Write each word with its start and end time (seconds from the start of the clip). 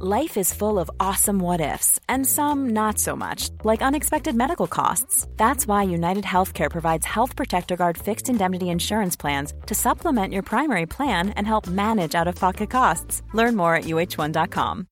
Life 0.00 0.36
is 0.36 0.52
full 0.52 0.80
of 0.80 0.90
awesome 0.98 1.38
what 1.38 1.60
ifs, 1.60 2.00
and 2.08 2.26
some 2.26 2.70
not 2.70 2.98
so 2.98 3.14
much, 3.14 3.50
like 3.62 3.80
unexpected 3.80 4.34
medical 4.34 4.66
costs. 4.66 5.24
That's 5.36 5.68
why 5.68 5.84
United 5.84 6.24
Healthcare 6.24 6.68
provides 6.68 7.06
Health 7.06 7.36
Protector 7.36 7.76
Guard 7.76 7.96
fixed 7.96 8.28
indemnity 8.28 8.70
insurance 8.70 9.14
plans 9.14 9.52
to 9.66 9.74
supplement 9.76 10.32
your 10.32 10.42
primary 10.42 10.86
plan 10.86 11.28
and 11.36 11.46
help 11.46 11.68
manage 11.68 12.16
out 12.16 12.26
of 12.26 12.34
pocket 12.34 12.70
costs. 12.70 13.22
Learn 13.34 13.54
more 13.54 13.76
at 13.76 13.84
uh1.com. 13.84 14.88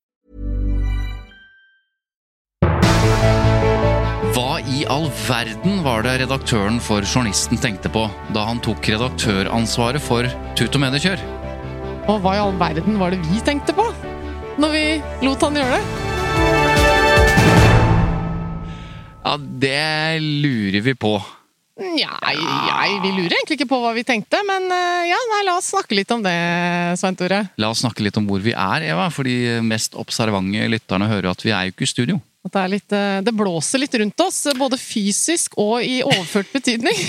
Hva 4.33 4.61
i 4.63 4.85
all 4.85 5.09
verden 5.27 5.83
var 5.83 6.07
det 6.07 6.15
redaktøren 6.23 6.79
for 6.79 7.03
Journalisten 7.03 7.59
tenkte 7.59 7.91
på 7.91 8.07
da 8.31 8.47
han 8.47 8.63
tok 8.63 8.87
redaktøransvaret 8.87 9.99
for 10.01 10.31
Tut 10.55 10.79
og 10.79 10.85
Mediekjør? 10.87 11.27
Og 12.07 12.23
hva 12.23 12.39
i 12.39 12.43
all 12.47 12.55
verden 12.55 12.99
var 13.03 13.11
det 13.11 13.19
vi 13.27 13.43
tenkte 13.43 13.75
på 13.75 13.91
når 14.61 14.73
vi 14.73 14.83
lot 15.25 15.45
han 15.47 15.55
gjøre 15.57 15.77
det? 15.77 15.83
Ja, 19.23 19.37
det 19.39 20.19
lurer 20.19 20.83
vi 20.83 20.93
på. 20.99 21.13
Nja, 21.79 22.19
vi 23.01 23.09
lurer 23.15 23.33
egentlig 23.33 23.55
ikke 23.57 23.69
på 23.71 23.79
hva 23.81 23.95
vi 23.95 24.03
tenkte, 24.05 24.43
men 24.45 24.67
eh, 24.69 25.07
ja, 25.09 25.17
nei, 25.31 25.39
la 25.47 25.55
oss 25.57 25.71
snakke 25.71 25.97
litt 25.97 26.11
om 26.13 26.21
det, 26.21 26.35
Svein 27.01 27.17
Tore. 27.17 27.39
La 27.57 27.71
oss 27.73 27.81
snakke 27.81 28.05
litt 28.05 28.19
om 28.19 28.27
hvor 28.29 28.43
vi 28.43 28.53
er, 28.53 28.85
Eva, 28.91 29.07
for 29.13 29.25
de 29.25 29.57
mest 29.65 29.97
observante 29.97 30.67
lytterne 30.69 31.09
hører 31.09 31.31
at 31.31 31.41
vi 31.41 31.55
er 31.55 31.65
jo 31.65 31.73
ikke 31.73 31.87
i 31.87 31.93
studio. 31.95 32.19
At 32.45 32.53
det, 32.53 32.61
er 32.61 32.73
litt, 32.75 32.93
eh, 32.93 33.19
det 33.25 33.33
blåser 33.33 33.81
litt 33.81 33.95
rundt 34.03 34.21
oss, 34.21 34.43
både 34.59 34.77
fysisk 34.77 35.57
og 35.57 35.79
i 35.81 36.03
overført 36.05 36.53
betydning. 36.53 36.99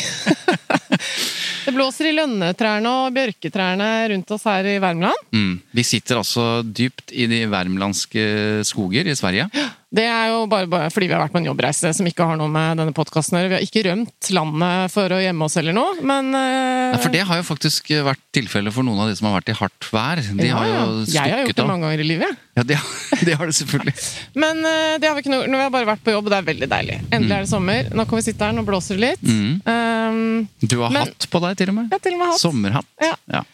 det 1.64 1.72
blåser 1.74 2.10
i 2.10 2.14
lønnetrærne 2.16 2.90
og 3.04 3.14
bjørketrærne 3.16 3.88
rundt 4.12 4.34
oss 4.36 4.44
her 4.48 4.68
i 4.74 4.76
Värmland. 4.82 5.26
Mm. 5.34 5.54
Vi 5.74 5.84
sitter 5.86 6.20
altså 6.20 6.62
dypt 6.64 7.12
i 7.12 7.28
de 7.30 7.44
värmlandske 7.50 8.26
skoger 8.68 9.08
i 9.08 9.16
Sverige. 9.16 9.48
Det 9.94 10.04
er 10.10 10.32
jo 10.32 10.40
bare, 10.50 10.66
bare 10.70 10.90
fordi 10.90 11.06
vi 11.06 11.14
har 11.14 11.22
vært 11.22 11.34
på 11.34 11.38
en 11.38 11.46
jobbreise 11.46 11.92
som 11.94 12.06
ikke 12.08 12.26
har 12.26 12.38
noe 12.40 12.50
med 12.50 12.80
denne 12.80 12.94
podkasten 12.96 13.36
å 13.38 13.42
gjøre. 13.42 13.52
Vi 13.52 13.56
har 13.60 13.66
ikke 13.66 13.82
rømt 13.86 14.30
landet 14.34 14.94
for 14.94 15.14
å 15.14 15.20
gjemme 15.22 15.46
oss 15.46 15.54
eller 15.60 15.76
noe, 15.76 16.00
men 16.02 16.32
uh... 16.34 16.94
Nei, 16.94 16.98
for 17.04 17.14
det 17.14 17.22
har 17.28 17.38
jo 17.38 17.46
faktisk 17.46 17.92
vært 18.08 18.22
tilfellet 18.34 18.74
for 18.74 18.86
noen 18.86 19.04
av 19.04 19.12
de 19.12 19.14
som 19.18 19.28
har 19.30 19.36
vært 19.38 19.52
i 19.54 19.56
hardt 19.60 19.88
vær. 19.94 20.22
De 20.24 20.48
ja, 20.48 20.58
har 20.58 20.66
jo 20.70 20.80
ja. 21.06 21.12
Jeg 21.14 21.36
har 21.36 21.44
gjort 21.46 21.60
det 21.62 21.68
mange 21.70 21.86
ganger 21.86 22.02
i 22.02 22.08
livet. 22.08 22.26
jeg. 22.34 22.40
Ja, 22.58 22.66
det, 22.72 22.80
det 23.28 23.38
har 23.38 23.50
du 23.50 23.54
selvfølgelig. 23.60 23.94
Men 24.44 24.66
uh, 24.66 24.96
det 24.98 25.10
har 25.10 25.14
vi 25.14 25.24
ikke 25.24 25.34
noe, 25.36 25.46
nå 25.50 25.62
har 25.62 25.70
vi 25.70 25.76
bare 25.78 25.90
vært 25.94 26.04
på 26.06 26.16
jobb, 26.16 26.26
og 26.26 26.34
det 26.34 26.40
er 26.42 26.50
veldig 26.50 26.70
deilig. 26.74 27.00
Endelig 27.10 27.38
er 27.38 27.46
det 27.46 27.52
sommer. 27.54 27.90
Nå 27.94 28.08
kan 28.10 28.20
vi 28.20 28.26
sitte 28.26 28.48
her, 28.50 28.58
nå 28.58 28.66
blåser 28.66 28.98
det 28.98 29.12
litt. 29.14 29.26
Mm. 29.26 29.62
Um, 29.62 30.48
Du 30.58 30.80
har 30.82 30.90
Men- 30.90 31.06
hatt 31.06 31.30
på 31.30 31.44
deg, 31.46 31.58
til 31.62 31.70
og 31.70 31.78
med. 31.78 31.92
har 31.94 32.02
til 32.02 32.18
og 32.18 32.24
med 32.24 32.34
hatt. 32.34 32.42
Sommerhatt. 32.42 32.90
Ja. 33.02 33.14
Ja. 33.30 33.46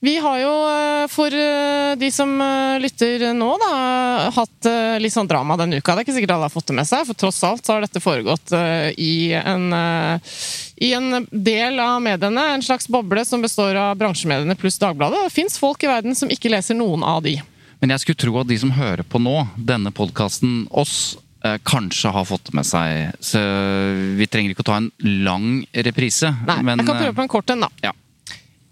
Vi 0.00 0.18
har 0.18 0.38
jo, 0.38 0.50
eh, 0.70 1.08
for 1.10 1.34
eh, 1.34 1.96
de 1.98 2.10
som 2.14 2.30
eh, 2.40 2.78
lytter 2.78 3.32
nå, 3.34 3.48
da, 3.58 3.70
hatt 4.30 4.68
litt 5.02 5.14
sånn 5.14 5.26
drama 5.26 5.56
denne 5.58 5.80
uka. 5.80 5.96
Det 5.96 6.04
er 6.04 6.06
ikke 6.06 6.14
sikkert 6.20 6.34
alle 6.36 6.46
har 6.46 6.54
fått 6.54 6.70
det 6.70 6.76
med 6.78 6.86
seg, 6.86 7.02
for 7.08 7.18
tross 7.18 7.40
alt 7.46 7.66
så 7.66 7.74
har 7.74 7.82
dette 7.82 8.02
foregått 8.02 8.52
i 8.94 9.32
en, 9.34 9.66
i 10.76 10.92
en 10.94 11.26
del 11.30 11.82
av 11.82 11.98
mediene. 12.02 12.46
En 12.54 12.62
slags 12.62 12.86
boble 12.90 13.24
som 13.26 13.42
består 13.42 13.78
av 13.78 13.98
bransjemediene 13.98 14.58
pluss 14.58 14.78
Dagbladet. 14.78 15.26
Det 15.26 15.34
fins 15.34 15.58
folk 15.58 15.82
i 15.82 15.90
verden 15.90 16.14
som 16.18 16.30
ikke 16.30 16.52
leser 16.52 16.78
noen 16.78 17.02
av 17.06 17.24
de. 17.26 17.38
Men 17.82 17.94
jeg 17.94 18.04
skulle 18.04 18.22
tro 18.22 18.38
at 18.42 18.50
de 18.50 18.58
som 18.58 18.74
hører 18.74 19.06
på 19.06 19.22
nå, 19.22 19.36
denne 19.56 19.94
podkasten, 19.94 20.66
oss, 20.70 21.16
kanskje 21.66 22.10
har 22.14 22.26
fått 22.26 22.50
det 22.50 22.58
med 22.58 22.66
seg. 22.66 23.14
Så 23.22 23.42
vi 24.18 24.26
trenger 24.30 24.54
ikke 24.54 24.66
å 24.66 24.70
ta 24.72 24.82
en 24.82 24.92
lang 25.26 25.62
reprise. 25.86 26.34
Nei, 26.46 26.60
men, 26.62 26.82
jeg 26.82 26.90
kan 26.90 27.02
prøve 27.02 27.18
på 27.18 27.26
en 27.26 27.34
kort 27.38 27.54
en, 27.54 27.66
da. 27.66 27.88
Ja. 27.90 27.94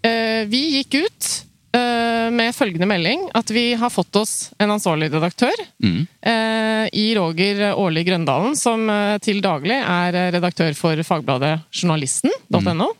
Eh, 0.05 0.45
vi 0.45 0.61
gikk 0.77 0.99
ut 1.01 1.29
eh, 1.75 2.27
med 2.33 2.55
følgende 2.55 2.87
melding 2.89 3.27
at 3.37 3.49
vi 3.53 3.71
har 3.79 3.91
fått 3.93 4.15
oss 4.19 4.35
en 4.59 4.75
ansvarlig 4.75 5.09
redaktør. 5.13 5.55
Mm. 5.83 6.05
eh, 6.21 6.85
I 6.93 7.07
Roger 7.17 7.73
Årli 7.73 8.05
Grøndalen, 8.07 8.55
som 8.59 8.87
til 9.23 9.41
daglig 9.43 9.79
er 9.81 10.21
redaktør 10.37 10.77
for 10.77 11.03
fagbladet 11.07 11.57
journalisten.no. 11.71 12.93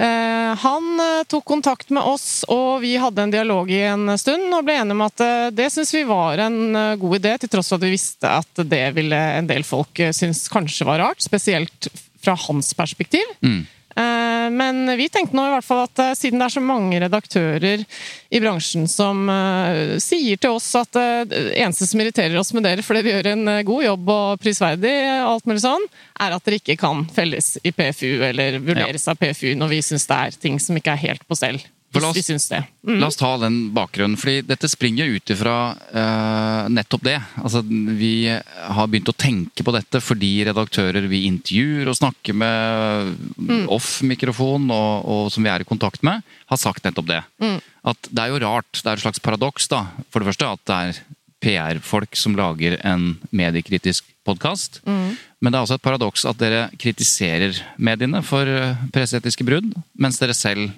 Eh, 0.00 0.50
han 0.60 1.02
tok 1.28 1.44
kontakt 1.44 1.90
med 1.92 2.06
oss, 2.06 2.42
og 2.48 2.80
vi 2.84 2.94
hadde 3.00 3.26
en 3.26 3.32
dialog 3.32 3.70
i 3.70 3.82
en 3.90 4.14
stund 4.18 4.48
og 4.56 4.64
ble 4.64 4.78
enige 4.80 4.96
om 4.96 5.02
at 5.04 5.24
det 5.54 5.66
syns 5.74 5.92
vi 5.94 6.06
var 6.08 6.40
en 6.46 6.60
god 7.00 7.18
idé, 7.18 7.34
til 7.38 7.52
tross 7.52 7.72
for 7.72 7.80
at 7.80 7.84
vi 7.84 7.94
visste 7.94 8.30
at 8.40 8.62
det 8.70 8.86
ville 8.96 9.18
en 9.36 9.50
del 9.50 9.66
folk 9.66 10.00
synes 10.16 10.46
kanskje 10.52 10.88
var 10.88 11.04
rart. 11.04 11.20
Spesielt 11.22 11.90
fra 12.20 12.36
hans 12.48 12.72
perspektiv. 12.76 13.36
Mm. 13.44 13.62
Eh, 14.00 14.50
Men 14.50 14.96
vi 14.96 15.08
tenkte 15.08 15.36
nå 15.36 15.44
i 15.46 15.52
hvert 15.54 15.66
fall 15.66 15.82
at 15.84 16.02
eh, 16.02 16.14
siden 16.18 16.40
det 16.40 16.46
er 16.48 16.54
så 16.54 16.62
mange 16.64 17.00
redaktører 17.02 17.84
i 18.30 18.40
bransjen 18.42 18.86
som 18.90 19.28
eh, 19.32 19.96
sier 20.02 20.40
til 20.40 20.56
oss 20.56 20.68
at 20.78 20.96
det 21.30 21.40
eneste 21.60 21.88
som 21.90 22.02
irriterer 22.02 22.38
oss 22.40 22.52
med 22.56 22.64
dere, 22.66 22.84
for 22.86 22.96
dere 22.96 23.16
gjør 23.16 23.32
en 23.34 23.52
god 23.66 23.84
jobb 23.84 24.12
og 24.14 24.42
prisverdig, 24.42 24.94
alt 25.24 25.48
mulig 25.48 25.64
sånn, 25.64 25.84
er 26.20 26.36
at 26.36 26.46
dere 26.46 26.60
ikke 26.60 26.78
kan 26.80 27.04
felles 27.14 27.56
i 27.62 27.74
PFU 27.74 28.24
eller 28.30 28.60
vurderes 28.62 29.08
av 29.10 29.20
PFU 29.20 29.52
når 29.58 29.74
vi 29.74 29.82
syns 29.84 30.08
det 30.10 30.20
er 30.20 30.40
ting 30.46 30.58
som 30.62 30.78
ikke 30.78 30.96
er 30.96 31.04
helt 31.08 31.26
på 31.28 31.38
stell. 31.38 31.60
Hvis 31.90 32.20
vi 32.20 32.22
syns 32.22 32.46
det. 32.52 32.60
Mm. 32.86 32.98
La 33.02 33.08
oss 33.10 33.18
ta 33.18 33.32
den 33.42 33.56
bakgrunnen, 33.74 34.16
fordi 34.20 34.44
dette 34.46 34.68
springer 34.70 35.10
ut 35.10 35.32
ifra 35.34 35.54
uh, 35.74 36.68
nettopp 36.70 37.02
det. 37.02 37.16
Altså, 37.42 37.64
vi 37.66 38.28
har 38.30 38.86
begynt 38.90 39.10
å 39.10 39.16
tenke 39.18 39.66
på 39.66 39.74
dette 39.74 39.98
fordi 40.04 40.44
redaktører 40.46 41.08
vi 41.10 41.24
intervjuer 41.26 41.90
og 41.90 41.98
snakker 41.98 42.36
med 42.38 43.16
Mm. 43.40 43.64
off-mikrofon, 43.72 44.68
og, 44.70 45.06
og 45.10 45.30
som 45.32 45.44
vi 45.44 45.50
er 45.50 45.62
i 45.64 45.66
kontakt 45.68 46.04
med, 46.06 46.22
har 46.50 46.58
sagt 46.60 46.84
nettopp 46.86 47.08
det. 47.08 47.20
Mm. 47.42 47.56
At 47.90 48.10
det 48.10 48.22
er 48.22 48.32
jo 48.34 48.42
rart, 48.44 48.70
det 48.76 48.86
er 48.86 48.98
et 49.00 49.04
slags 49.04 49.22
paradoks, 49.24 49.66
da. 49.72 49.86
For 50.12 50.22
det 50.22 50.30
første 50.30 50.50
at 50.50 50.62
det 50.68 50.76
er 50.76 51.00
PR-folk 51.40 52.16
som 52.20 52.36
lager 52.36 52.76
en 52.86 53.14
mediekritisk 53.32 54.04
podkast. 54.28 54.82
Mm. 54.86 55.16
Men 55.40 55.52
det 55.52 55.58
er 55.58 55.64
også 55.64 55.78
et 55.80 55.86
paradoks 55.86 56.26
at 56.28 56.38
dere 56.40 56.66
kritiserer 56.78 57.56
mediene 57.80 58.20
for 58.26 58.44
eh, 58.46 58.76
presseetiske 58.92 59.46
brudd, 59.48 59.72
mens 59.98 60.20
dere 60.20 60.36
selv 60.36 60.68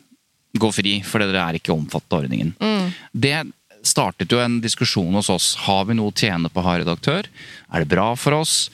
går 0.58 0.72
fri 0.76 0.94
fordi 1.06 1.30
dere 1.32 1.46
er 1.48 1.58
ikke 1.60 1.72
omfattet 1.74 2.12
av 2.12 2.24
ordningen. 2.24 2.54
Det 3.12 3.38
startet 3.82 4.30
jo 4.30 4.38
en 4.38 4.60
diskusjon 4.62 5.14
hos 5.18 5.30
oss. 5.32 5.54
Har 5.66 5.84
vi 5.88 5.94
noe 5.98 6.12
å 6.12 6.14
tjene 6.14 6.50
på 6.52 6.60
å 6.60 6.66
ha 6.68 6.76
redaktør? 6.78 7.26
Er 7.72 7.82
det 7.82 7.88
bra 7.90 8.12
for 8.14 8.36
oss? 8.42 8.70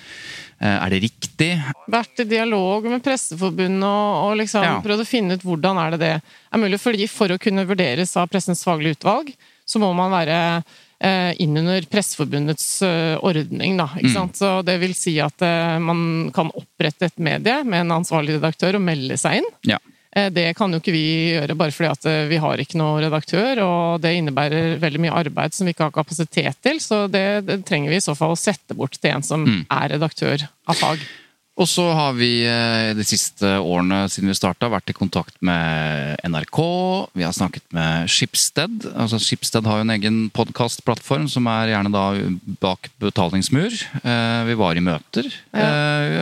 Eh, 0.61 0.67
Er 0.85 0.91
det 0.91 1.03
riktig? 1.07 1.53
vært 1.89 2.19
i 2.21 2.25
dialog 2.25 2.85
med 2.91 3.03
Presseforbundet 3.05 3.85
og, 3.87 4.25
og 4.27 4.37
liksom 4.41 4.63
Ja. 4.67 4.81
prøvd 4.83 5.01
å 5.05 5.07
finne 5.07 5.35
ut 5.39 5.43
hvordan 5.47 5.79
er 5.79 5.91
det 5.95 6.01
det 6.01 6.13
er 6.53 6.59
mulig. 6.59 6.81
Fordi 6.83 7.07
for 7.09 7.29
å 7.29 7.39
kunne 7.39 7.65
vurderes 7.65 8.17
av 8.17 8.29
Pressens 8.29 8.65
faglige 8.67 8.99
utvalg, 8.99 9.33
så 9.65 9.79
må 9.79 9.95
man 9.95 10.11
være 10.11 10.65
eh, 11.01 11.33
innunder 11.39 11.87
Presseforbundets 11.89 12.83
eh, 12.83 13.17
ordning, 13.23 13.77
da. 13.79 13.87
Ikke 14.01 14.13
sant? 14.13 14.35
Så 14.37 14.63
det 14.67 14.81
vil 14.81 14.95
si 14.99 15.15
at 15.23 15.41
eh, 15.47 15.79
man 15.79 16.31
kan 16.35 16.51
opprette 16.59 17.07
et 17.07 17.19
medie 17.23 17.63
med 17.65 17.85
en 17.87 18.01
ansvarlig 18.03 18.37
redaktør 18.41 18.77
og 18.81 18.83
melde 18.83 19.17
seg 19.17 19.39
inn. 19.41 19.49
Ja. 19.65 19.79
Eh, 20.17 20.31
Det 20.33 20.57
kan 20.57 20.73
jo 20.73 20.81
ikke 20.81 20.95
vi 20.95 21.05
gjøre 21.37 21.57
bare 21.59 21.75
fordi 21.75 21.91
at 21.93 22.09
eh, 22.09 22.27
vi 22.31 22.41
har 22.41 22.61
ikke 22.63 22.79
noen 22.81 23.03
redaktør, 23.05 23.61
og 23.65 24.01
det 24.05 24.15
innebærer 24.19 24.79
veldig 24.81 25.03
mye 25.05 25.17
arbeid 25.25 25.55
som 25.57 25.69
vi 25.69 25.75
ikke 25.77 25.89
har 25.91 25.97
kapasitet 25.99 26.57
til, 26.65 26.81
så 26.81 27.05
det, 27.13 27.45
det 27.49 27.63
trenger 27.69 27.93
vi 27.93 28.01
i 28.01 28.05
så 28.05 28.17
fall 28.17 28.33
å 28.35 28.41
sette 28.41 28.77
bort 28.79 28.97
til 28.99 29.13
en 29.15 29.25
som 29.27 29.47
er 29.69 29.89
redaktør 29.97 30.47
av 30.69 30.79
fag. 30.81 31.03
Og 31.59 31.67
så 31.67 31.83
har 31.91 32.13
vi 32.15 32.45
eh, 32.47 32.93
de 32.95 33.03
siste 33.03 33.43
årene 33.59 34.05
siden 34.07 34.31
vi 34.31 34.37
starta 34.39 34.69
vært 34.71 34.93
i 34.93 34.95
kontakt 34.95 35.35
med 35.43 36.15
NRK. 36.23 36.59
Vi 37.19 37.25
har 37.27 37.35
snakket 37.35 37.65
med 37.75 38.07
Schibsted. 38.07 38.87
Altså 38.95 39.19
Schibsted 39.19 39.67
har 39.67 39.81
jo 39.81 39.87
en 39.89 39.91
egen 39.97 40.21
podkastplattform 40.31 41.27
som 41.27 41.51
er 41.51 41.73
gjerne 41.73 41.91
da 41.91 42.05
bak 42.63 42.87
betalingsmur. 43.03 43.75
Vi 44.47 44.57
var 44.63 44.79
i 44.79 44.85
møter. 44.87 45.27
Ja. 45.51 45.67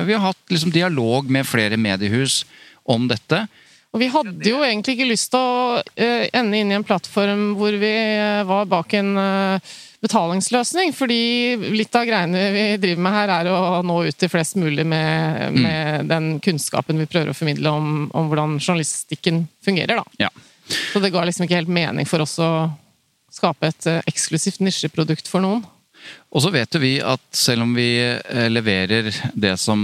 Vi 0.08 0.16
har 0.16 0.24
hatt 0.30 0.40
liksom 0.48 0.72
dialog 0.72 1.28
med 1.28 1.44
flere 1.44 1.76
mediehus 1.76 2.46
om 2.88 3.04
dette. 3.12 3.44
Og 3.96 4.02
vi 4.02 4.10
hadde 4.12 4.44
jo 4.50 4.60
egentlig 4.60 4.92
ikke 4.92 5.08
lyst 5.08 5.30
til 5.32 5.40
å 5.40 5.78
eh, 5.96 6.26
ende 6.36 6.58
inn 6.60 6.68
i 6.68 6.76
en 6.76 6.84
plattform 6.84 7.54
hvor 7.56 7.72
vi 7.80 7.92
eh, 7.96 8.42
var 8.44 8.66
bak 8.68 8.92
en 8.98 9.14
eh, 9.16 9.70
betalingsløsning, 10.04 10.92
fordi 10.92 11.16
litt 11.72 11.96
av 11.96 12.04
greiene 12.04 12.42
vi 12.52 12.64
driver 12.82 13.06
med 13.06 13.16
her, 13.16 13.32
er 13.38 13.48
å 13.48 13.80
nå 13.88 13.96
ut 14.04 14.18
til 14.20 14.28
flest 14.28 14.58
mulig 14.60 14.84
med, 14.84 15.56
med 15.56 16.10
den 16.12 16.34
kunnskapen 16.44 17.00
vi 17.00 17.08
prøver 17.08 17.32
å 17.32 17.38
formidle 17.38 17.72
om, 17.72 17.88
om 18.12 18.28
hvordan 18.28 18.58
journalistikken 18.60 19.46
fungerer, 19.64 20.02
da. 20.02 20.26
Ja. 20.26 20.30
Så 20.92 21.00
det 21.00 21.14
ga 21.14 21.24
liksom 21.24 21.46
ikke 21.46 21.62
helt 21.62 21.72
mening 21.72 22.06
for 22.10 22.20
oss 22.26 22.36
å 22.36 22.50
skape 23.32 23.72
et 23.72 23.88
eksklusivt 24.04 24.60
nisjeprodukt 24.60 25.32
for 25.32 25.40
noen. 25.40 25.64
Og 26.36 26.42
så 26.44 26.50
vet 26.52 26.76
jo 26.76 26.80
vi 26.82 26.94
at 27.00 27.22
selv 27.32 27.64
om 27.64 27.70
vi 27.72 27.86
eh, 28.04 28.48
leverer 28.52 29.08
det 29.32 29.54
som 29.62 29.80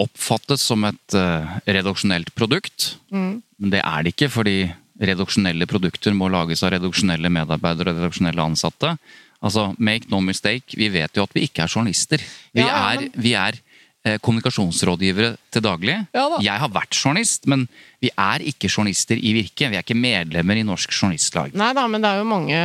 oppfattes 0.00 0.64
som 0.66 0.82
et 0.88 1.14
eh, 1.18 1.58
redaksjonelt 1.70 2.32
produkt, 2.34 2.96
Mm. 3.14 3.42
men 3.62 3.70
det 3.70 3.78
er 3.86 4.02
det 4.02 4.10
ikke 4.16 4.26
fordi 4.34 4.56
redaksjonelle 4.98 5.66
produkter 5.70 6.14
må 6.18 6.26
lages 6.32 6.64
av 6.66 6.72
redaksjonelle 6.74 7.30
medarbeidere 7.30 7.92
og 7.92 8.00
redaksjonelle 8.00 8.42
ansatte. 8.42 8.96
Altså, 9.44 9.68
make 9.78 10.10
no 10.10 10.18
mistake, 10.24 10.74
vi 10.74 10.88
vet 10.90 11.14
jo 11.14 11.22
at 11.28 11.34
vi 11.36 11.44
ikke 11.46 11.62
er 11.62 11.70
journalister. 11.70 12.18
Vi 12.54 12.62
Ja, 12.64 12.90
er, 12.94 13.00
men- 13.04 13.12
vi 13.14 13.34
er 13.38 13.60
kommunikasjonsrådgivere 14.04 15.34
til 15.54 15.64
daglig. 15.64 15.96
Ja 16.14 16.26
da. 16.32 16.40
Jeg 16.44 16.60
har 16.60 16.72
vært 16.72 16.96
journalist, 16.98 17.46
men 17.50 17.66
vi 18.04 18.10
er 18.12 18.44
ikke 18.44 18.68
journalister 18.68 19.16
i 19.16 19.32
virke. 19.36 19.70
Vi 19.72 19.78
er 19.78 19.84
ikke 19.84 19.96
medlemmer 19.96 20.60
i 20.60 20.64
Norsk 20.66 20.92
Journalistlag. 20.92 21.54
Nei 21.56 21.70
da, 21.76 21.86
men 21.88 22.04
det 22.04 22.10
er 22.10 22.20
jo 22.20 22.26
mange 22.28 22.58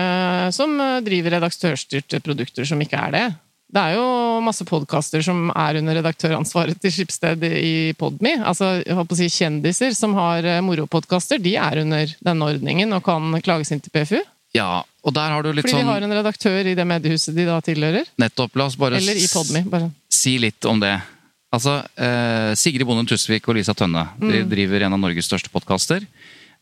som 0.56 0.74
eh, 0.84 0.98
driver 1.06 1.38
redaktørstyrte 1.38 2.20
produkter 2.26 2.68
som 2.68 2.82
ikke 2.84 3.00
er 3.08 3.16
det. 3.16 3.28
Det 3.70 3.82
er 3.86 4.00
jo 4.00 4.06
masse 4.42 4.66
podkaster 4.66 5.22
som 5.22 5.52
er 5.54 5.78
under 5.78 6.00
redaktøransvaret 6.00 6.80
til 6.82 6.94
Skipsted 6.96 7.44
i 7.46 7.94
Podme. 8.00 8.32
Altså, 8.42 8.80
jeg 8.82 8.98
håper 8.98 9.14
å 9.14 9.20
si 9.20 9.30
Kjendiser 9.30 9.94
som 9.98 10.16
har 10.18 10.48
eh, 10.48 10.64
moropodkaster, 10.66 11.38
de 11.40 11.54
er 11.62 11.84
under 11.84 12.16
denne 12.26 12.50
ordningen 12.50 12.98
og 12.98 13.06
kan 13.06 13.38
klages 13.46 13.72
inn 13.76 13.84
til 13.86 13.94
PFU. 13.94 14.20
Ja, 14.58 14.82
og 15.06 15.14
der 15.14 15.30
har 15.30 15.46
du 15.46 15.52
litt 15.54 15.68
Fordi 15.68 15.78
de 15.78 15.84
sånn 15.84 15.92
har 15.92 16.02
en 16.02 16.16
redaktør 16.18 16.66
i 16.66 16.74
det 16.74 16.86
mediehuset 16.90 17.38
de 17.38 17.46
da 17.46 17.60
tilhører. 17.62 18.10
Nettopp, 18.20 18.58
la 18.58 18.66
oss 18.66 18.78
bare 18.82 18.98
Eller 18.98 19.22
i 19.22 19.30
Podme. 19.30 19.62
Bare. 19.70 19.92
si 20.10 20.40
litt 20.42 20.66
om 20.66 20.82
det. 20.82 20.96
Altså, 21.52 21.80
eh, 21.98 22.54
Sigrid 22.56 22.86
Bonde 22.86 23.08
Tusvik 23.10 23.48
og 23.50 23.56
Lisa 23.58 23.74
Tønne 23.74 24.08
de 24.20 24.44
Mm. 24.44 24.50
driver 24.50 24.84
en 24.86 24.94
av 24.94 25.00
Norges 25.00 25.26
største 25.28 25.50
podkaster. 25.50 26.06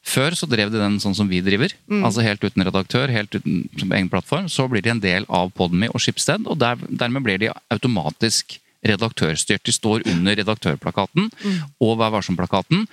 Før 0.05 0.31
så 0.31 0.47
drev 0.47 0.71
de 0.71 0.77
den 0.79 0.97
sånn 0.99 1.15
som 1.15 1.27
vi 1.27 1.41
driver, 1.41 1.73
Mm. 1.89 2.03
altså 2.05 2.23
helt 2.23 2.39
uten 2.39 2.63
redaktør, 2.63 3.09
helt 3.11 3.29
uten 3.35 3.67
egen 3.91 4.09
plattform. 4.09 4.47
Så 4.47 4.69
blir 4.69 4.81
de 4.81 4.89
en 4.91 4.99
del 5.01 5.25
av 5.27 5.51
Podmy 5.53 5.87
og 5.89 5.99
Skipsted, 5.99 6.47
og 6.47 6.57
der, 6.57 6.75
dermed 6.77 7.23
blir 7.23 7.37
de 7.37 7.51
automatisk 7.69 8.59
redaktørstyrt. 8.87 9.63
De 9.67 9.73
står 9.75 10.05
under 10.07 10.35
redaktørplakaten 10.39 11.27
Mm. 11.43 11.57
og 11.81 11.97
Vær 11.99 12.11
varsom-plakaten. 12.13 12.85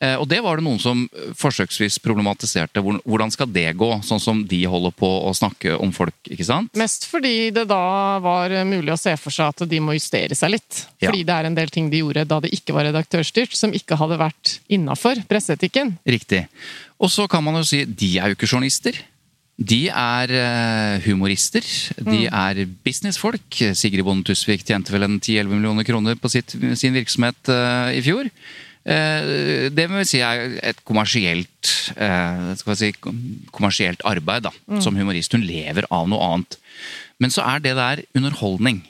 Eh, 0.00 0.16
og 0.16 0.28
det 0.28 0.40
var 0.42 0.56
det 0.56 0.64
noen 0.64 0.80
som 0.80 1.04
forsøksvis 1.38 1.98
problematiserte. 2.02 2.82
Hvordan 2.82 3.30
skal 3.32 3.46
det 3.52 3.76
gå, 3.78 3.90
sånn 4.06 4.20
som 4.22 4.42
de 4.46 4.62
holder 4.70 4.94
på 4.96 5.08
å 5.28 5.32
snakke 5.36 5.76
om 5.80 5.92
folk, 5.92 6.14
ikke 6.30 6.44
sant? 6.46 6.72
Mest 6.78 7.06
fordi 7.10 7.50
det 7.54 7.66
da 7.70 8.18
var 8.24 8.50
mulig 8.64 8.92
å 8.94 8.98
se 9.00 9.14
for 9.20 9.30
seg 9.34 9.52
at 9.54 9.68
de 9.70 9.80
må 9.80 9.94
justere 9.96 10.34
seg 10.38 10.54
litt. 10.56 10.84
Ja. 11.00 11.10
Fordi 11.10 11.24
det 11.24 11.34
er 11.38 11.44
en 11.50 11.54
del 11.58 11.68
ting 11.72 11.90
de 11.90 12.02
gjorde 12.02 12.26
da 12.28 12.40
det 12.40 12.52
ikke 12.56 12.74
var 12.76 12.88
redaktørstyrt, 12.90 13.54
som 13.56 13.72
ikke 13.72 13.98
hadde 14.00 14.18
vært 14.20 14.58
innafor 14.72 15.22
presseetikken. 15.28 15.96
Riktig. 16.06 16.46
Og 17.00 17.10
så 17.10 17.28
kan 17.28 17.42
man 17.44 17.58
jo 17.60 17.64
si 17.68 17.84
de 17.84 18.18
er 18.18 18.30
jo 18.32 18.38
ikke 18.38 18.48
journalister. 18.50 18.96
De 19.54 19.86
er 19.86 20.32
eh, 20.34 21.04
humorister. 21.06 21.62
De 22.02 22.24
er 22.26 22.64
businessfolk. 22.82 23.60
Sigrid 23.78 24.02
Bonde 24.06 24.26
Tusvik 24.26 24.64
tjente 24.66 24.90
vel 24.94 25.06
en 25.06 25.20
10-11 25.20 25.52
millioner 25.52 25.86
kroner 25.86 26.18
på 26.18 26.30
sitt, 26.32 26.56
sin 26.74 26.96
virksomhet 26.96 27.52
uh, 27.52 27.94
i 27.94 28.02
fjor. 28.02 28.30
Uh, 28.84 29.70
det 29.70 29.86
må 29.88 30.00
vi 30.00 30.08
si 30.10 30.20
er 30.26 30.58
et 30.58 30.80
kommersielt 30.84 31.70
uh, 31.94 32.50
si, 32.74 32.90
kommersielt 33.54 34.02
arbeid 34.10 34.48
da, 34.48 34.52
som 34.82 34.98
humorist. 34.98 35.36
Hun 35.38 35.46
lever 35.46 35.86
av 35.86 36.10
noe 36.10 36.32
annet. 36.32 36.58
Men 37.22 37.30
så 37.30 37.46
er 37.46 37.62
det 37.62 37.76
der 37.78 38.02
underholdning. 38.18 38.82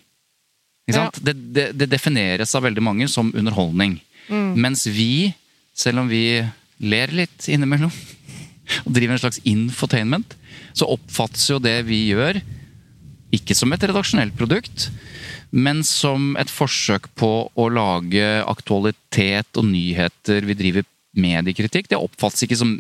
Sant? 0.88 1.20
Det, 1.25 1.37
det, 1.52 1.66
det 1.76 1.90
defineres 1.93 2.56
av 2.56 2.64
veldig 2.64 2.84
mange 2.84 3.08
som 3.12 3.34
underholdning. 3.37 3.99
Mens 4.32 4.87
vi, 4.88 5.34
selv 5.76 6.00
om 6.00 6.08
vi 6.08 6.40
ler 6.81 7.12
litt 7.12 7.44
innimellom 7.52 7.93
og 8.87 8.90
driver 8.96 9.19
en 9.19 9.20
slags 9.20 9.43
infotainment, 9.44 10.32
så 10.75 10.88
oppfattes 10.91 11.47
jo 11.50 11.61
det 11.62 11.79
vi 11.88 12.00
gjør, 12.11 12.41
ikke 13.35 13.56
som 13.56 13.73
et 13.75 13.85
redaksjonelt 13.87 14.35
produkt, 14.38 14.88
men 15.55 15.82
som 15.87 16.35
et 16.38 16.50
forsøk 16.50 17.09
på 17.19 17.31
å 17.55 17.69
lage 17.71 18.26
aktualitet 18.43 19.61
og 19.61 19.69
nyheter. 19.71 20.47
Vi 20.47 20.56
driver 20.59 20.87
mediekritikk. 21.15 21.91
Det 21.91 22.00
oppfattes 22.00 22.47
ikke 22.47 22.59
som 22.59 22.75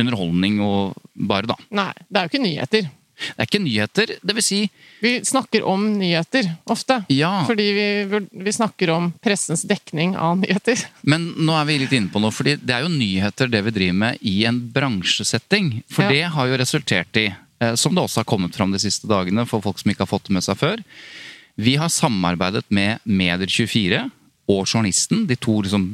underholdning 0.00 0.60
og 0.64 0.96
bare, 1.28 1.48
da. 1.52 1.56
Nei, 1.76 1.92
det 2.08 2.20
er 2.20 2.26
jo 2.26 2.32
ikke 2.32 2.44
nyheter. 2.44 2.88
Det 3.16 3.38
er 3.40 3.48
ikke 3.48 3.62
nyheter. 3.64 4.10
Det 4.22 4.34
vil 4.36 4.44
si 4.44 4.58
Vi 5.00 5.12
snakker 5.24 5.64
om 5.68 5.86
nyheter, 5.98 6.50
ofte. 6.72 6.98
Ja. 7.12 7.44
Fordi 7.48 7.66
vi, 7.76 7.86
vi 8.44 8.52
snakker 8.52 8.90
om 8.92 9.10
pressens 9.24 9.62
dekning 9.68 10.14
av 10.16 10.38
nyheter. 10.42 10.80
Men 11.02 11.30
nå 11.36 11.56
er 11.60 11.64
vi 11.68 11.78
litt 11.82 11.92
inne 11.96 12.12
på 12.12 12.20
noe, 12.22 12.32
fordi 12.32 12.56
det 12.60 12.74
er 12.76 12.84
jo 12.86 12.92
nyheter 12.92 13.48
det 13.52 13.62
vi 13.66 13.74
driver 13.76 13.98
med 14.04 14.18
i 14.20 14.44
en 14.48 14.60
bransjesetting. 14.72 15.82
For 15.88 16.04
Ja. 16.06 16.10
det 16.10 16.22
har 16.36 16.46
jo 16.50 16.56
resultert 16.60 17.16
i, 17.16 17.26
eh, 17.60 17.74
som 17.74 17.94
det 17.94 18.02
også 18.04 18.20
har 18.22 18.28
kommet 18.28 18.54
fram 18.56 18.72
de 18.72 18.78
siste 18.78 19.08
dagene 19.08 19.46
for 19.48 19.60
folk 19.64 19.78
som 19.80 19.90
ikke 19.90 20.04
har 20.04 20.12
fått 20.12 20.28
det 20.28 20.36
med 20.36 20.44
seg 20.44 20.56
før, 20.60 20.82
vi 21.56 21.76
har 21.80 21.88
samarbeidet 21.88 22.64
med 22.68 23.00
Medier24 23.08 24.10
og 24.48 24.66
Journalisten, 24.68 25.26
de 25.26 25.36
to 25.40 25.62
liksom 25.64 25.86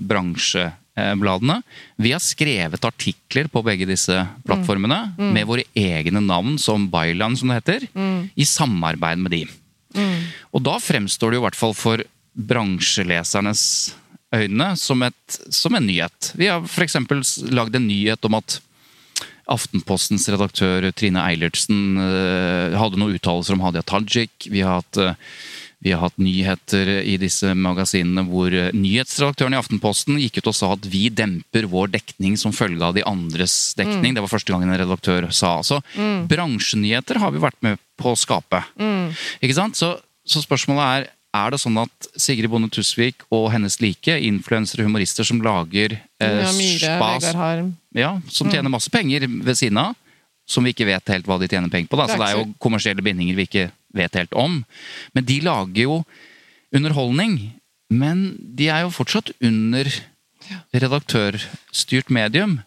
bransjebladene. 0.95 1.63
Vi 1.97 2.13
har 2.13 2.21
skrevet 2.21 2.85
artikler 2.85 3.49
på 3.49 3.63
begge 3.65 3.87
disse 3.87 4.27
plattformene 4.45 5.15
med 5.17 5.47
våre 5.47 5.65
egne 5.75 6.21
navn 6.21 6.59
som 6.59 6.89
byland, 6.91 7.39
som 7.39 7.49
det 7.49 7.61
heter, 7.63 7.87
i 8.35 8.45
samarbeid 8.45 9.19
med 9.19 9.31
de. 9.33 9.47
Og 10.53 10.63
da 10.63 10.79
fremstår 10.81 11.31
det 11.31 11.37
jo 11.37 11.43
i 11.43 11.47
hvert 11.47 11.59
fall 11.59 11.75
for 11.75 12.03
bransjelesernes 12.33 13.95
øyne 14.33 14.77
som, 14.77 15.03
et, 15.03 15.41
som 15.53 15.75
en 15.75 15.87
nyhet. 15.87 16.33
Vi 16.35 16.49
har 16.49 16.63
f.eks. 16.65 16.97
lagd 17.53 17.77
en 17.77 17.89
nyhet 17.89 18.25
om 18.25 18.39
at 18.41 18.61
Aftenpostens 19.53 20.29
redaktør 20.31 20.87
Trine 20.95 21.21
Eilertsen 21.27 21.99
eh, 21.99 22.77
hadde 22.79 22.97
noen 22.97 23.17
uttalelser 23.19 23.57
om 23.57 23.65
Hadia 23.65 23.83
Tajik. 23.83 24.47
Vi 24.47 24.63
har 24.63 24.79
hatt 24.79 25.01
eh, 25.03 25.17
vi 25.83 25.93
har 25.95 26.05
hatt 26.05 26.19
nyheter 26.23 26.91
i 27.03 27.17
disse 27.21 27.53
magasinene 27.59 28.25
hvor 28.29 28.55
eh, 28.55 28.71
nyhetsredaktøren 28.77 29.57
i 29.57 29.61
Aftenposten 29.61 30.21
gikk 30.23 30.41
ut 30.41 30.53
og 30.53 30.59
sa 30.59 30.73
at 30.77 30.87
vi 30.89 31.09
demper 31.11 31.67
vår 31.71 31.91
dekning 31.97 32.37
som 32.41 32.55
følge 32.55 32.87
av 32.87 32.95
de 32.97 33.03
andres 33.09 33.75
dekning. 33.79 34.15
Det 34.15 34.23
var 34.23 34.31
første 34.31 34.55
gangen 34.55 34.71
en 34.71 34.79
redaktør 34.83 35.27
sa. 35.35 35.57
Så 35.67 35.81
bransjenyheter 36.31 37.19
har 37.23 37.35
vi 37.35 37.43
vært 37.43 37.59
med 37.67 37.83
på 37.99 38.13
å 38.13 38.19
skape. 38.19 38.63
Ikke 39.43 39.59
sant? 39.59 39.79
Så, 39.79 39.97
så 40.23 40.45
spørsmålet 40.45 40.87
er 40.87 41.11
er 41.33 41.53
det 41.53 41.61
sånn 41.63 41.79
at 41.81 42.09
Sigrid 42.21 42.51
Bonde 42.53 42.69
Tusvik 42.73 43.25
og 43.33 43.49
hennes 43.55 43.79
like, 43.81 44.19
influensere 44.29 44.85
og 44.85 44.91
humorister 44.91 45.27
som 45.27 45.41
lager 45.45 45.97
eh, 45.97 46.41
Ja, 46.43 46.51
Myhre, 46.53 46.97
spas, 46.99 47.31
ja, 47.97 48.13
som 48.29 48.53
tjener 48.53 48.73
masse 48.73 48.93
penger 48.93 49.25
ved 49.31 49.57
siden 49.59 49.81
av, 49.81 49.97
som 50.53 50.67
vi 50.67 50.75
ikke 50.75 50.89
vet 50.89 51.15
helt 51.15 51.29
hva 51.29 51.39
de 51.41 51.49
tjener 51.51 51.73
penger 51.73 51.91
på. 51.91 51.99
Da. 52.01 52.09
Så 52.11 52.21
det 52.21 52.29
er 52.29 52.39
jo 52.39 52.51
kommersielle 52.63 53.05
bindinger 53.05 53.39
vi 53.39 53.49
ikke 53.49 53.71
vet 53.97 54.21
helt 54.21 54.37
om. 54.39 54.61
Men 55.17 55.29
de 55.29 55.41
lager 55.45 55.85
jo 55.87 56.03
underholdning. 56.73 57.39
Men 57.93 58.27
de 58.57 58.71
er 58.73 58.87
jo 58.87 58.93
fortsatt 58.95 59.35
under 59.45 59.89
redaktørstyrt 60.73 62.13
medium. 62.13 62.61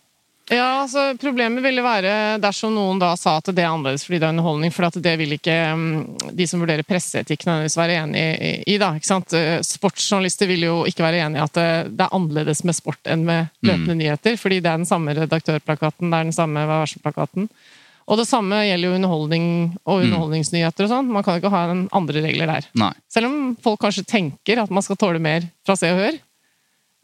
Ja, 0.54 0.84
altså 0.84 1.16
Problemet 1.18 1.64
ville 1.66 1.82
være 1.82 2.38
dersom 2.38 2.76
noen 2.76 3.00
da 3.02 3.16
sa 3.18 3.40
at 3.40 3.48
det 3.50 3.64
er 3.64 3.72
annerledes 3.72 4.04
fordi 4.06 4.20
det 4.22 4.28
er 4.28 4.36
underholdning, 4.36 4.74
for 4.74 4.86
at 4.86 4.98
det 5.02 5.14
vil 5.18 5.34
ikke 5.34 5.56
mm, 5.74 5.96
de 6.38 6.46
som 6.46 6.62
vurderer 6.62 6.86
presseetikk 6.86 7.48
nødvendigvis 7.48 7.78
være 7.80 7.96
enig 8.04 8.26
i. 8.70 8.76
da, 8.82 8.92
ikke 8.94 9.10
sant? 9.10 9.34
Eh, 9.34 9.58
Sportsjournalister 9.66 10.50
vil 10.52 10.68
jo 10.68 10.76
ikke 10.86 11.06
være 11.08 11.24
enig 11.26 11.42
i 11.42 11.46
at 11.48 11.58
det, 11.58 11.70
det 11.98 12.06
er 12.06 12.14
annerledes 12.14 12.62
med 12.68 12.78
sport 12.78 13.10
enn 13.10 13.26
med 13.26 13.50
løpende 13.66 13.98
nyheter, 13.98 14.38
fordi 14.38 14.62
det 14.62 14.70
er 14.70 14.84
den 14.84 14.90
samme 14.90 15.18
redaktørplakaten, 15.18 16.14
det 16.14 16.20
er 16.20 16.30
den 16.30 16.38
samme 16.38 16.68
Vær 16.70 16.84
varsom-plakaten. 16.84 17.50
Og 18.06 18.20
det 18.20 18.28
samme 18.30 18.60
gjelder 18.68 18.92
jo 18.92 18.98
underholdning 19.00 19.46
og 19.82 20.04
underholdningsnyheter 20.06 20.86
og 20.86 20.92
sånn. 20.92 21.10
Man 21.14 21.26
kan 21.26 21.40
ikke 21.40 21.54
ha 21.54 21.64
en 21.72 21.88
andre 21.96 22.22
regler 22.28 22.52
der. 22.52 22.68
Nei. 22.78 22.92
Selv 23.10 23.32
om 23.32 23.56
folk 23.66 23.82
kanskje 23.82 24.06
tenker 24.06 24.62
at 24.62 24.74
man 24.74 24.86
skal 24.86 25.00
tåle 25.02 25.22
mer 25.22 25.48
fra 25.66 25.78
Se 25.80 25.90
og 25.90 26.02
Hør 26.04 26.20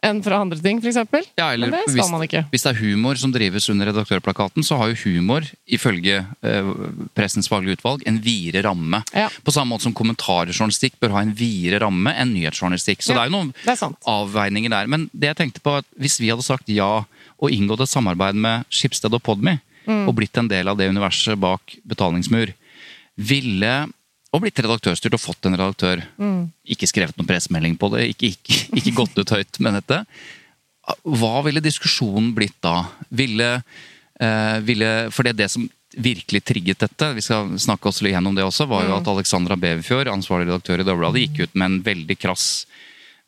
enn 0.02 0.22
fra 0.26 0.40
andre 0.42 0.58
ting, 0.58 0.80
eksempel. 0.82 1.26
Ja, 1.38 1.52
eller 1.54 1.70
Men 1.70 1.78
det 1.78 1.92
skal 1.92 2.00
hvis, 2.00 2.12
man 2.12 2.24
ikke. 2.26 2.42
hvis 2.50 2.64
det 2.66 2.72
er 2.72 2.80
humor 2.80 3.20
som 3.22 3.34
drives 3.34 3.68
under 3.70 3.92
redaktørplakaten, 3.92 4.66
så 4.66 4.80
har 4.80 4.90
jo 4.90 4.98
humor, 5.04 5.46
ifølge 5.70 6.24
eh, 6.42 6.72
Pressens 7.18 7.50
faglige 7.52 7.78
utvalg, 7.78 8.06
en 8.10 8.18
videre 8.24 8.64
ramme. 8.66 9.04
Ja. 9.14 9.28
På 9.46 9.54
samme 9.54 9.76
måte 9.76 9.86
som 9.86 9.96
kommentarjournalistikk 9.98 10.98
bør 11.02 11.14
ha 11.18 11.26
en 11.26 11.36
videre 11.38 11.84
ramme 11.86 12.16
enn 12.18 12.34
nyhetsjournalistikk. 12.34 13.06
Så 13.06 13.14
Ja, 13.14 13.20
det 13.20 13.28
er 13.28 13.30
jo 13.30 13.38
noen 13.38 13.54
er 13.62 13.98
avveininger 14.16 14.74
der. 14.74 14.90
Men 14.90 15.06
det 15.14 15.36
jeg 15.36 15.42
tenkte 15.44 15.62
på, 15.62 15.78
at 15.84 15.90
hvis 16.02 16.18
vi 16.22 16.34
hadde 16.34 16.46
sagt 16.50 16.72
ja 16.74 17.04
og 17.42 17.54
inngått 17.54 17.86
et 17.86 17.94
samarbeid 17.94 18.38
med 18.38 18.66
Skipsted 18.74 19.14
og 19.14 19.22
Podme, 19.26 19.60
Mm. 19.82 20.06
og 20.06 20.14
blitt 20.14 20.38
en 20.38 20.50
del 20.52 20.70
av 20.70 20.78
det 20.78 20.90
universet 20.92 21.40
bak 21.42 21.76
betalingsmur, 21.90 22.54
ville 23.18 23.74
og 24.32 24.44
blitt 24.44 24.62
redaktørstyrt 24.64 25.18
og 25.18 25.22
fått 25.22 25.48
en 25.48 25.58
redaktør. 25.60 26.04
Mm. 26.22 26.52
Ikke 26.74 26.88
skrevet 26.88 27.18
noen 27.18 27.28
pressemelding 27.28 27.76
på 27.80 27.90
det, 27.96 28.06
ikke, 28.14 28.32
ikke, 28.32 28.60
ikke 28.80 28.96
gått 29.02 29.20
ut 29.20 29.34
høyt 29.36 29.60
med 29.64 29.80
dette. 29.82 30.00
Hva 31.04 31.42
ville 31.46 31.64
diskusjonen 31.64 32.32
blitt 32.36 32.58
da? 32.64 32.86
Ville, 33.14 33.50
eh, 34.20 34.58
ville 34.66 35.12
For 35.12 35.28
det 35.28 35.36
er 35.36 35.42
det 35.44 35.52
som 35.54 35.68
virkelig 35.92 36.46
trigget 36.48 36.80
dette, 36.80 37.10
vi 37.18 37.24
skal 37.26 37.52
snakke 37.60 37.90
oss 37.90 38.00
litt 38.00 38.16
gjennom 38.16 38.36
det 38.38 38.46
også, 38.46 38.64
var 38.72 38.86
jo 38.88 38.96
at 38.96 39.10
Alexandra 39.12 39.58
Beverfjord, 39.60 40.08
ansvarlig 40.08 40.48
redaktør 40.48 40.80
i 40.80 40.88
Dagbladet, 40.88 41.26
gikk 41.26 41.42
ut 41.44 41.58
med 41.60 41.68
en 41.68 41.82
veldig 41.84 42.16
krass 42.16 42.46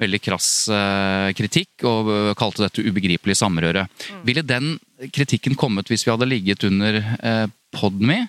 veldig 0.04 0.20
krass 0.24 0.50
eh, 0.72 1.30
kritikk 1.38 1.86
og 1.90 2.10
eh, 2.12 2.32
kalte 2.40 2.66
dette 2.66 2.84
ubegripelig 2.86 3.38
samrøre. 3.40 3.86
Ville 4.28 4.46
den 4.46 4.76
kritikken 5.14 5.58
kommet 5.60 5.90
hvis 5.92 6.06
vi 6.06 6.14
hadde 6.14 6.30
ligget 6.30 6.66
under 6.70 7.00
eh, 7.02 7.46
Podme? 7.74 8.26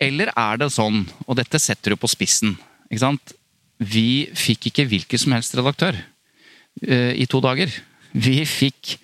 Eller 0.00 0.30
er 0.36 0.60
det 0.60 0.70
sånn, 0.74 1.04
og 1.24 1.38
dette 1.38 1.60
setter 1.62 1.94
du 1.94 2.00
på 2.00 2.10
spissen 2.10 2.56
ikke 2.90 3.02
sant? 3.02 3.34
Vi 3.76 4.28
fikk 4.36 4.70
ikke 4.70 4.86
hvilken 4.88 5.20
som 5.20 5.34
helst 5.36 5.56
redaktør 5.56 5.96
i 6.76 7.24
to 7.28 7.40
dager. 7.44 7.72
Vi 8.12 8.38
fikk 8.48 8.94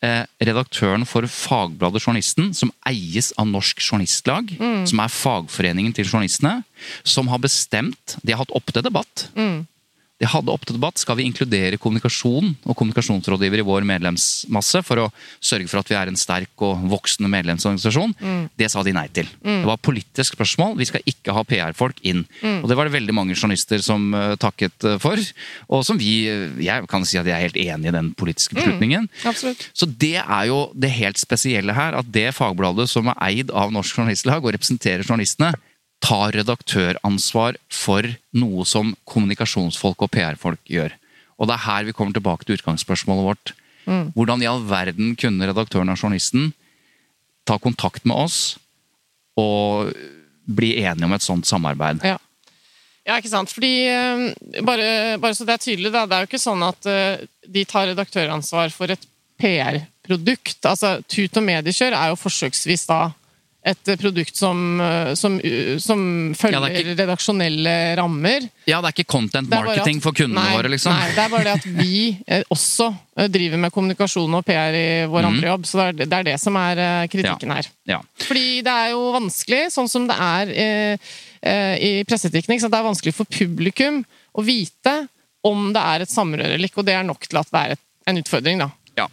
redaktøren 0.00 1.04
for 1.08 1.24
Fagbladet 1.28 2.00
Journalisten, 2.04 2.50
som 2.56 2.72
eies 2.88 3.30
av 3.40 3.48
Norsk 3.48 3.80
Journalistlag, 3.80 4.52
som 4.88 5.02
er 5.04 5.12
fagforeningen 5.12 5.96
til 5.96 6.08
journalistene, 6.08 6.62
som 7.04 7.28
har 7.32 7.40
bestemt 7.44 8.16
De 8.22 8.32
har 8.32 8.40
hatt 8.44 8.56
opp 8.56 8.72
til 8.72 8.84
debatt. 8.84 9.26
De 10.22 10.28
hadde 10.30 10.52
opp 10.54 10.62
til 10.68 10.76
debatt 10.78 11.00
skal 11.02 11.18
vi 11.18 11.26
inkludere 11.26 11.78
kommunikasjon 11.82 12.52
og 12.62 12.76
kommunikasjonsrådgiver 12.78 13.62
i 13.62 13.66
vår 13.66 13.86
medlemsmasse 13.88 14.84
for 14.86 15.02
å 15.02 15.08
sørge 15.42 15.66
for 15.70 15.80
at 15.80 15.90
vi 15.90 15.96
er 15.98 16.12
en 16.12 16.18
sterk 16.18 16.62
og 16.62 16.84
voksende 16.92 17.30
medlemsorganisasjon. 17.32 18.14
Det 18.58 18.68
sa 18.70 18.84
de 18.86 18.94
nei 18.94 19.08
til. 19.10 19.26
Det 19.42 19.66
var 19.66 19.80
politisk 19.82 20.36
spørsmål. 20.36 20.76
Vi 20.78 20.86
skal 20.92 21.02
ikke 21.10 21.34
ha 21.34 21.42
PR-folk 21.48 21.98
inn. 22.06 22.22
Og 22.62 22.70
det 22.70 22.78
var 22.78 22.86
det 22.86 22.94
veldig 22.94 23.16
mange 23.16 23.34
journalister 23.34 23.82
som 23.82 24.12
uh, 24.14 24.36
takket 24.40 24.86
uh, 24.86 24.94
for. 25.02 25.18
Og 25.72 25.82
som 25.86 25.98
vi 25.98 26.12
uh, 26.30 26.54
Jeg 26.62 26.86
kan 26.90 27.06
si 27.08 27.18
at 27.18 27.26
jeg 27.26 27.34
er 27.34 27.46
helt 27.48 27.58
enig 27.58 27.90
i 27.90 27.96
den 27.96 28.12
politiske 28.18 28.56
beslutningen. 28.58 29.08
Absolutt. 29.26 29.66
Så 29.74 29.88
det 29.90 30.20
er 30.22 30.46
jo 30.50 30.64
det 30.78 30.92
helt 31.00 31.20
spesielle 31.20 31.74
her, 31.74 31.98
at 31.98 32.08
det 32.14 32.30
fagbladet 32.36 32.88
som 32.90 33.10
er 33.10 33.18
eid 33.26 33.50
av 33.50 33.74
Norsk 33.74 33.98
Journalistlag 33.98 34.44
og 34.44 34.54
representerer 34.54 35.06
journalistene, 35.06 35.52
tar 36.02 36.34
redaktøransvar 36.34 37.58
for 37.72 38.06
noe 38.34 38.66
som 38.68 38.92
kommunikasjonsfolk 39.08 40.02
og 40.02 40.10
PR-folk 40.12 40.60
gjør. 40.66 40.96
Og 41.38 41.48
det 41.48 41.56
er 41.56 41.66
her 41.66 41.86
vi 41.86 41.94
kommer 41.96 42.16
tilbake 42.16 42.46
til 42.46 42.58
utgangsspørsmålet 42.58 43.28
vårt. 43.28 43.54
Hvordan 44.14 44.42
i 44.42 44.48
all 44.50 44.62
verden 44.66 45.14
kunne 45.18 45.48
redaktøren 45.48 45.90
og 45.90 45.98
journalisten 45.98 46.52
ta 47.48 47.56
kontakt 47.58 48.04
med 48.06 48.18
oss 48.18 48.40
og 49.38 49.90
bli 50.46 50.76
enige 50.82 51.08
om 51.08 51.16
et 51.16 51.24
sånt 51.24 51.48
samarbeid? 51.48 52.04
Ja. 52.06 52.18
Ja, 53.02 53.16
ikke 53.18 53.32
sant. 53.32 53.50
Fordi, 53.50 53.70
eh, 53.90 54.60
bare, 54.62 55.18
bare 55.18 55.34
så 55.34 55.42
det 55.42 55.56
er 55.56 55.64
tydelig, 55.64 55.90
da, 55.90 56.04
det 56.06 56.14
er 56.14 56.22
jo 56.22 56.30
ikke 56.30 56.38
sånn 56.38 56.62
at 56.62 56.86
eh, 56.86 57.24
de 57.50 57.64
tar 57.66 57.88
redaktøransvar 57.90 58.70
for 58.70 58.94
et 58.94 59.08
PR-produkt. 59.42 60.60
Altså, 60.62 61.00
Tut 61.10 61.40
og 61.40 61.42
Mediekjør 61.42 61.96
er 61.98 62.12
jo 62.12 62.20
forsøksvis 62.20 62.86
da 62.86 63.00
et 63.64 63.90
produkt 64.00 64.34
som, 64.36 64.80
eh, 64.82 65.12
som, 65.14 65.36
som 65.78 66.00
følger 66.34 66.64
Ja, 66.66 66.80
ikke- 66.80 66.96
redaksjonelle 66.98 67.74
rammer. 67.96 68.48
Ja, 68.66 68.80
det 68.82 68.90
er 68.90 68.96
ikke 68.96 69.12
content 69.14 69.48
marketing 69.48 69.96
at- 70.00 70.02
for 70.02 70.12
kundene 70.12 70.42
nei, 70.42 70.56
våre, 70.56 70.68
liksom. 70.72 70.92
Nei, 70.92 71.10
det 71.14 71.22
er 71.24 71.28
bare 71.30 71.44
det 71.44 71.54
at 71.60 71.66
vi 71.78 72.18
eh, 72.26 72.42
også 72.50 72.88
eh, 73.16 73.28
driver 73.28 73.58
med 73.62 73.72
kommunikasjon 73.72 74.34
og 74.34 74.44
PR 74.44 74.74
i 74.74 75.06
vår 75.06 75.28
andre 75.30 75.52
jobb. 75.52 75.64
Så 75.70 75.78
det 75.78 75.86
er, 75.88 76.06
det 76.10 76.18
er 76.18 76.28
det 76.32 76.40
som 76.40 76.56
er 76.56 76.74
kritikken 77.06 77.22
kritikken 77.22 77.54
her. 77.54 77.66
Ja. 77.86 78.00
Fordi 78.26 78.62
det 78.66 78.72
er 78.72 78.90
jo 78.96 79.12
vanskelig, 79.14 79.62
sånn 79.72 79.88
som 79.88 80.06
det 80.10 80.16
er 80.18 80.52
eh, 80.66 80.96
eh, 81.42 81.74
i 81.78 81.92
presseteknikk, 82.08 82.60
så 82.62 82.70
det 82.70 82.78
er 82.80 82.88
vanskelig 82.90 83.14
for 83.14 83.24
publikum 83.30 84.02
å 84.34 84.42
vite 84.44 85.08
om 85.44 85.72
det 85.74 85.82
er 85.82 86.02
et 86.04 86.10
samrøre 86.10 86.54
eller 86.54 86.68
ikke, 86.68 86.82
og 86.82 86.86
det 86.86 86.94
er 86.98 87.06
nok 87.06 87.26
til 87.28 87.38
at 87.38 87.50
det 87.50 87.62
er 87.62 87.76
et, 87.76 87.80
en 88.10 88.18
utfordring, 88.22 88.58
da. 88.58 88.70
Ja. 88.98 89.06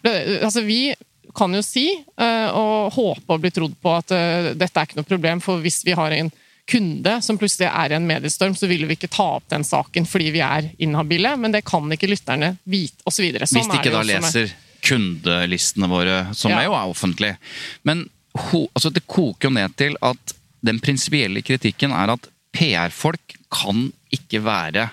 Altså, 0.44 0.62
vi 0.66 0.94
kan 1.36 1.54
jo 1.54 1.62
si, 1.66 1.88
eh, 2.18 2.50
og 2.56 2.94
håpe 2.96 3.36
å 3.36 3.42
bli 3.42 3.52
trodd 3.54 3.76
på, 3.82 3.96
at 3.96 4.14
eh, 4.16 4.52
dette 4.58 4.80
er 4.80 4.88
ikke 4.88 5.00
noe 5.00 5.10
problem, 5.10 5.42
for 5.44 5.62
hvis 5.64 5.82
vi 5.86 5.98
har 5.98 6.16
en 6.16 6.32
kunde 6.70 7.16
som 7.26 7.38
plutselig 7.42 7.70
er 7.70 7.94
i 7.94 7.98
en 7.98 8.08
mediestorm, 8.08 8.56
så 8.56 8.68
vil 8.70 8.86
vi 8.86 8.98
ikke 8.98 9.10
ta 9.10 9.26
opp 9.40 9.48
den 9.50 9.66
saken 9.66 10.06
fordi 10.06 10.30
vi 10.36 10.42
er 10.46 10.70
inhabile, 10.78 11.36
men 11.42 11.56
det 11.56 11.64
kan 11.66 11.86
ikke 11.94 12.10
lytterne 12.12 12.56
vite, 12.70 13.02
osv. 13.10 13.26
Sånn 13.26 13.58
Hvis 13.58 13.72
de 13.72 13.80
ikke 13.80 13.96
da 13.96 14.04
leser 14.06 14.54
kundelistene 14.86 15.90
våre, 15.92 16.20
som 16.36 16.52
Ja. 16.52 16.60
er 16.62 16.66
jo 16.70 16.76
er 16.78 16.94
offentlige. 16.94 17.38
Men 17.84 18.10
altså 18.36 18.94
det 18.94 19.08
koker 19.08 19.50
jo 19.50 19.54
ned 19.56 19.76
til 19.76 19.98
at 20.02 20.36
den 20.64 20.80
prinsipielle 20.80 21.42
kritikken 21.42 21.92
er 21.92 22.14
at 22.14 22.30
PR-folk 22.54 23.36
kan 23.52 23.92
ikke 24.12 24.42
være 24.44 24.90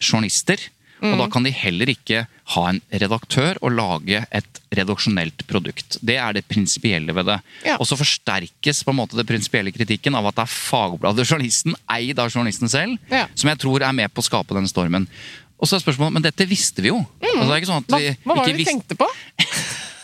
journalister. 0.00 0.58
Og 1.00 1.08
Mm. 1.14 1.18
da 1.18 1.26
kan 1.32 1.42
de 1.42 1.50
heller 1.50 1.86
ikke 1.88 2.26
ha 2.54 2.62
en 2.68 2.80
redaktør 2.92 3.56
og 3.62 3.72
lage 3.72 4.26
et 4.30 4.60
redaksjonelt 4.76 5.46
produkt. 5.48 5.96
Det 6.04 6.16
er 6.20 6.32
det 6.36 6.44
prinsipielle 6.48 7.14
ved 7.14 7.24
det. 7.26 7.40
Ja. 7.64 7.76
Og 7.80 7.86
så 7.88 7.96
forsterkes 7.96 8.82
på 8.84 8.90
en 8.92 8.96
måte 9.00 9.16
det 9.16 9.26
prinsipielle 9.26 9.72
kritikken 9.72 10.14
av 10.14 10.26
at 10.28 10.34
det 10.36 10.42
er 10.44 10.52
Fagbladet 10.52 11.24
Journalisten, 11.30 11.74
eid 11.88 12.18
av 12.18 12.28
journalisten 12.30 12.68
selv, 12.68 12.98
Ja. 13.10 13.26
som 13.34 13.48
jeg 13.48 13.58
tror 13.58 13.80
er 13.82 13.92
med 13.96 14.12
på 14.12 14.20
å 14.20 14.28
skape 14.28 14.54
den 14.54 14.68
stormen. 14.68 15.08
Og 15.60 15.68
så 15.68 15.76
er 15.76 15.80
spørsmålet, 15.84 16.12
Men 16.12 16.22
dette 16.22 16.46
visste 16.48 16.80
vi 16.82 16.88
jo. 16.88 17.00
Altså, 17.20 17.46
det 17.48 17.50
er 17.52 17.60
ikke 17.60 17.72
sånn 17.72 17.84
at 17.84 17.88
Hva, 17.88 17.98
vi 17.98 18.16
hva 18.24 18.36
var 18.36 18.46
det 18.46 18.56
vi 18.56 18.64
tenkte 18.64 18.96
på? 18.96 19.08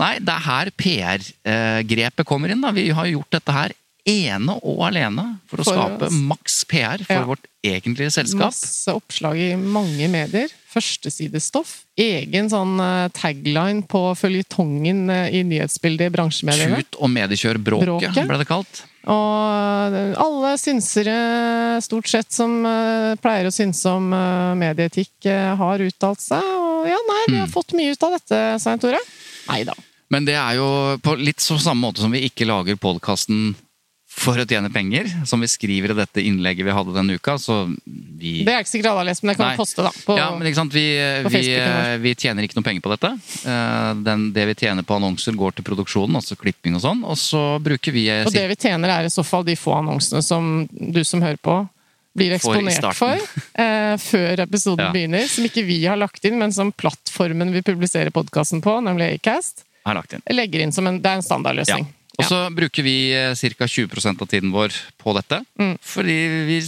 Nei, 0.00 0.18
det 0.18 0.32
er 0.34 0.42
her 0.44 0.70
PR-grepet 0.74 2.26
kommer 2.26 2.50
inn. 2.50 2.60
da. 2.64 2.72
Vi 2.74 2.88
har 2.90 3.06
gjort 3.06 3.30
dette 3.36 3.52
her 3.54 3.72
ene 4.06 4.58
og 4.62 4.82
alene 4.88 5.38
for 5.48 5.62
å 5.62 5.64
For 5.64 5.74
skape 5.78 6.08
oss. 6.08 6.12
maks 6.12 6.64
PR 6.68 6.98
for 7.04 7.14
Ja. 7.14 7.24
vårt 7.24 7.46
egentlige 7.64 8.10
selskap. 8.12 8.52
Masse 8.52 8.92
oppslag 8.92 9.38
i 9.40 9.54
mange 9.56 10.08
medier. 10.12 10.48
Førstesidestoff. 10.74 11.84
Egen 11.96 12.48
sånn 12.50 12.74
eh, 12.82 13.08
tagline 13.14 13.84
på 13.88 14.00
føljetongen 14.18 15.08
eh, 15.10 15.30
i 15.38 15.42
nyhetsbildet 15.46 16.10
i 16.10 16.14
bransjemediene. 16.14 16.82
Tut 16.82 16.98
og 17.00 17.10
mediekjør-bråket, 17.14 17.86
Bråket. 17.86 18.28
ble 18.28 18.38
det 18.42 18.48
kalt. 18.48 18.82
Og 19.06 19.94
eh, 19.94 20.14
alle 20.20 20.52
synsere, 20.60 21.16
stort 21.84 22.08
sett, 22.10 22.30
som 22.34 22.60
pleier 23.22 23.48
å 23.48 23.54
synse 23.54 23.86
om 23.88 24.10
medieetikk, 24.58 25.30
har 25.58 25.78
uttalt 25.86 26.20
seg. 26.20 26.42
Og 26.44 26.86
ja, 26.90 26.98
nei, 27.08 27.22
vi 27.30 27.38
har 27.40 27.46
Hmm. 27.48 27.52
fått 27.54 27.72
mye 27.72 27.92
ut 27.94 28.02
av 28.02 28.18
dette, 28.18 28.60
Svein 28.60 28.78
Tore. 28.78 28.98
Nei 29.48 29.62
da. 29.64 29.72
Men 30.10 30.24
det 30.26 30.34
er 30.36 30.56
jo 30.56 30.98
på 31.02 31.16
litt 31.18 31.38
så 31.40 31.56
samme 31.58 31.80
måte 31.88 31.98
som 32.04 32.10
vi 32.12 32.28
ikke 32.28 32.46
lager 32.46 32.76
podkasten 32.76 33.54
for 34.14 34.38
å 34.38 34.44
tjene 34.46 34.70
penger, 34.72 35.08
som 35.26 35.42
vi 35.42 35.48
skriver 35.50 35.90
i 35.92 35.96
dette 35.98 36.22
innlegget 36.22 36.64
vi 36.66 36.74
hadde 36.74 36.94
denne 36.94 37.16
uka. 37.18 37.34
Så 37.40 37.56
vi 37.84 38.44
Det 38.46 38.52
er 38.54 38.62
ikke 38.62 38.70
sikkert 38.70 38.90
alle 38.92 39.02
har 39.02 39.08
lest, 39.10 39.24
men 39.24 39.32
det 39.32 39.36
kan 39.40 39.48
Nei. 39.48 39.56
vi 39.56 39.60
poste, 39.60 39.82
da. 39.84 39.90
På, 40.06 40.16
ja, 40.18 40.28
men 40.38 40.48
ikke 40.48 40.60
sant? 40.60 40.76
Vi, 40.76 40.84
vi, 41.34 41.42
vi 42.04 42.14
tjener 42.14 42.46
ikke 42.46 42.58
noe 42.60 42.66
penger 42.68 42.84
på 42.84 42.92
dette. 42.94 43.10
Eh, 43.50 43.90
Den, 44.06 44.28
det 44.36 44.46
vi 44.52 44.56
tjener 44.62 44.86
på 44.86 44.96
annonser, 44.96 45.36
går 45.38 45.58
til 45.58 45.66
produksjonen, 45.66 46.18
altså 46.20 46.38
klipping 46.40 46.78
og 46.78 46.84
sånn. 46.86 47.02
Og 47.04 47.18
så 47.20 47.42
bruker 47.64 47.94
vi 47.96 48.06
eh, 48.12 48.22
Og 48.28 48.32
det 48.34 48.46
vi 48.54 48.58
tjener, 48.68 48.94
er 49.00 49.08
i 49.08 49.12
så 49.12 49.26
fall 49.26 49.44
de 49.46 49.58
få 49.58 49.74
annonsene 49.80 50.22
som 50.24 50.68
du 50.70 51.02
som 51.04 51.24
hører 51.24 51.40
på, 51.42 51.58
blir 52.14 52.36
eksponert 52.36 52.94
for 52.94 53.18
eh, 53.18 53.96
før 53.98 54.44
episoden 54.46 54.86
Ja. 54.86 54.92
begynner. 54.94 55.26
Som 55.28 55.48
ikke 55.48 55.66
vi 55.66 55.80
har 55.84 55.98
lagt 55.98 56.24
inn, 56.24 56.38
men 56.38 56.54
som 56.54 56.70
plattformen 56.72 57.50
vi 57.52 57.64
publiserer 57.66 58.14
podkasten 58.14 58.62
på, 58.62 58.78
nemlig 58.86 59.16
Acast, 59.18 59.64
har 59.84 59.98
lagt 59.98 60.14
inn. 60.14 60.22
legger 60.30 60.62
inn 60.62 60.72
som 60.72 60.86
en 60.86 61.02
Det 61.02 61.10
er 61.10 61.20
en 61.20 61.64
Ja. 61.66 61.78
Og 62.18 62.28
så 62.28 62.40
bruker 62.54 62.86
vi 62.86 62.96
ca. 63.34 63.66
20% 63.66 64.22
av 64.22 64.30
tiden 64.30 64.52
vår 64.54 64.74
på 65.00 65.14
dette. 65.16 65.42
Mm. 65.60 65.76
Fordi 65.82 66.18
vi 66.50 66.60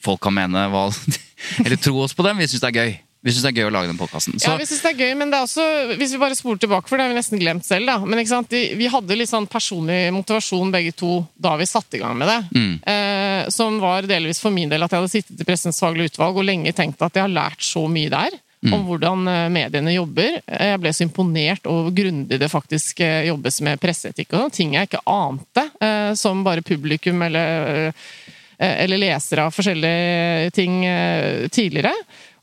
Folk 0.00 0.22
kan 0.24 0.32
mene 0.32 0.62
hva 0.72 0.86
Eller 1.64 1.76
tro 1.76 1.98
oss 2.00 2.14
på 2.16 2.24
dem. 2.24 2.40
Vi 2.40 2.48
syns 2.48 2.62
det 2.64 2.70
er 2.70 2.78
gøy. 2.80 2.94
Vi 3.24 3.32
syns 3.32 3.44
det 3.46 3.50
er 3.54 3.62
gøy 3.62 3.70
å 3.70 3.72
lage 3.72 3.88
den 3.88 3.96
podkasten. 3.96 4.36
Ja, 4.42 4.52
vi 4.60 4.66
synes 4.68 4.82
det 4.84 4.90
er 4.90 5.00
gøy, 5.00 5.14
men 5.16 5.30
det 5.32 5.38
er 5.38 5.46
også, 5.46 5.64
hvis 5.96 6.12
vi 6.12 6.20
bare 6.20 6.36
spoler 6.36 6.60
tilbake, 6.60 6.90
for 6.90 7.00
det 7.00 7.06
har 7.06 7.12
vi 7.12 7.16
nesten 7.16 7.40
glemt 7.40 7.64
selv, 7.64 7.88
da. 7.88 7.96
Men? 8.04 8.20
Vi 8.76 8.88
hadde 8.92 9.16
litt 9.16 9.30
sånn 9.30 9.48
personlig 9.48 10.12
motivasjon 10.12 10.72
begge 10.74 10.92
to 11.00 11.22
da 11.40 11.54
vi 11.56 11.68
satte 11.68 11.96
i 11.96 12.02
gang 12.02 12.18
med 12.20 12.28
det. 12.28 12.36
Mm. 12.52 12.74
Eh, 12.92 13.48
som 13.54 13.78
var 13.80 14.04
delvis 14.08 14.42
for 14.44 14.52
min 14.52 14.68
del 14.72 14.84
at 14.84 14.92
jeg 14.92 15.00
hadde 15.00 15.12
sittet 15.12 15.40
i 15.40 15.48
Pressens 15.48 15.80
faglige 15.80 16.12
utvalg 16.12 16.36
og 16.36 16.44
lenge 16.44 16.74
tenkt 16.76 17.00
at 17.00 17.16
jeg 17.16 17.24
har 17.24 17.32
lært 17.32 17.64
så 17.64 17.86
mye 17.88 18.12
der. 18.12 18.36
Mm. 18.64 18.72
Om 18.72 18.84
hvordan 18.88 19.26
eh, 19.28 19.48
mediene 19.52 19.92
jobber. 19.92 20.38
Eh, 20.46 20.66
Jeg 20.72 20.80
ble 20.80 20.92
så 20.96 21.04
imponert 21.04 21.66
over 21.68 21.88
hvor 21.90 21.96
grundig 21.98 22.38
det 22.40 22.48
faktisk 22.48 23.00
eh, 23.04 23.26
jobbes 23.28 23.60
med 23.66 23.80
presseetikk 23.82 24.32
og 24.32 24.44
sånn. 24.46 24.54
Ting 24.56 24.76
jeg 24.78 24.88
ikke 24.88 25.02
ante, 25.10 25.66
som 26.16 26.40
bare 26.46 26.64
publikum 26.64 27.20
eller, 27.26 27.92
eller 28.58 29.00
lesere 29.02 29.44
av 29.44 29.52
forskjellige 29.52 30.50
ting 30.56 30.78
tidligere. 31.52 31.92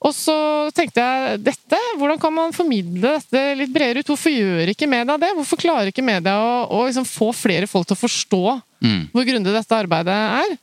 Og 0.02 0.14
så 0.18 0.36
tenkte 0.74 1.02
jeg 1.02 1.42
dette, 1.46 1.78
hvordan 2.00 2.18
kan 2.22 2.34
man 2.34 2.54
formidle 2.56 3.16
dette 3.20 3.42
litt 3.60 3.74
bredere 3.74 4.02
ut? 4.02 4.10
Hvorfor 4.10 4.34
gjør 4.34 4.72
ikke 4.74 4.90
media 4.90 5.18
det? 5.22 5.30
Hvorfor 5.38 5.62
klarer 5.62 5.92
ikke 5.92 6.06
media 6.06 6.38
å, 6.42 6.54
å 6.74 6.86
liksom 6.88 7.06
få 7.06 7.30
flere 7.38 7.70
folk 7.70 7.90
til 7.90 7.98
å 7.98 8.04
forstå 8.06 8.44
Mm. 8.82 9.12
hvor 9.14 9.26
grundig 9.28 9.52
dette 9.54 9.78
arbeidet 9.78 10.10
er? 10.42 10.54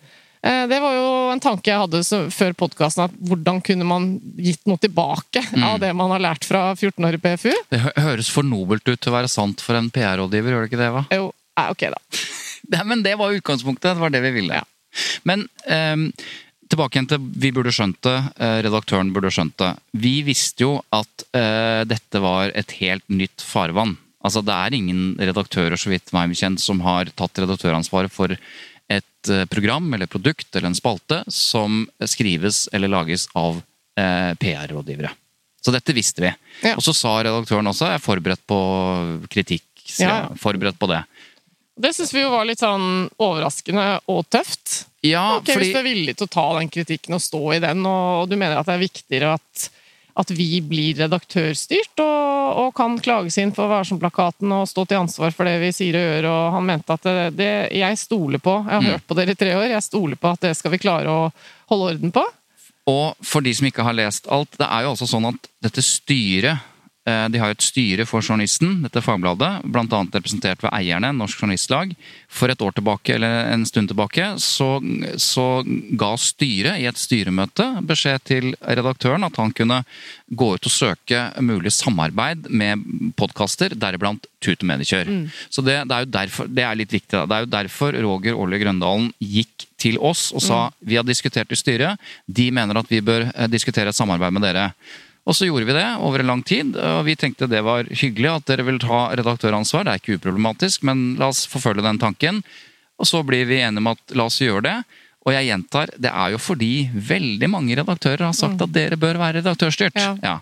Eh, 0.42 0.66
Det 0.70 0.78
var 0.80 0.94
jo 0.94 1.06
en 1.32 1.40
tanke 1.42 1.70
jeg 1.72 1.80
hadde 1.82 2.30
før 2.34 2.54
podkasten, 2.54 3.08
at 3.08 3.14
hvordan 3.28 3.60
kunne 3.64 3.86
man 3.88 4.08
gitt 4.38 4.64
noe 4.70 4.78
tilbake 4.80 5.42
av 5.64 5.78
det 5.82 5.92
man 5.96 6.10
har 6.14 6.22
lært 6.22 6.44
fra 6.46 6.74
14 6.76 7.04
år 7.08 7.18
i 7.18 7.22
PFU? 7.24 7.52
Det 7.70 7.80
høres 7.98 8.30
for 8.30 8.46
nobelt 8.46 8.86
ut 8.88 9.00
til 9.00 9.12
å 9.12 9.16
være 9.18 9.28
sant 9.32 9.60
for 9.64 9.78
en 9.78 9.90
PR-rådgiver, 9.90 10.54
gjør 10.54 10.66
det 10.66 10.70
ikke 10.72 10.82
det, 10.82 10.90
Eva? 10.92 11.04
Jo, 11.14 11.30
eh, 11.58 11.70
ok 11.74 11.86
da. 11.94 12.02
Nei, 12.74 12.82
men 12.84 13.02
det 13.06 13.16
var 13.18 13.32
utgangspunktet. 13.34 13.94
Det 13.96 14.02
var 14.02 14.10
det 14.14 14.20
vi 14.26 14.34
ville. 14.40 14.60
Men 15.28 15.46
ehm, 15.70 16.10
tilbake 16.68 16.98
igjen 16.98 17.08
til 17.08 17.22
vi 17.40 17.50
burde 17.56 17.72
skjønt 17.72 18.00
det. 18.04 18.16
eh, 18.44 18.58
redaktøren 18.66 19.12
burde 19.14 19.30
skjønt 19.32 19.56
det. 19.62 19.70
Vi 19.96 20.18
visste 20.26 20.66
jo 20.66 20.74
at 20.92 21.24
eh, 21.32 21.84
dette 21.88 22.20
var 22.20 22.52
et 22.54 22.74
helt 22.82 23.06
nytt 23.08 23.40
farvann. 23.44 23.96
Altså, 24.24 24.42
det 24.44 24.52
er 24.52 24.74
ingen 24.76 25.14
redaktører 25.22 25.78
så 25.80 25.88
vidt 25.92 26.10
meg 26.12 26.34
kjent, 26.36 26.60
som 26.60 26.80
har 26.84 27.08
tatt 27.16 27.38
redaktøransvaret 27.40 28.12
for 28.12 28.34
et 28.88 29.30
eh, 29.32 29.44
program 29.50 29.92
eller 29.94 30.08
produkt 30.10 30.48
eller 30.56 30.70
en 30.70 30.78
spalte 30.78 31.22
som 31.32 31.82
skrives 32.08 32.68
eller 32.72 32.88
lages 32.88 33.28
av 33.36 33.60
eh, 33.98 34.34
PR-rådgivere. 34.40 35.10
Så 35.60 35.74
dette 35.74 35.92
visste 35.92 36.22
vi. 36.22 36.30
Ja. 36.64 36.76
Og 36.78 36.84
så 36.86 36.94
sa 36.96 37.16
redaktøren 37.26 37.68
også 37.68 37.90
jeg 37.90 37.98
er 37.98 38.04
forberedt 38.04 38.44
på 38.48 38.58
kritikk. 39.28 39.66
Så 39.88 40.04
Ja, 40.04 40.08
jeg 40.08 40.36
er 40.36 40.40
forberedt 40.40 40.78
på 40.80 40.88
det. 40.90 41.02
Det 41.78 41.92
syns 41.94 42.10
vi 42.14 42.24
jo 42.24 42.30
var 42.32 42.46
litt 42.48 42.62
sånn 42.62 43.08
overraskende 43.22 44.00
og 44.10 44.24
tøft. 44.32 44.84
Ja, 45.06 45.36
Ok, 45.38 45.52
Hvis 45.54 45.70
du 45.74 45.78
er 45.78 45.86
villig 45.86 46.16
til 46.18 46.26
å 46.26 46.32
ta 46.32 46.46
den 46.58 46.70
kritikken 46.74 47.14
og 47.14 47.22
stå 47.22 47.42
i 47.54 47.60
den, 47.62 47.84
og, 47.86 48.24
og 48.24 48.30
du 48.30 48.34
mener 48.34 48.58
at 48.58 48.66
det 48.66 48.74
er 48.74 48.82
viktigere 48.82 49.34
at, 49.38 49.68
at 50.18 50.30
vi 50.34 50.58
blir 50.66 50.96
redaktørstyrt 50.98 52.00
og, 52.02 52.56
og 52.62 52.70
kan 52.74 52.96
klages 52.98 53.36
inn 53.38 53.52
for 53.54 53.70
Varsom-plakaten 53.70 54.50
og 54.56 54.64
stå 54.66 54.82
til 54.90 54.98
ansvar 54.98 55.30
for 55.36 55.46
det 55.46 55.58
vi 55.62 55.68
sier 55.76 55.94
og 56.00 56.06
gjør, 56.08 56.26
og 56.32 56.56
han 56.56 56.66
mente 56.72 56.96
at 56.96 57.06
det, 57.06 57.26
det 57.38 57.50
jeg 57.78 58.00
stoler 58.00 58.42
på 58.42 58.56
Jeg 58.64 58.72
har 58.74 58.82
Mm. 58.82 58.90
hørt 58.96 59.06
på 59.06 59.14
dere 59.18 59.34
i 59.36 59.38
tre 59.38 59.52
år, 59.56 59.68
jeg 59.76 59.82
stoler 59.86 60.16
på 60.18 60.32
at 60.34 60.40
det 60.48 60.56
skal 60.58 60.74
vi 60.74 60.78
klare 60.82 61.06
å 61.12 61.28
holde 61.70 61.92
orden 61.94 62.12
på. 62.14 62.24
Og 62.88 63.14
for 63.22 63.44
de 63.44 63.52
som 63.54 63.66
ikke 63.68 63.84
har 63.84 63.94
lest 63.94 64.26
alt, 64.32 64.50
det 64.58 64.66
er 64.66 64.82
jo 64.86 64.94
også 64.96 65.06
sånn 65.10 65.28
at 65.28 65.48
dette 65.62 65.82
styret 65.84 66.58
De 67.32 67.40
har 67.40 67.50
jo 67.50 67.56
et 67.56 67.64
styre 67.64 68.04
for 68.08 68.24
journalisten, 68.24 68.82
dette 68.84 69.02
fagbladet, 69.04 69.50
bl.a. 69.64 70.00
representert 70.14 70.62
ved 70.64 70.72
eierne, 70.76 71.12
Norsk 71.16 71.42
Journalistlag. 71.42 71.94
For 72.28 72.52
et 72.52 72.60
år 72.64 72.74
tilbake, 72.76 73.14
eller 73.16 73.48
en 73.54 73.64
stund 73.68 73.88
tilbake, 73.88 74.26
så, 74.42 74.68
så 75.16 75.46
ga 75.98 76.10
styret 76.20 76.82
i 76.82 76.88
et 76.90 77.00
styremøte 77.00 77.66
beskjed 77.88 78.24
til 78.28 78.50
redaktøren 78.60 79.24
at 79.24 79.38
han 79.40 79.54
kunne 79.56 79.80
gå 80.28 80.50
ut 80.54 80.68
og 80.68 80.74
søke 80.74 81.22
mulig 81.40 81.72
samarbeid 81.72 82.50
med 82.50 82.84
podkaster, 83.16 83.72
deriblant 83.72 84.28
Tut 84.44 84.62
og 84.62 84.68
Mediekjør. 84.70 85.08
Så 85.50 85.64
det, 85.66 85.80
det 85.88 85.96
er 85.96 86.04
jo 86.04 86.12
derfor, 86.14 86.50
det 86.52 86.64
er 86.64 86.78
litt 86.78 86.92
viktig. 86.94 87.14
Da. 87.16 87.24
Det 87.26 87.38
er 87.38 87.46
jo 87.46 87.52
derfor 87.56 87.96
Roger 88.04 88.38
Årli 88.38 88.60
Grøndalen 88.62 89.10
gikk 89.18 89.66
til 89.78 89.98
oss 90.02 90.28
og 90.34 90.42
sa 90.42 90.60
vi 90.80 90.98
har 90.98 91.06
diskutert 91.06 91.52
i 91.54 91.58
styret, 91.58 91.98
de 92.26 92.48
mener 92.54 92.78
at 92.80 92.88
vi 92.90 93.02
bør 93.04 93.28
eh, 93.30 93.50
diskutere 93.50 93.92
et 93.92 93.98
samarbeid 93.98 94.34
med 94.34 94.44
dere. 94.46 94.70
Og 95.28 95.36
så 95.36 95.44
gjorde 95.44 95.68
vi 95.68 95.76
det 95.76 95.84
over 96.00 96.22
en 96.22 96.30
lang 96.30 96.42
tid, 96.46 96.72
og 96.80 97.02
vi 97.04 97.16
tenkte 97.20 97.50
det 97.50 97.60
var 97.66 97.88
hyggelig 97.90 98.30
at 98.32 98.46
dere 98.48 98.64
vil 98.64 98.80
ta 98.80 99.10
redaktøransvar. 99.18 99.84
Det 99.84 99.92
er 99.92 100.00
ikke 100.00 100.16
uproblematisk, 100.16 100.86
men 100.88 101.18
la 101.20 101.28
oss 101.28 101.42
forfølge 101.50 101.84
den 101.84 102.00
tanken. 102.00 102.40
Og 102.96 103.10
så 103.10 103.20
blir 103.26 103.44
vi 103.50 103.60
enige 103.60 103.82
om 103.84 103.92
at 103.92 104.16
la 104.16 104.24
oss 104.30 104.40
gjøre 104.40 104.64
det. 104.64 104.76
Og 105.28 105.34
jeg 105.34 105.50
gjentar, 105.50 105.92
det 106.00 106.08
er 106.08 106.32
jo 106.32 106.40
fordi 106.40 106.72
veldig 106.94 107.50
mange 107.52 107.76
redaktører 107.76 108.24
har 108.24 108.36
sagt 108.36 108.62
at 108.64 108.72
dere 108.72 108.96
bør 108.96 109.20
være 109.20 109.42
redaktørstyrt. 109.42 109.98
Ja. 110.24 110.38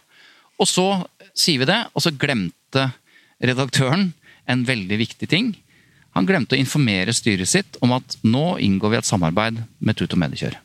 Og 0.62 0.70
så 0.70 0.86
sier 1.34 1.64
vi 1.64 1.68
det, 1.68 1.80
og 1.90 2.04
så 2.04 2.14
glemte 2.14 2.92
redaktøren 3.42 4.12
en 4.46 4.62
veldig 4.68 5.00
viktig 5.02 5.28
ting. 5.32 5.50
Han 6.14 6.28
glemte 6.28 6.54
å 6.54 6.60
informere 6.60 7.12
styret 7.16 7.50
sitt 7.50 7.76
om 7.84 7.96
at 7.98 8.14
nå 8.22 8.54
inngår 8.62 8.94
vi 8.94 9.00
et 9.00 9.08
samarbeid 9.08 9.58
med 9.82 9.98
Tut 9.98 10.14
og 10.14 10.22
Mediekjør. 10.22 10.60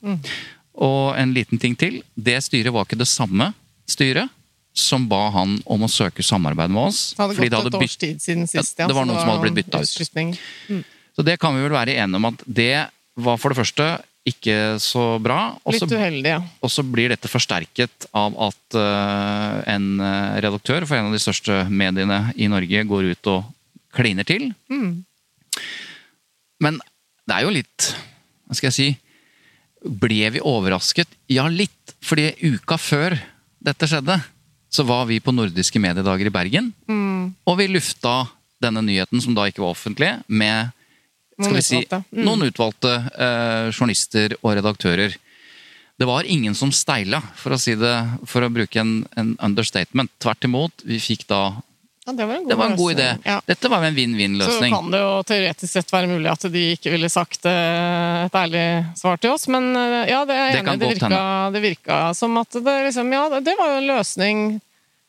Og 0.85 1.17
en 1.17 1.33
liten 1.35 1.59
ting 1.59 1.73
til. 1.75 2.03
Det 2.15 2.37
styret 2.45 2.71
var 2.71 2.85
ikke 2.85 3.01
det 3.01 3.09
samme 3.09 3.49
styret 3.89 4.29
som 4.73 5.03
ba 5.09 5.25
han 5.35 5.57
om 5.67 5.83
å 5.83 5.89
søke 5.91 6.23
samarbeid 6.23 6.71
med 6.71 6.89
oss. 6.89 7.01
Det 7.17 7.23
hadde 7.23 7.35
gått 7.35 7.51
det 7.51 7.73
et 7.73 7.81
års 7.83 7.97
tid 7.99 8.21
siden 8.23 8.47
sist. 8.47 8.77
Ja, 8.79 8.87
det 8.87 8.95
var 8.95 9.07
noen 9.07 9.19
som 9.19 9.33
hadde 9.33 9.43
blitt 9.49 9.67
byttet 9.67 10.15
ut. 10.15 10.39
Mm. 10.71 10.85
Så 11.11 11.25
det 11.27 11.35
kan 11.41 11.55
vi 11.57 11.65
vel 11.65 11.75
være 11.75 11.97
enige 11.99 12.21
om 12.21 12.29
at 12.31 12.45
det 12.47 12.75
var 13.19 13.39
for 13.41 13.51
det 13.51 13.59
første 13.59 13.89
ikke 14.27 14.77
så 14.81 15.17
bra. 15.21 15.57
Også, 15.65 15.87
Litt 15.87 15.97
uheldig, 15.97 16.33
ja. 16.37 16.41
og 16.61 16.71
så 16.71 16.85
blir 16.85 17.11
dette 17.11 17.29
forsterket 17.31 18.05
av 18.15 18.35
at 18.49 18.77
uh, 18.77 19.61
en 19.65 19.87
eh, 19.97 20.35
redaktør 20.45 20.85
for 20.85 20.99
en 20.99 21.09
av 21.09 21.15
de 21.15 21.21
største 21.21 21.63
mediene 21.73 22.27
i 22.37 22.49
Norge 22.51 22.83
går 22.87 23.11
ut 23.15 23.31
og 23.33 23.49
kliner 23.97 24.27
til. 24.27 24.51
Men 26.61 26.77
det 27.27 27.35
er 27.35 27.45
jo 27.45 27.53
litt 27.53 27.89
Hva 28.47 28.55
skal 28.55 28.69
jeg 28.69 28.75
si 28.77 28.85
Ble 29.81 30.29
vi 30.35 30.41
overrasket? 30.45 31.09
Ja, 31.33 31.47
litt. 31.49 31.95
Fordi 32.05 32.29
uka 32.53 32.77
før 32.77 33.15
dette 33.61 33.89
skjedde, 33.89 34.17
så 34.71 34.85
var 34.87 35.07
vi 35.09 35.19
på 35.23 35.33
Nordiske 35.35 35.79
mediedager 35.83 36.29
i 36.29 36.33
Bergen. 36.33 36.71
Og 37.45 37.57
vi 37.59 37.67
lufta 37.71 38.23
denne 38.61 38.83
nyheten, 38.85 39.21
som 39.23 39.35
da 39.35 39.47
ikke 39.49 39.63
var 39.63 39.75
offentlig, 39.75 40.13
med 40.27 40.71
skal 41.41 41.47
Noen 41.47 41.57
vi 41.57 41.65
si, 41.65 41.81
utvalgte. 41.81 41.99
Mm. 42.11 42.23
noen 42.27 42.45
utvalgte 42.45 42.93
eh, 42.93 43.67
journalister 43.71 44.35
og 44.41 44.55
redaktører. 44.59 45.15
Det 45.97 46.07
var 46.09 46.27
ingen 46.29 46.55
som 46.57 46.73
steila, 46.73 47.21
for 47.37 47.55
å 47.55 47.59
si 47.61 47.73
det, 47.77 47.95
for 48.29 48.45
å 48.45 48.51
bruke 48.53 48.81
en, 48.81 49.01
en 49.17 49.33
understatement. 49.41 50.11
Tvert 50.21 50.47
imot, 50.47 50.85
vi 50.85 50.99
fikk 51.01 51.27
da 51.29 51.41
ja. 52.05 52.13
Det 52.13 52.25
var 52.25 52.35
en 52.35 52.43
god, 52.43 52.49
Det 52.49 52.55
var 52.57 52.65
en 52.71 52.75
god 52.75 52.91
idé. 52.91 53.07
Ja. 53.23 53.41
Dette 53.45 53.69
var 53.69 53.83
en 53.83 53.93
Så 53.93 53.95
vinn-vinn-løsning. 53.99 54.73
kan 54.73 54.91
det 54.91 55.01
jo 55.01 55.11
teoretisk 55.23 55.73
sett 55.73 55.93
være 55.93 56.07
mulig 56.09 56.31
at 56.31 56.45
de 56.51 56.63
ikke 56.75 56.91
ville 56.95 57.09
sagt 57.13 57.45
eh, 57.45 58.25
et 58.25 58.37
ærlig 58.41 58.65
svar 58.97 59.21
til 59.21 59.35
oss, 59.35 59.47
men 59.47 59.69
eh, 59.75 60.09
ja, 60.09 60.23
det 60.25 60.33
er 60.35 60.49
jeg 60.49 60.63
enig 60.63 60.73
i. 60.73 60.79
Det 60.81 60.89
virka, 60.95 61.21
det 61.53 61.61
virka 61.61 61.99
som 62.17 62.37
at 62.41 62.57
det 62.57 62.77
liksom 62.87 63.13
Ja, 63.13 63.27
det 63.39 63.55
var 63.59 63.75
jo 63.75 63.77
en 63.83 63.91
løsning. 63.91 64.41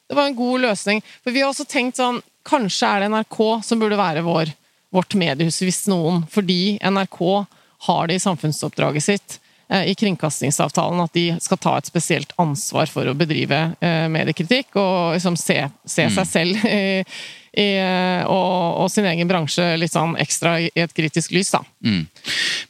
Det 0.09 0.17
var 0.17 0.27
en 0.29 0.37
god 0.37 0.61
løsning. 0.61 1.01
For 1.25 1.33
vi 1.33 1.41
har 1.41 1.49
også 1.53 1.65
tenkt 1.69 1.97
sånn 1.97 2.21
Kanskje 2.43 2.89
er 2.91 3.01
det 3.05 3.09
NRK 3.15 3.39
som 3.63 3.79
burde 3.79 3.97
være 3.97 4.25
vår, 4.27 4.51
vårt 4.91 5.15
mediehus, 5.15 5.61
hvis 5.63 5.85
noen. 5.87 6.25
Fordi 6.27 6.77
NRK 6.83 7.21
har 7.87 8.11
det 8.11 8.17
i 8.19 8.23
samfunnsoppdraget 8.25 9.05
sitt 9.07 9.37
i 9.89 9.95
kringkastingsavtalen 9.99 11.01
at 11.05 11.15
de 11.17 11.27
skal 11.41 11.59
ta 11.63 11.77
et 11.81 11.89
spesielt 11.89 12.33
ansvar 12.43 12.91
for 12.93 13.09
å 13.09 13.15
bedrive 13.17 13.61
eh, 13.81 14.09
mediekritikk 14.13 14.77
og 14.81 15.15
liksom 15.17 15.39
se, 15.41 15.61
se 15.89 16.09
Mm. 16.09 16.17
seg 16.19 16.27
selv 16.29 16.67
i, 16.69 17.05
i, 17.53 17.67
eh, 17.81 18.25
og, 18.27 18.83
og 18.83 18.91
sin 18.93 19.07
egen 19.09 19.29
bransje 19.31 19.65
litt 19.81 19.93
sånn 19.93 20.15
ekstra 20.21 20.55
i 20.61 20.71
et 20.75 20.93
kritisk 20.97 21.33
lys, 21.37 21.51
da. 21.55 21.63
Mm. 21.85 22.03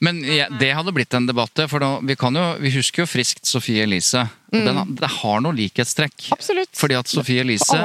Men 0.03 0.23
ja, 0.27 0.47
det 0.61 0.73
hadde 0.75 0.95
blitt 0.95 1.15
en 1.15 1.27
debatt. 1.29 1.65
For 1.71 1.83
da, 1.83 1.91
vi, 2.03 2.17
kan 2.19 2.35
jo, 2.35 2.47
vi 2.63 2.73
husker 2.75 3.05
jo 3.05 3.11
friskt 3.11 3.47
Sofie 3.47 3.85
Elise. 3.87 4.25
Mm. 4.53 4.65
den, 4.67 4.97
det 5.01 5.11
har 5.23 5.43
noe 5.45 5.55
likhetstrekk. 5.57 6.31
Absolutt. 6.35 6.73
Fordi 6.77 6.99
at 6.99 7.11
Sofie 7.11 7.45
Elise 7.47 7.79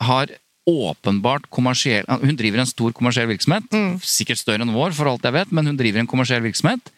har 0.00 0.32
åpenbart 0.70 1.46
kommersiell 1.50 2.04
Hun 2.20 2.36
driver 2.38 2.60
en 2.62 2.68
stor 2.68 2.92
kommersiell 2.94 3.26
virksomhet. 3.30 3.64
Mm. 3.72 3.96
Sikkert 4.04 4.38
større 4.40 4.62
enn 4.64 4.74
vår, 4.74 4.92
for 4.96 5.08
alt 5.10 5.24
jeg 5.26 5.34
vet, 5.34 5.52
men 5.56 5.66
hun 5.70 5.78
driver 5.78 6.02
en 6.02 6.08
kommersiell 6.10 6.44
virksomhet. 6.44 6.92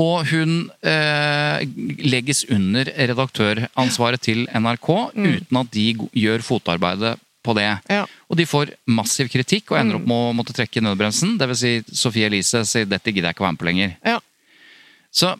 Og 0.00 0.24
hun 0.30 0.70
eh, 0.88 1.64
legges 2.00 2.46
under 2.48 2.88
redaktøransvaret 2.96 4.22
til 4.24 4.46
NRK 4.48 4.88
uten 5.12 5.60
at 5.60 5.70
de 5.74 5.86
gjør 6.16 6.44
fotarbeidet 6.46 7.18
på 7.44 7.54
det. 7.58 7.68
Mm. 7.68 7.92
Ja. 7.92 8.06
Mm. 8.06 8.18
Og 8.32 8.38
de 8.40 8.48
får 8.48 8.72
massiv 8.88 9.28
kritikk 9.32 9.72
og 9.74 9.80
ender 9.82 9.98
opp 9.98 10.06
med 10.08 10.28
å 10.30 10.34
måtte 10.38 10.54
trekke 10.56 10.80
nødbremsen. 10.84 11.36
Dvs. 11.40 11.60
Si, 11.60 11.72
Sofie 11.92 12.30
Elise 12.30 12.64
sier 12.68 12.88
'dette 12.88 13.12
gidder 13.12 13.28
jeg 13.28 13.36
ikke 13.36 13.44
å 13.44 13.48
være 13.50 13.56
med 13.58 13.62
på 13.62 13.68
lenger'. 13.68 13.96
Ja. 14.06 14.18
Så 15.12 15.34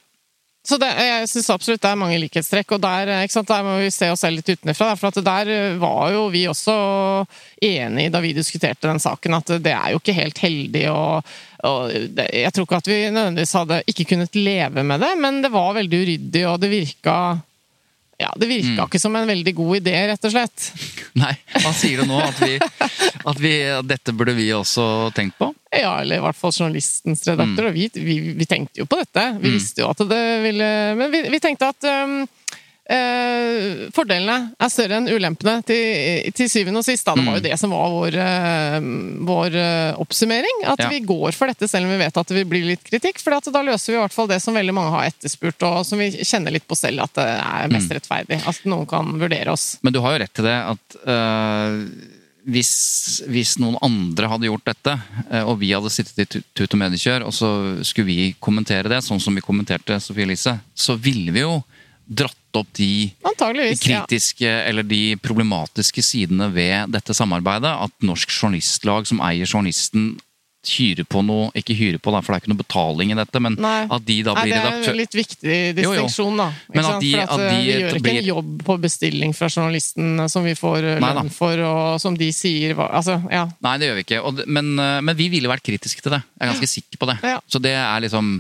Så 0.63 0.77
det, 0.79 0.89
jeg 0.95 1.27
syns 1.27 1.49
absolutt 1.51 1.83
det 1.83 1.91
er 1.91 1.99
mange 1.99 2.19
likhetstrekk, 2.23 2.77
og 2.77 2.83
der, 2.85 3.11
sant, 3.33 3.49
der 3.51 3.65
må 3.67 3.75
vi 3.81 3.89
se 3.91 4.13
oss 4.13 4.23
selv 4.23 4.39
litt 4.39 4.53
utenfra. 4.53 4.93
For 4.99 5.19
der 5.19 5.51
var 5.83 6.13
jo 6.15 6.29
vi 6.31 6.45
også 6.51 6.77
enige 7.59 8.13
da 8.15 8.21
vi 8.23 8.31
diskuterte 8.37 8.87
den 8.87 9.03
saken, 9.03 9.41
at 9.41 9.57
det 9.65 9.75
er 9.75 9.91
jo 9.91 9.99
ikke 9.99 10.15
helt 10.15 10.39
heldig 10.39 10.85
og, 10.93 11.33
og 11.67 11.91
det, 12.15 12.29
Jeg 12.45 12.55
tror 12.55 12.69
ikke 12.69 12.83
at 12.83 12.91
vi 12.93 13.01
nødvendigvis 13.11 13.57
hadde 13.59 13.81
ikke 13.91 14.07
kunnet 14.15 14.39
leve 14.39 14.87
med 14.87 15.03
det, 15.03 15.11
men 15.19 15.43
det 15.43 15.51
var 15.51 15.75
veldig 15.81 16.05
uryddig, 16.07 16.45
og 16.47 16.61
det 16.63 16.71
virka 16.71 17.17
ja, 18.23 18.31
Det 18.39 18.49
virka 18.51 18.87
ikke 18.87 19.01
som 19.03 19.17
en 19.19 19.29
veldig 19.29 19.55
god 19.59 19.81
idé, 19.81 19.95
rett 20.13 20.29
og 20.29 20.35
slett. 20.35 20.69
Nei, 21.23 21.33
hva 21.59 21.73
sier 21.77 22.03
du 22.03 22.09
nå? 22.11 22.21
At, 22.23 22.39
vi, 22.43 22.59
at, 22.59 23.41
vi, 23.43 23.55
at 23.79 23.89
dette 23.89 24.15
burde 24.17 24.37
vi 24.39 24.49
også 24.57 25.11
tenkt 25.17 25.39
på? 25.41 25.51
Ja, 25.73 25.97
eller 26.03 26.21
i 26.21 26.25
hvert 26.25 26.39
fall 26.39 26.53
journalistens 26.53 27.25
redaktør. 27.29 27.71
Og 27.71 27.77
vi, 27.77 27.89
vi, 27.97 28.19
vi 28.37 28.49
tenkte 28.49 28.83
jo 28.83 28.89
på 28.89 29.01
dette. 29.01 29.27
Vi 29.43 29.55
visste 29.55 29.85
jo 29.85 29.91
at 29.93 30.03
det 30.09 30.23
ville 30.45 30.69
Men 30.99 31.13
vi, 31.13 31.23
vi 31.33 31.41
tenkte 31.43 31.71
at 31.73 31.89
um, 32.07 32.23
eh, 32.93 33.89
fordelene 33.95 34.37
er 34.61 34.71
større 34.73 34.99
enn 35.01 35.09
ulempene 35.13 35.59
til, 35.67 36.29
til 36.37 36.51
syvende 36.53 36.83
og 36.83 36.87
sist. 36.87 37.07
Da. 37.07 37.15
Det 37.19 37.25
var 37.27 37.39
jo 37.39 37.45
det 37.47 37.57
som 37.61 37.73
var 37.75 37.93
vår, 37.95 38.17
eh, 38.23 38.77
vår 39.29 39.57
eh, 39.63 40.01
oppsummering. 40.03 40.63
At 40.73 40.85
Ja. 40.85 40.89
vi 40.93 41.01
går 41.09 41.33
for 41.37 41.51
dette 41.53 41.69
selv 41.71 41.89
om 41.89 41.95
vi 41.95 42.01
vet 42.05 42.17
at 42.23 42.29
det 42.33 42.39
vil 42.41 42.49
bli 42.53 42.63
litt 42.73 42.85
kritikk. 42.89 43.21
For 43.23 43.35
da 43.39 43.63
løser 43.67 43.93
vi 43.95 43.99
i 43.99 44.03
hvert 44.03 44.17
fall 44.17 44.31
det 44.31 44.41
som 44.45 44.55
veldig 44.59 44.75
mange 44.77 44.95
har 44.97 45.11
etterspurt, 45.11 45.63
og 45.69 45.85
som 45.89 45.99
vi 46.03 46.11
kjenner 46.23 46.53
litt 46.55 46.67
på 46.69 46.77
selv 46.79 47.05
at 47.07 47.15
det 47.21 47.29
er 47.29 47.73
mest 47.73 47.93
rettferdig. 47.97 48.41
At 48.47 48.65
noen 48.69 48.87
kan 48.91 49.15
vurdere 49.21 49.53
oss. 49.55 49.79
Men 49.83 49.93
du 49.97 50.01
har 50.05 50.17
jo 50.17 50.23
rett 50.25 50.35
til 50.35 50.45
det 50.49 50.59
at 50.73 50.99
øh, 51.07 51.79
hvis, 52.43 53.23
hvis 53.31 53.53
noen 53.63 53.77
andre 53.87 54.27
hadde 54.33 54.49
gjort 54.49 54.65
dette, 54.67 54.97
øh, 55.31 55.45
og 55.47 55.61
vi 55.61 55.69
hadde 55.73 55.93
sittet 55.95 56.19
i 56.19 56.27
tu- 56.27 56.43
Tut 56.59 56.75
og 56.75 56.81
Mediekjør, 56.81 57.23
og 57.29 57.35
så 57.37 57.51
skulle 57.87 58.09
vi 58.11 58.33
kommentere 58.43 58.91
det, 58.91 58.99
sånn 59.07 59.21
som 59.23 59.35
vi 59.39 59.45
kommenterte 59.47 60.01
Sofie 60.03 60.27
Elise, 60.27 60.57
så 60.75 60.97
ville 60.99 61.31
vi 61.35 61.45
jo 61.45 61.61
dratt 62.07 62.59
opp 62.59 62.69
de 62.77 63.13
kritiske 63.81 64.45
ja. 64.45 64.65
eller 64.69 64.85
de 64.85 65.17
problematiske 65.23 66.05
sidene 66.05 66.51
ved 66.53 66.93
dette 66.93 67.15
samarbeidet. 67.17 67.73
At 67.87 68.05
Norsk 68.05 68.33
Journalistlag, 68.35 69.09
som 69.09 69.23
eier 69.25 69.49
journalisten, 69.49 70.15
hyrer 70.63 71.03
på 71.11 71.23
noe 71.27 71.49
Ikke 71.59 71.75
hyrer 71.75 71.99
på, 71.99 72.13
da, 72.15 72.21
for 72.23 72.33
det 72.33 72.37
er 72.37 72.45
ikke 72.45 72.53
noe 72.53 72.61
betaling 72.61 73.13
i 73.13 73.17
dette, 73.19 73.41
men 73.43 73.57
Nei. 73.61 73.81
at 73.91 74.05
de 74.07 74.19
da 74.23 74.35
blir... 74.37 74.53
Nei, 74.53 74.53
det 74.53 74.59
er 74.59 74.67
redaktør... 74.69 74.93
en 74.93 75.01
litt 75.01 75.17
viktig 75.17 75.49
Jo, 75.49 75.57
jo. 75.57 75.73
distinksjon, 75.81 76.39
da. 76.39 76.47
Ikke 76.53 76.77
Men 76.77 76.89
at 76.89 77.03
de- 77.03 77.11
For 77.13 77.23
at, 77.23 77.33
at 77.33 77.43
eh, 77.43 77.49
de 77.49 77.57
vi 77.57 77.73
gjør 77.73 77.99
ikke 77.99 78.13
en 78.13 78.29
jobb 78.29 78.53
på 78.69 78.77
bestilling 78.85 79.35
fra 79.35 79.51
journalisten 79.51 80.13
eh, 80.23 80.31
som 80.31 80.47
vi 80.47 80.55
får 80.59 80.89
eh, 80.93 81.03
lønn 81.03 81.33
for, 81.35 81.65
og 81.67 81.99
som 82.03 82.19
de 82.19 82.31
sier 82.37 82.79
Altså, 82.79 83.19
ja. 83.33 83.43
Nei, 83.67 83.75
det 83.83 83.91
gjør 83.91 83.99
vi 83.99 84.07
ikke. 84.07 84.23
Og, 84.23 84.45
men, 84.47 84.71
men 84.79 85.19
vi 85.19 85.29
ville 85.33 85.51
vært 85.51 85.67
kritiske 85.67 86.05
til 86.05 86.15
det. 86.15 86.23
Jeg 86.39 86.47
er 86.47 86.55
ganske 86.55 86.71
sikker 86.77 87.03
på 87.03 87.11
det. 87.11 87.19
Ja. 87.27 87.41
Så 87.51 87.63
det 87.63 87.75
er 87.75 88.07
liksom 88.07 88.37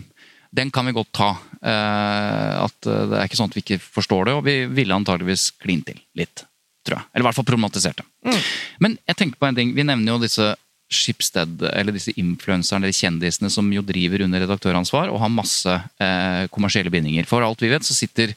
Den 0.52 0.70
kan 0.74 0.86
vi 0.86 0.94
godt 0.96 1.12
ta. 1.16 1.30
Eh, 1.62 2.54
at 2.62 2.88
øh, 2.90 3.04
det 3.10 3.18
er 3.18 3.28
ikke 3.28 3.38
sånn 3.38 3.52
at 3.52 3.56
vi 3.56 3.64
ikke 3.64 3.80
forstår 3.82 4.28
det, 4.28 4.34
og 4.36 4.44
vi 4.46 4.56
ville 4.68 4.96
antageligvis 4.96 5.50
klint 5.62 5.86
til 5.88 6.00
litt. 6.18 6.44
Tror 6.82 6.98
jeg. 6.98 7.08
Eller 7.12 7.24
i 7.24 7.28
hvert 7.28 7.38
fall 7.38 7.48
problematisert 7.48 8.02
det. 8.02 8.06
Mm. 8.26 8.42
Men 8.84 8.98
jeg 9.08 9.18
tenker 9.18 9.40
på 9.40 9.48
en 9.48 9.58
ting. 9.58 9.74
Vi 9.76 9.86
nevner 9.86 10.16
jo 10.16 10.22
disse 10.22 10.52
Schibsted, 10.92 11.62
eller 11.72 11.94
disse 11.96 12.12
influenserne 12.20 12.84
eller 12.84 12.96
kjendisene 12.96 13.48
som 13.52 13.68
jo 13.72 13.80
driver 13.86 14.26
under 14.26 14.42
redaktøransvar 14.44 15.08
og 15.08 15.22
har 15.22 15.32
masse 15.32 15.72
eh, 15.72 16.42
kommersielle 16.52 16.92
bindinger. 16.92 17.24
For 17.28 17.44
alt 17.44 17.62
vi 17.64 17.70
vet, 17.72 17.86
så 17.86 17.96
sitter 17.96 18.34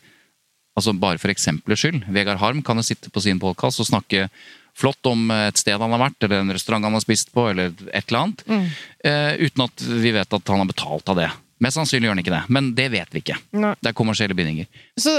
altså 0.76 0.94
bare 0.96 1.20
for 1.20 1.32
eksempelets 1.32 1.84
skyld, 1.84 2.06
Vegard 2.16 2.40
Harm 2.42 2.62
kan 2.64 2.80
jo 2.80 2.86
sitte 2.86 3.12
på 3.12 3.24
sin 3.24 3.40
podkast 3.40 3.80
og 3.84 3.88
snakke 3.88 4.30
flott 4.76 5.08
om 5.08 5.30
et 5.32 5.60
sted 5.60 5.80
han 5.80 5.94
har 5.96 6.02
vært, 6.02 6.18
eller 6.26 6.44
en 6.44 6.52
restaurant 6.52 6.84
han 6.84 6.96
har 6.98 7.04
spist 7.04 7.32
på, 7.36 7.48
eller 7.52 7.72
et 7.94 8.10
eller 8.10 8.22
annet. 8.22 8.44
Mm. 8.48 8.66
Eh, 9.08 9.34
uten 9.48 9.66
at 9.68 9.86
vi 10.04 10.12
vet 10.16 10.36
at 10.36 10.52
han 10.52 10.64
har 10.64 10.72
betalt 10.72 11.12
av 11.12 11.20
det. 11.22 11.30
Mest 11.64 11.80
sannsynlig 11.80 12.10
gjør 12.10 12.16
han 12.18 12.24
ikke 12.26 12.36
det, 12.36 12.44
men 12.52 12.70
det 12.76 12.92
vet 12.94 13.16
vi 13.16 13.24
ikke. 13.24 13.40
Nei. 13.56 13.74
Det 13.80 13.92
er 13.92 13.98
kommersielle 13.98 14.36
bindinger. 14.38 14.68
Så 15.00 15.14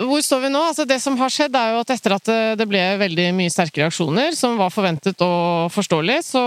hvor 0.00 0.22
står 0.24 0.46
vi 0.46 0.48
nå? 0.48 0.60
Altså 0.64 0.86
det 0.88 0.96
som 1.02 1.16
har 1.20 1.32
skjedd, 1.32 1.56
er 1.56 1.74
jo 1.74 1.80
at 1.82 1.90
etter 1.92 2.14
at 2.14 2.30
det 2.56 2.66
ble 2.68 2.80
veldig 3.02 3.26
mye 3.36 3.52
sterke 3.52 3.82
reaksjoner, 3.82 4.32
som 4.36 4.56
var 4.56 4.72
forventet 4.72 5.20
og 5.24 5.68
forståelig, 5.74 6.16
så, 6.24 6.44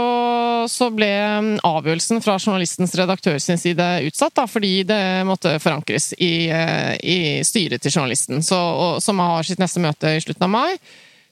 så 0.71 0.89
ble 0.93 1.09
um, 1.37 1.51
avgjørelsen 1.67 2.23
fra 2.25 2.39
journalistens 2.39 2.95
redaktør 2.97 3.37
sin 3.43 3.61
side 3.61 3.85
utsatt, 4.07 4.33
da, 4.39 4.47
fordi 4.49 4.73
det 4.89 5.01
måtte 5.29 5.53
forankres 5.61 6.15
i, 6.17 6.49
eh, 6.49 6.95
i 6.97 7.19
styret 7.45 7.83
til 7.83 7.93
journalisten, 7.93 8.41
så, 8.45 8.57
og, 8.57 9.01
som 9.05 9.21
har 9.21 9.45
sitt 9.45 9.61
neste 9.61 9.83
møte 9.83 10.15
i 10.17 10.23
slutten 10.23 10.49
av 10.49 10.53
mai. 10.55 10.71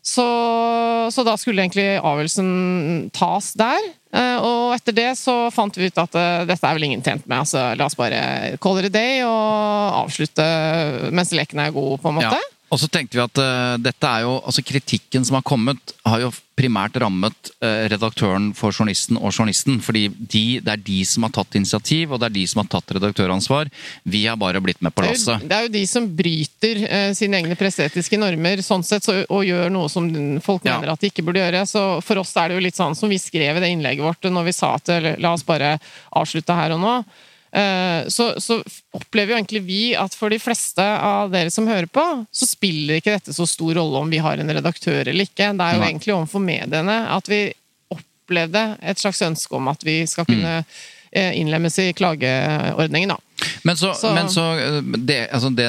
Så, 0.02 0.26
så, 1.14 1.24
da 1.24 1.36
skulle 1.38 1.62
egentlig 1.62 2.00
avgjørelsen 2.00 3.10
tas 3.14 3.52
der. 3.60 3.84
Eh, 4.12 4.38
og 4.42 4.74
etter 4.76 4.96
det 4.98 5.10
så 5.20 5.36
fant 5.54 5.78
vi 5.78 5.92
ut 5.92 6.02
at 6.02 6.18
eh, 6.18 6.46
dette 6.50 6.68
er 6.68 6.78
vel 6.78 6.88
ingen 6.90 7.04
tjent 7.06 7.28
med. 7.28 7.44
Altså, 7.44 7.68
la 7.78 7.86
oss 7.86 7.98
bare 8.00 8.58
call 8.64 8.82
it 8.82 8.90
a 8.90 8.94
day 8.94 9.22
og 9.28 10.02
avslutte 10.02 10.48
mens 11.14 11.34
leken 11.38 11.62
er 11.62 11.76
god, 11.76 12.00
på 12.02 12.12
en 12.12 12.18
måte. 12.18 12.34
Ja. 12.34 12.58
Og 12.72 12.80
så 12.80 12.88
tenkte 12.88 13.18
vi 13.18 13.24
at 13.24 13.40
uh, 13.42 13.76
dette 13.84 14.08
er 14.08 14.24
jo, 14.24 14.38
altså 14.48 14.64
Kritikken 14.64 15.26
som 15.28 15.36
har 15.36 15.44
kommet, 15.44 15.92
har 16.08 16.22
jo 16.24 16.30
primært 16.56 16.96
rammet 17.04 17.52
uh, 17.60 17.88
redaktøren 17.92 18.52
for 18.56 18.72
journalisten 18.72 19.18
og 19.20 19.34
journalisten. 19.34 19.82
fordi 19.84 20.06
de, 20.08 20.44
det 20.64 20.72
er 20.72 20.84
de 20.86 21.00
som 21.08 21.26
har 21.28 21.34
tatt 21.36 21.58
initiativ, 21.60 22.14
og 22.14 22.22
det 22.22 22.30
er 22.30 22.36
de 22.38 22.46
som 22.48 22.62
har 22.62 22.70
tatt 22.72 22.94
redaktøransvar. 22.96 23.72
Vi 24.04 24.24
har 24.24 24.40
bare 24.40 24.62
blitt 24.64 24.80
med 24.80 24.96
på 24.96 25.04
lasset. 25.04 25.44
Det 25.44 25.58
er 25.58 25.68
jo 25.68 25.74
de 25.74 25.82
som 25.90 26.08
bryter 26.16 26.84
uh, 26.86 27.10
sine 27.18 27.42
egne 27.42 27.58
presseetiske 27.60 28.20
normer 28.22 28.64
sånn 28.64 28.88
sett, 28.88 29.04
så, 29.04 29.18
og 29.28 29.44
gjør 29.48 29.68
noe 29.74 29.92
som 29.92 30.08
folk 30.44 30.64
ja. 30.64 30.78
mener 30.78 30.94
at 30.94 31.04
de 31.04 31.12
ikke 31.12 31.26
burde 31.28 31.44
gjøre. 31.44 31.66
Så 31.68 31.84
for 32.06 32.24
oss 32.24 32.32
er 32.40 32.52
det 32.52 32.60
jo 32.60 32.64
litt 32.70 32.80
sånn 32.80 32.96
som 32.96 33.12
vi 33.12 33.20
skrev 33.20 33.60
i 33.60 33.66
det 33.66 33.74
innlegget 33.76 34.08
vårt 34.08 34.32
når 34.32 34.48
vi 34.48 34.56
sa 34.56 34.78
at 34.78 34.94
la 35.20 35.36
oss 35.36 35.44
bare 35.44 35.76
avslutte 36.16 36.56
her 36.56 36.78
og 36.78 36.82
nå. 36.86 36.96
Eh, 37.52 38.08
så, 38.08 38.30
så, 38.40 38.62
opplever 38.96 39.34
jo 39.34 39.40
egentlig 39.40 39.62
vi 39.66 39.82
at 40.00 40.16
for 40.16 40.32
de 40.32 40.40
fleste 40.40 40.84
av 40.84 41.34
dere 41.34 41.52
som 41.52 41.68
hører 41.68 41.90
på, 41.92 42.06
så 42.32 42.48
spiller 42.48 43.00
ikke 43.00 43.18
dette 43.18 43.36
så 43.36 43.48
stor 43.50 43.76
rolle 43.80 44.06
om 44.06 44.12
vi 44.12 44.22
har 44.24 44.40
en 44.40 44.56
redaktør 44.56 45.04
eller 45.04 45.28
ikke. 45.28 45.52
Det 45.58 45.68
er 45.68 45.78
jo 45.78 45.86
egentlig 45.90 46.16
overfor 46.16 46.44
mediene 46.44 46.98
at 47.12 47.32
vi 47.32 47.44
opplevde 47.92 48.66
et 48.80 49.02
slags 49.02 49.22
ønske 49.28 49.56
om 49.58 49.68
at 49.72 49.84
vi 49.88 50.02
skal 50.08 50.28
kunne 50.30 50.62
mm 50.64 50.98
Eh, 51.14 51.40
innlemmes 51.40 51.80
i 51.80 51.94
klageordningen. 51.94 53.10
Da. 53.10 53.18
Men 53.64 53.78
så, 53.78 53.92
så, 53.98 54.12
men 54.16 54.30
så 54.32 54.44
eh, 54.60 54.80
det, 54.98 55.20
altså 55.34 55.52
det, 55.56 55.68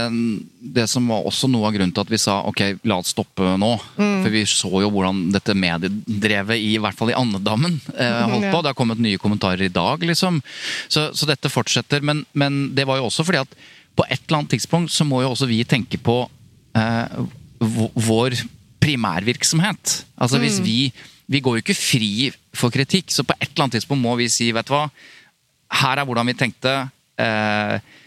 det, 0.61 0.87
som 0.91 1.09
var 1.11 1.27
også 1.29 1.49
noe 1.51 1.69
av 1.69 1.77
grunnen 1.77 1.93
til 1.95 2.05
at 2.05 2.13
vi 2.13 2.21
sa 2.21 2.39
ok, 2.49 2.63
la 2.89 2.99
oss 3.03 3.13
stoppe 3.15 3.55
nå. 3.61 3.73
Mm. 3.97 4.23
For 4.25 4.33
vi 4.35 4.45
så 4.49 4.73
jo 4.85 4.91
hvordan 4.93 5.25
dette 5.35 5.57
mediedrevet, 5.59 6.57
i, 6.59 6.75
i 6.77 6.81
hvert 6.83 6.99
fall 6.99 7.13
i 7.13 7.19
andedammen, 7.19 7.79
eh, 7.95 8.17
mhm, 8.23 8.35
holdt 8.37 8.49
på. 8.49 8.63
Det 8.63 8.73
har 8.73 8.79
kommet 8.79 9.03
nye 9.03 9.21
kommentarer 9.21 9.67
i 9.67 9.73
dag, 9.73 10.05
liksom. 10.09 10.41
Så, 10.89 11.11
så 11.17 11.29
dette 11.29 11.53
fortsetter. 11.53 12.05
Men, 12.05 12.25
men, 12.33 12.65
det 12.77 12.87
var 12.89 13.01
jo 13.01 13.09
også 13.09 13.27
fordi 13.29 13.43
at 13.43 13.57
på 13.97 14.07
et 14.09 14.21
eller 14.25 14.41
annet 14.41 14.55
tidspunkt 14.55 14.93
så 14.95 15.05
må 15.05 15.21
jo 15.21 15.33
også 15.35 15.49
vi 15.51 15.61
tenke 15.69 16.01
på 16.01 16.23
eh, 16.79 17.17
vår 17.61 18.39
primærvirksomhet. 18.83 19.99
Altså 20.19 20.41
hvis 20.43 20.61
mm. 20.61 20.67
vi 20.67 20.93
Vi 21.33 21.39
går 21.41 21.55
jo 21.55 21.63
ikke 21.63 21.79
fri 21.79 22.33
for 22.53 22.69
kritikk, 22.69 23.09
så 23.09 23.23
på 23.25 23.33
et 23.41 23.47
eller 23.53 23.63
annet 23.65 23.79
tidspunkt 23.79 24.03
må 24.03 24.17
vi 24.19 24.27
si, 24.29 24.51
vet 24.53 24.67
du 24.69 24.73
hva 24.75 24.89
her 25.81 26.01
er 26.01 26.09
hvordan 26.09 26.29
vi 26.29 26.37
tenkte. 26.37 26.75
Eh, 27.21 27.99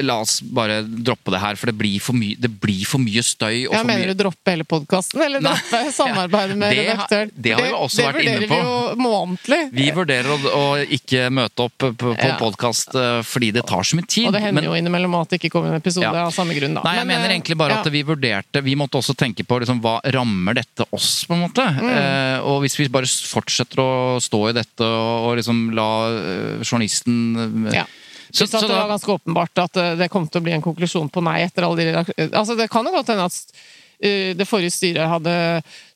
La 0.00 0.14
oss 0.22 0.38
bare 0.40 0.78
droppe 0.82 1.28
det 1.34 1.38
her, 1.42 1.56
for 1.60 1.68
det 1.68 1.74
blir 1.76 2.00
for 2.00 2.16
mye, 2.16 2.48
blir 2.62 2.86
for 2.88 3.02
mye 3.02 3.20
støy. 3.20 3.66
ja, 3.66 3.82
Mener 3.84 4.14
du 4.14 4.22
droppe 4.22 4.54
hele 4.54 4.64
podkasten, 4.64 5.20
eller 5.20 5.42
droppe 5.44 5.80
samarbeidet 6.00 6.56
med 6.56 6.72
det, 6.72 6.86
redaktøren? 6.86 7.32
Det 7.36 7.52
har 7.52 7.60
vi 7.60 7.74
også 7.76 8.00
det, 8.00 8.06
vært 8.06 8.22
inne 8.22 8.48
på. 8.48 8.56
Det 8.56 8.62
vurderer 8.62 8.62
vi 8.64 8.96
jo 8.96 9.04
månedlig. 9.04 9.60
Vi 9.76 9.90
vurderer 9.92 10.32
å, 10.32 10.38
å 10.56 10.64
ikke 10.96 11.28
møte 11.36 11.66
opp 11.66 11.76
på, 11.76 11.92
på 12.00 12.14
ja. 12.16 12.38
podkast 12.40 12.96
eh, 12.96 13.20
fordi 13.28 13.52
det 13.58 13.66
tar 13.68 13.84
så 13.84 14.00
mye 14.00 14.08
tid. 14.08 14.30
Og 14.30 14.36
det 14.38 14.44
hender 14.46 14.62
men, 14.62 14.70
jo 14.70 14.80
innimellom 14.80 15.20
at 15.20 15.34
det 15.34 15.42
ikke 15.42 15.52
kommer 15.58 15.74
en 15.74 15.84
episode 15.84 16.08
ja. 16.08 16.24
av 16.24 16.32
samme 16.32 16.56
grunn. 16.56 16.80
Da. 16.80 16.88
Nei, 16.88 16.96
jeg 17.02 17.10
men, 17.10 17.12
mener 17.18 17.36
egentlig 17.36 17.60
bare 17.60 17.76
ja. 17.76 17.84
at 17.84 17.92
vi 17.92 18.04
vurderte 18.08 18.64
Vi 18.64 18.78
måtte 18.80 18.96
også 19.02 19.12
tenke 19.18 19.44
på 19.44 19.60
liksom, 19.60 19.84
hva 19.84 19.98
rammer 20.16 20.56
dette 20.56 20.88
oss, 20.88 21.26
på 21.28 21.36
en 21.36 21.44
måte. 21.44 21.68
Mm. 21.68 21.90
Eh, 21.92 22.38
og 22.48 22.62
hvis 22.64 22.80
vi 22.80 22.88
bare 22.88 23.12
fortsetter 23.28 23.84
å 23.84 23.90
stå 24.24 24.46
i 24.48 24.56
dette 24.56 24.88
og, 24.88 25.28
og 25.28 25.36
liksom 25.42 25.66
la 25.76 25.90
uh, 26.08 26.64
journalisten 26.64 27.68
ja 27.76 27.84
så, 28.32 28.46
så, 28.46 28.66
det 28.66 28.74
var 28.74 28.88
ganske 28.88 29.12
åpenbart 29.12 29.62
at 29.66 29.76
eh, 29.76 29.94
det 30.00 30.08
kom 30.12 30.26
til 30.28 30.40
å 30.40 30.46
bli 30.46 30.56
en 30.56 30.64
konklusjon 30.64 31.10
på 31.12 31.22
nei 31.24 31.42
etter 31.44 31.66
alle 31.66 31.84
de 31.84 32.28
Altså, 32.30 32.56
det 32.56 32.70
kan 32.72 32.86
jo 32.88 32.94
godt 32.94 33.12
hende 33.12 33.26
at 33.28 33.58
eh, 34.00 34.32
det 34.38 34.46
forrige 34.48 34.72
styret 34.72 35.10
hadde 35.10 35.34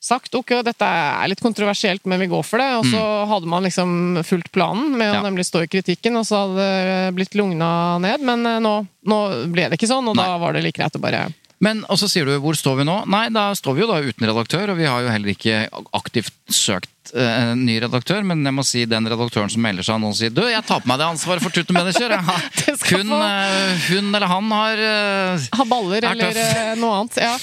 sagt 0.03 0.37
ok, 0.37 0.59
dette 0.67 0.85
er 0.85 1.31
litt 1.31 1.41
kontroversielt, 1.41 2.05
men 2.05 2.21
vi 2.21 2.29
går 2.31 2.45
for 2.45 2.61
det. 2.61 2.69
Og 2.77 2.85
så 2.85 3.01
mm. 3.01 3.33
hadde 3.33 3.51
man 3.55 3.65
liksom 3.65 4.21
fulgt 4.27 4.51
planen 4.55 4.93
med 4.99 5.15
å 5.15 5.17
ja. 5.17 5.25
nemlig 5.25 5.47
stå 5.49 5.65
i 5.65 5.71
kritikken, 5.71 6.19
og 6.19 6.27
så 6.29 6.45
hadde 6.45 6.69
det 6.69 7.17
blitt 7.17 7.37
lugna 7.39 7.71
ned. 8.03 8.23
Men 8.27 8.45
eh, 8.45 8.61
nå, 8.63 8.77
nå 9.09 9.19
ble 9.49 9.67
det 9.67 9.81
ikke 9.81 9.89
sånn, 9.89 10.13
og 10.13 10.17
Nei. 10.17 10.29
da 10.29 10.39
var 10.41 10.53
det 10.53 10.65
like 10.67 10.77
greit 10.77 10.97
å 10.97 11.03
bare 11.03 11.25
men 11.63 11.81
og 11.89 11.97
så 11.97 12.09
sier 12.11 12.27
du 12.27 12.35
hvor 12.41 12.57
står 12.57 12.81
vi 12.81 12.85
nå? 12.85 12.99
Nei, 13.09 13.27
da 13.33 13.49
står 13.57 13.77
vi 13.77 13.81
jo 13.83 13.89
da 13.89 14.01
uten 14.05 14.27
redaktør, 14.29 14.73
og 14.73 14.77
vi 14.77 14.85
har 14.85 15.01
jo 15.01 15.13
heller 15.13 15.33
ikke 15.33 15.63
aktivt 15.97 16.35
søkt 16.53 16.91
en 17.15 17.23
eh, 17.23 17.55
ny 17.55 17.77
redaktør, 17.81 18.21
men 18.27 18.43
jeg 18.45 18.55
må 18.55 18.65
si 18.67 18.83
den 18.89 19.07
redaktøren 19.09 19.49
som 19.51 19.63
melder 19.63 19.85
seg 19.87 20.01
nå 20.01 20.11
og 20.11 20.19
sier 20.19 20.33
du, 20.33 20.43
jeg 20.51 20.65
tar 20.67 20.83
på 20.83 20.91
meg 20.91 20.99
det 21.01 21.07
ansvaret 21.07 21.43
for 21.43 21.55
tutten 21.55 21.77
Manager. 21.77 22.13
Hun, 22.87 23.09
eh, 23.11 23.87
hun, 23.89 24.11
eller 24.15 24.29
han 24.29 24.51
har 24.53 24.79
eh, 24.79 25.47
Har 25.59 25.67
baller 25.67 26.05
eller 26.07 26.37
noe 26.79 27.01
annet. 27.01 27.17
ja 27.19 27.33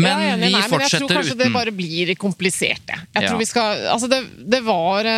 men 0.00 0.22
enig, 0.24 0.48
vi 0.48 0.54
nei, 0.54 0.62
fortsetter 0.72 1.04
uten 1.04 1.04
Jeg 1.04 1.08
tror 1.10 1.18
kanskje 1.18 1.34
uten. 1.34 1.42
det 1.42 1.48
bare 1.52 1.72
blir 1.76 2.12
komplisert, 2.16 2.84
jeg. 2.88 3.02
jeg 3.12 3.28
tror 3.28 3.40
vi 3.42 3.48
skal, 3.50 3.82
altså 3.92 4.08
det, 4.08 4.22
det 4.48 4.62
var 4.64 5.08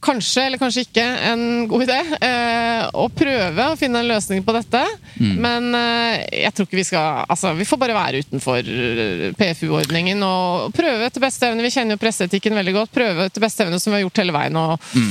kanskje, 0.00 0.46
eller 0.46 0.60
kanskje 0.60 0.84
ikke, 0.86 1.04
en 1.30 1.42
god 1.68 1.84
idé 1.84 1.98
eh, 2.24 2.84
å 2.96 3.06
prøve 3.12 3.66
å 3.68 3.76
finne 3.78 4.00
en 4.00 4.08
løsning 4.08 4.44
på 4.46 4.54
dette. 4.56 4.80
Mm. 5.20 5.34
Men 5.44 5.68
eh, 5.76 6.24
jeg 6.44 6.54
tror 6.56 6.68
ikke 6.68 6.80
vi 6.80 6.86
skal 6.88 7.08
Altså, 7.30 7.52
vi 7.58 7.66
får 7.68 7.78
bare 7.80 7.96
være 7.96 8.22
utenfor 8.24 8.70
eh, 8.70 9.26
PFU-ordningen 9.38 10.22
og 10.26 10.74
prøve 10.76 11.06
etter 11.06 11.22
beste 11.22 11.48
evne. 11.48 11.64
Vi 11.66 11.72
kjenner 11.74 11.96
jo 11.96 12.02
presseetikken 12.02 12.56
veldig 12.56 12.76
godt. 12.76 12.94
Prøve 12.94 13.28
etter 13.28 13.44
beste 13.44 13.66
evne, 13.66 13.80
som 13.82 13.92
vi 13.92 14.00
har 14.00 14.04
gjort 14.06 14.22
hele 14.22 14.34
veien, 14.34 14.58
og, 14.60 14.90
mm. 14.96 15.10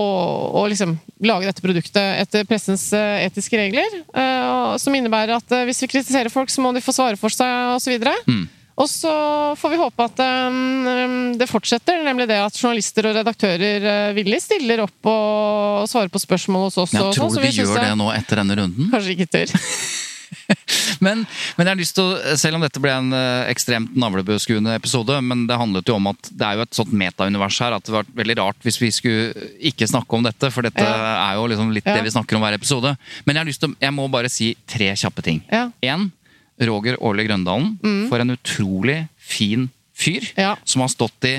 og, 0.00 0.20
og 0.62 0.70
liksom 0.72 0.96
lage 1.26 1.48
dette 1.50 1.64
produktet 1.64 2.22
etter 2.22 2.46
pressens 2.48 2.86
eh, 2.96 3.26
etiske 3.26 3.60
regler. 3.60 4.00
Eh, 4.14 4.76
som 4.80 4.96
innebærer 4.96 5.36
at 5.36 5.56
eh, 5.56 5.66
hvis 5.68 5.84
vi 5.84 5.92
kritiserer 5.96 6.32
folk, 6.32 6.52
så 6.52 6.64
må 6.64 6.72
de 6.76 6.84
få 6.84 6.94
svare 6.96 7.20
for 7.20 7.32
seg, 7.34 7.76
osv. 7.76 8.00
Mm. 8.26 8.46
Og 8.80 8.88
så 8.88 9.12
får 9.60 9.72
vi 9.74 9.80
håpe 9.80 10.06
at 10.08 10.22
um, 10.24 11.32
det 11.36 11.48
fortsetter, 11.50 12.00
nemlig 12.06 12.28
det 12.30 12.38
at 12.40 12.56
journalister 12.56 13.10
og 13.10 13.18
redaktører 13.18 13.84
uh, 13.84 14.12
villig 14.16 14.40
stiller 14.44 14.84
opp 14.86 15.10
og 15.10 15.88
svarer 15.90 16.12
på 16.12 16.22
spørsmål 16.22 16.70
hos 16.70 16.78
oss. 16.80 16.94
Ja, 16.96 17.10
tror 17.12 17.28
sånn, 17.28 17.42
du 17.42 17.48
de 17.48 17.56
gjør 17.60 17.76
det 17.76 17.96
nå 18.00 18.08
etter 18.14 18.40
denne 18.40 18.56
runden? 18.62 18.88
Kanskje 18.92 19.16
ikke 19.18 19.28
tør. 19.36 19.52
men, 21.04 21.24
men, 21.56 21.64
jeg 21.66 21.70
har 21.70 21.78
lyst 21.78 21.96
til 21.98 22.06
å, 22.06 22.36
selv 22.40 22.56
om 22.56 22.64
dette 22.64 22.80
ble 22.82 22.92
en 22.94 23.12
uh, 23.12 23.48
ekstremt 23.50 23.96
navlebeskuende 23.98 24.76
episode, 24.78 25.18
men 25.26 25.44
det 25.50 25.58
handlet 25.60 25.90
jo 25.90 25.98
om 25.98 26.10
at 26.12 26.30
det 26.30 26.46
er 26.46 26.58
jo 26.58 26.66
et 26.66 26.78
sånt 26.80 26.94
metaunivers 27.02 27.60
her 27.64 27.76
at 27.76 27.86
det 27.86 27.94
var 27.94 28.08
veldig 28.16 28.38
rart 28.40 28.64
hvis 28.66 28.80
vi 28.80 28.92
skulle 28.94 29.50
ikke 29.72 29.88
snakke 29.90 30.16
om 30.16 30.24
dette, 30.26 30.52
for 30.54 30.66
dette 30.66 30.86
ja. 30.86 31.16
er 31.26 31.40
jo 31.40 31.50
liksom 31.50 31.74
litt 31.76 31.88
ja. 31.88 31.98
det 31.98 32.06
vi 32.08 32.14
snakker 32.14 32.38
om 32.38 32.46
hver 32.46 32.56
episode. 32.56 32.94
Men 33.26 33.36
jeg 33.36 33.44
har 33.44 33.52
lyst 33.52 33.64
til, 33.66 33.76
jeg 33.82 33.96
må 33.96 34.08
bare 34.12 34.32
si 34.32 34.54
tre 34.70 34.92
kjappe 34.96 35.26
ting. 35.26 35.44
Én, 35.50 35.74
ja. 35.84 35.98
Roger 36.68 36.98
Årle 37.00 37.24
Grøndalen. 37.28 37.76
Mm. 37.82 38.04
For 38.10 38.22
en 38.22 38.34
utrolig 38.36 39.02
fin 39.16 39.68
fyr 39.96 40.26
som 40.64 40.84
har 40.84 40.92
stått 40.92 41.28
i 41.28 41.34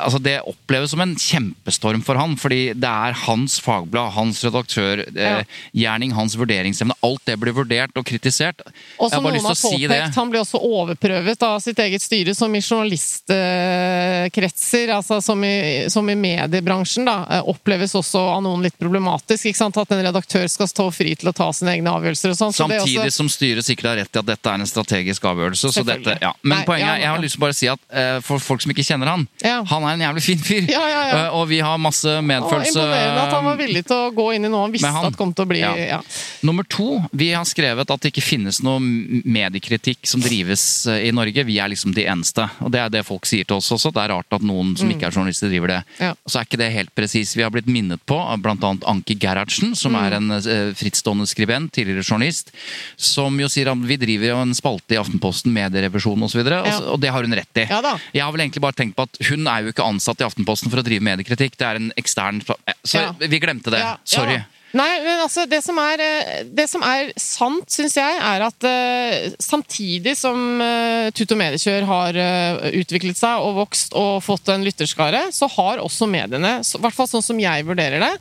altså 0.00 0.18
Det 0.18 0.40
oppleves 0.48 0.90
som 0.90 1.00
en 1.02 1.16
kjempestorm 1.18 2.02
for 2.04 2.14
han, 2.18 2.36
fordi 2.40 2.72
det 2.78 2.88
er 2.88 3.12
hans 3.26 3.60
fagblad, 3.60 4.12
hans 4.14 4.44
redaktør, 4.46 4.98
eh, 5.12 5.42
ja. 5.76 5.98
hans 6.16 6.36
vurderingsevne. 6.38 6.94
Alt 7.04 7.22
det 7.28 7.36
blir 7.40 7.52
vurdert 7.56 7.96
og 7.98 8.04
kritisert. 8.08 8.60
Og 8.96 9.10
som 9.12 9.22
noen 9.24 9.34
har 9.36 9.42
påpekt, 9.54 9.68
si 9.68 9.86
han 10.18 10.30
blir 10.32 10.40
også 10.40 10.58
overprøvet 10.64 11.42
av 11.44 11.60
sitt 11.60 11.78
eget 11.84 12.02
styre, 12.02 12.34
som 12.34 12.54
i 12.54 12.60
journalistkretser, 12.62 14.88
altså 14.94 15.20
som 15.24 15.44
i, 15.44 15.88
som 15.92 16.08
i 16.08 16.14
mediebransjen, 16.16 17.04
da, 17.08 17.26
eh, 17.28 17.42
oppleves 17.52 17.94
også 17.98 18.18
av 18.36 18.42
noen 18.46 18.62
litt 18.64 18.78
problematisk. 18.80 19.46
At 19.68 19.92
en 19.92 20.02
redaktør 20.02 20.48
skal 20.50 20.68
stå 20.70 20.90
fri 20.94 21.14
til 21.18 21.28
å 21.30 21.32
ta 21.36 21.52
sine 21.52 21.70
egne 21.76 21.90
avgjørelser. 21.92 22.28
og 22.32 22.36
sånn. 22.40 22.52
Så 22.56 22.62
Samtidig 22.64 23.00
også... 23.04 23.16
som 23.20 23.28
styret 23.32 23.64
sikkert 23.66 23.86
har 23.92 23.98
rett 24.02 24.14
i 24.16 24.18
at 24.22 24.28
dette 24.32 24.46
er 24.48 24.54
en 24.62 24.68
strategisk 24.68 25.20
avgjørelse. 25.28 25.66
Så 25.74 25.82
dette, 25.86 26.12
ja. 26.22 26.32
Men 26.42 26.56
Nei, 26.58 26.66
poenget 26.68 26.88
er, 26.88 26.98
jeg 27.04 27.10
har 27.12 27.18
lyst 27.22 27.34
til 27.36 27.42
å 27.42 27.46
bare 27.46 27.58
si 27.58 27.66
at 27.68 27.80
for 28.24 28.36
folk 28.42 28.60
som 28.64 28.70
ikke 28.72 28.86
kjenner 28.86 29.08
han, 29.12 29.22
ja 29.44 29.57
ja. 29.58 29.64
Han 29.72 29.84
er 29.88 29.96
en 29.98 30.04
jævlig 30.06 30.22
fin 30.24 30.38
fyr, 30.46 30.68
Ja, 30.70 30.82
ja, 30.88 31.02
ja. 31.10 31.18
Eh, 31.26 31.34
og 31.38 31.48
vi 31.50 31.58
har 31.64 31.78
masse 31.82 32.06
Og 32.18 32.24
medfølelse. 32.24 32.74
imponerende 32.78 33.22
at 33.26 33.32
han 33.36 33.44
var 33.50 33.56
villig 33.60 33.84
til 33.88 33.96
å 33.96 34.10
gå 34.14 34.28
inn 34.36 34.46
i 34.46 34.52
noe 34.52 34.62
han 34.66 34.72
visste 34.74 34.90
han. 34.94 35.06
at 35.10 35.16
kom 35.18 35.32
til 35.34 35.44
å 35.44 35.48
bli 35.50 35.60
Ja. 35.64 36.00
Nummer 36.46 36.64
to, 36.68 37.02
vi 37.12 37.32
har 37.34 37.44
skrevet 37.48 37.90
at 37.90 38.00
det 38.00 38.12
ikke 38.12 38.22
finnes 38.24 38.62
noe 38.62 38.78
mediekritikk 38.80 40.06
som 40.06 40.20
drives 40.22 40.86
eh, 40.86 41.08
i 41.08 41.12
Norge. 41.14 41.44
Vi 41.48 41.58
er 41.58 41.68
liksom 41.72 41.92
de 41.96 42.04
eneste. 42.08 42.46
Og 42.64 42.70
det 42.74 42.80
er 42.82 42.92
det 42.92 43.04
folk 43.06 43.26
sier 43.28 43.44
til 43.48 43.58
oss 43.58 43.70
også. 43.74 43.92
Det 43.94 44.02
er 44.04 44.12
rart 44.14 44.32
at 44.38 44.44
noen 44.46 44.74
som 44.78 44.90
ikke 44.90 45.08
er 45.08 45.14
journalister, 45.14 45.50
driver 45.50 45.72
det. 45.74 45.80
Mm. 45.98 46.14
Og 46.14 46.32
så 46.32 46.40
er 46.40 46.48
ikke 46.48 46.60
det 46.62 46.70
helt 46.74 46.94
presis. 46.96 47.34
Vi 47.38 47.44
har 47.44 47.50
blitt 47.54 47.68
minnet 47.70 48.02
på 48.08 48.18
av 48.18 48.40
bl.a. 48.44 48.72
Anki 48.92 49.16
Gerhardsen, 49.18 49.74
som 49.76 49.92
Mm. 49.98 50.04
er 50.04 50.14
en 50.18 50.30
eh, 50.36 50.72
frittstående 50.76 51.24
skribent, 51.26 51.72
tidligere 51.72 52.04
journalist, 52.04 52.50
som 52.96 53.34
jo 53.40 53.48
sier 53.48 53.70
at 53.72 53.78
vi 53.88 53.96
driver 53.96 54.28
jo 54.28 54.36
en 54.42 54.52
spalte 54.54 54.94
i 54.94 54.98
Aftenposten, 55.00 55.50
medierevisjon 55.54 56.22
osv., 56.22 56.38
og, 56.38 56.46
Ja. 56.52 56.62
videre, 56.62 56.92
og 56.92 57.00
det 57.00 57.10
har 57.10 57.22
hun 57.24 57.32
rett 57.34 57.56
i. 57.62 57.66
Ja 57.70 57.80
da. 57.82 57.96
Jeg 58.14 58.22
har 58.22 58.30
vel 58.32 58.42
egentlig 58.44 58.60
bare 58.62 58.76
tenkt 58.76 58.94
på 58.96 59.02
at 59.08 59.18
hun 59.30 59.47
er 59.52 59.64
jo 59.64 59.72
ikke 59.74 59.88
ansatt 59.88 60.22
i 60.22 60.26
Aftenposten 60.26 60.72
for 60.72 60.82
å 60.82 60.86
drive 60.86 61.04
mediekritikk, 61.04 61.58
det 61.58 61.66
er 61.66 61.80
en 61.80 61.90
ekstern 62.00 62.42
Så 62.84 63.02
Ja. 63.02 63.12
vi 63.18 63.40
glemte 63.40 63.70
det. 63.74 63.82
Ja, 63.82 63.96
Sorry. 64.04 64.38
ja. 64.40 64.46
Nei, 64.76 64.98
men 65.00 65.22
altså, 65.22 65.46
det 65.48 65.62
som 65.64 65.78
er, 65.80 66.00
eh, 66.02 66.40
det 66.44 66.66
som 66.68 66.82
er 66.84 67.12
sant, 67.16 67.70
syns 67.72 67.94
jeg, 67.96 68.18
er 68.20 68.42
at 68.44 68.66
uh, 68.68 69.36
samtidig 69.40 70.12
som 70.18 70.60
uh, 70.60 71.08
Tut 71.16 71.32
og 71.32 71.40
Mediekjør 71.40 71.86
har 71.88 72.18
uh, 72.20 72.66
utviklet 72.76 73.16
seg 73.16 73.46
og 73.46 73.62
vokst 73.62 73.96
og 73.96 74.20
fått 74.26 74.52
en 74.52 74.66
lytterskare, 74.66 75.30
så 75.32 75.48
har 75.56 75.80
også 75.80 76.10
mediene, 76.10 76.58
i 76.60 76.82
hvert 76.84 76.96
fall 76.96 77.08
sånn 77.08 77.24
som 77.24 77.40
jeg 77.40 77.64
vurderer 77.64 78.04
det, 78.04 78.12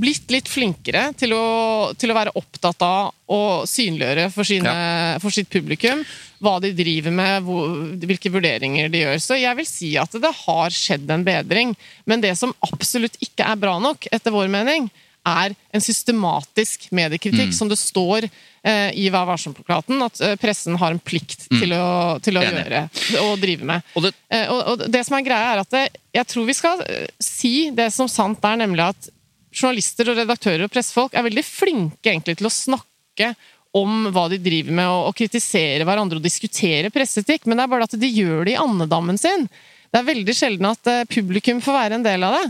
blitt 0.00 0.30
litt 0.30 0.48
flinkere 0.48 1.08
til 1.18 1.34
å, 1.34 1.90
til 1.98 2.12
å 2.12 2.18
være 2.20 2.36
opptatt 2.38 2.86
av 2.86 3.10
å 3.26 3.42
synliggjøre 3.66 4.30
for, 4.30 4.46
sine, 4.46 4.74
for 5.18 5.34
sitt 5.34 5.50
publikum 5.50 6.04
hva 6.40 6.56
de 6.62 6.72
driver 6.76 7.12
med, 7.14 7.44
hvor, 7.44 7.76
hvilke 8.00 8.32
vurderinger 8.32 8.88
de 8.92 9.04
gjør. 9.04 9.20
Så 9.20 9.38
jeg 9.40 9.58
vil 9.58 9.68
si 9.68 9.92
at 10.00 10.14
det 10.16 10.32
har 10.42 10.74
skjedd 10.74 11.10
en 11.12 11.26
bedring. 11.26 11.74
Men 12.08 12.24
det 12.24 12.32
som 12.40 12.54
absolutt 12.64 13.18
ikke 13.20 13.46
er 13.46 13.60
bra 13.60 13.76
nok, 13.82 14.08
etter 14.12 14.34
vår 14.34 14.48
mening, 14.52 14.88
er 15.26 15.52
en 15.76 15.82
systematisk 15.84 16.86
mediekritikk, 16.96 17.52
som 17.52 17.68
det 17.68 17.76
står 17.76 18.24
eh, 18.24 18.88
i 18.96 19.10
Vær 19.12 19.28
varsom-plakaten, 19.28 20.00
at 20.06 20.20
eh, 20.24 20.36
pressen 20.40 20.78
har 20.80 20.94
en 20.94 21.02
plikt 21.02 21.44
til 21.52 21.74
å, 21.76 22.16
til 22.24 22.40
å 22.40 22.44
gjøre 22.44 22.86
og 23.20 23.34
drive 23.42 23.68
med. 23.68 23.92
Og 23.94 24.08
det, 24.08 24.14
Eh, 24.30 24.46
og, 24.46 24.60
og 24.70 24.84
det 24.94 25.02
som 25.06 25.16
er 25.18 25.26
greia, 25.26 25.54
er 25.54 25.60
at 25.64 25.72
det, 25.74 25.86
jeg 26.14 26.26
tror 26.30 26.44
vi 26.46 26.54
skal 26.54 26.82
eh, 26.86 27.08
si 27.22 27.54
det 27.74 27.88
som 27.94 28.08
sant 28.10 28.44
er, 28.46 28.60
nemlig 28.62 28.84
at 28.92 29.08
journalister 29.50 30.12
og 30.12 30.20
redaktører 30.20 30.68
og 30.68 30.70
pressefolk 30.72 31.16
er 31.18 31.26
veldig 31.26 31.42
flinke 31.42 32.12
egentlig 32.12 32.36
til 32.38 32.46
å 32.46 32.54
snakke 32.54 33.32
om 33.76 34.08
hva 34.10 34.26
de 34.32 34.38
driver 34.42 34.74
med, 34.74 34.88
og, 34.90 35.10
og 35.10 35.18
kritisere 35.18 35.86
hverandre 35.86 36.18
og 36.18 36.24
diskutere 36.24 36.90
presseetikk, 36.94 37.46
men 37.46 37.58
det 37.58 37.66
er 37.66 37.74
bare 37.74 37.86
at 37.86 37.98
de 38.00 38.10
gjør 38.10 38.48
det 38.48 38.56
i 38.56 38.62
andedammen 38.62 39.20
sin. 39.20 39.46
Det 39.90 40.00
er 40.00 40.08
veldig 40.08 40.34
sjelden 40.36 40.70
at 40.70 40.90
eh, 40.90 41.06
publikum 41.10 41.62
får 41.62 41.78
være 41.78 41.98
en 41.98 42.06
del 42.06 42.26
av 42.26 42.38
det. 42.38 42.48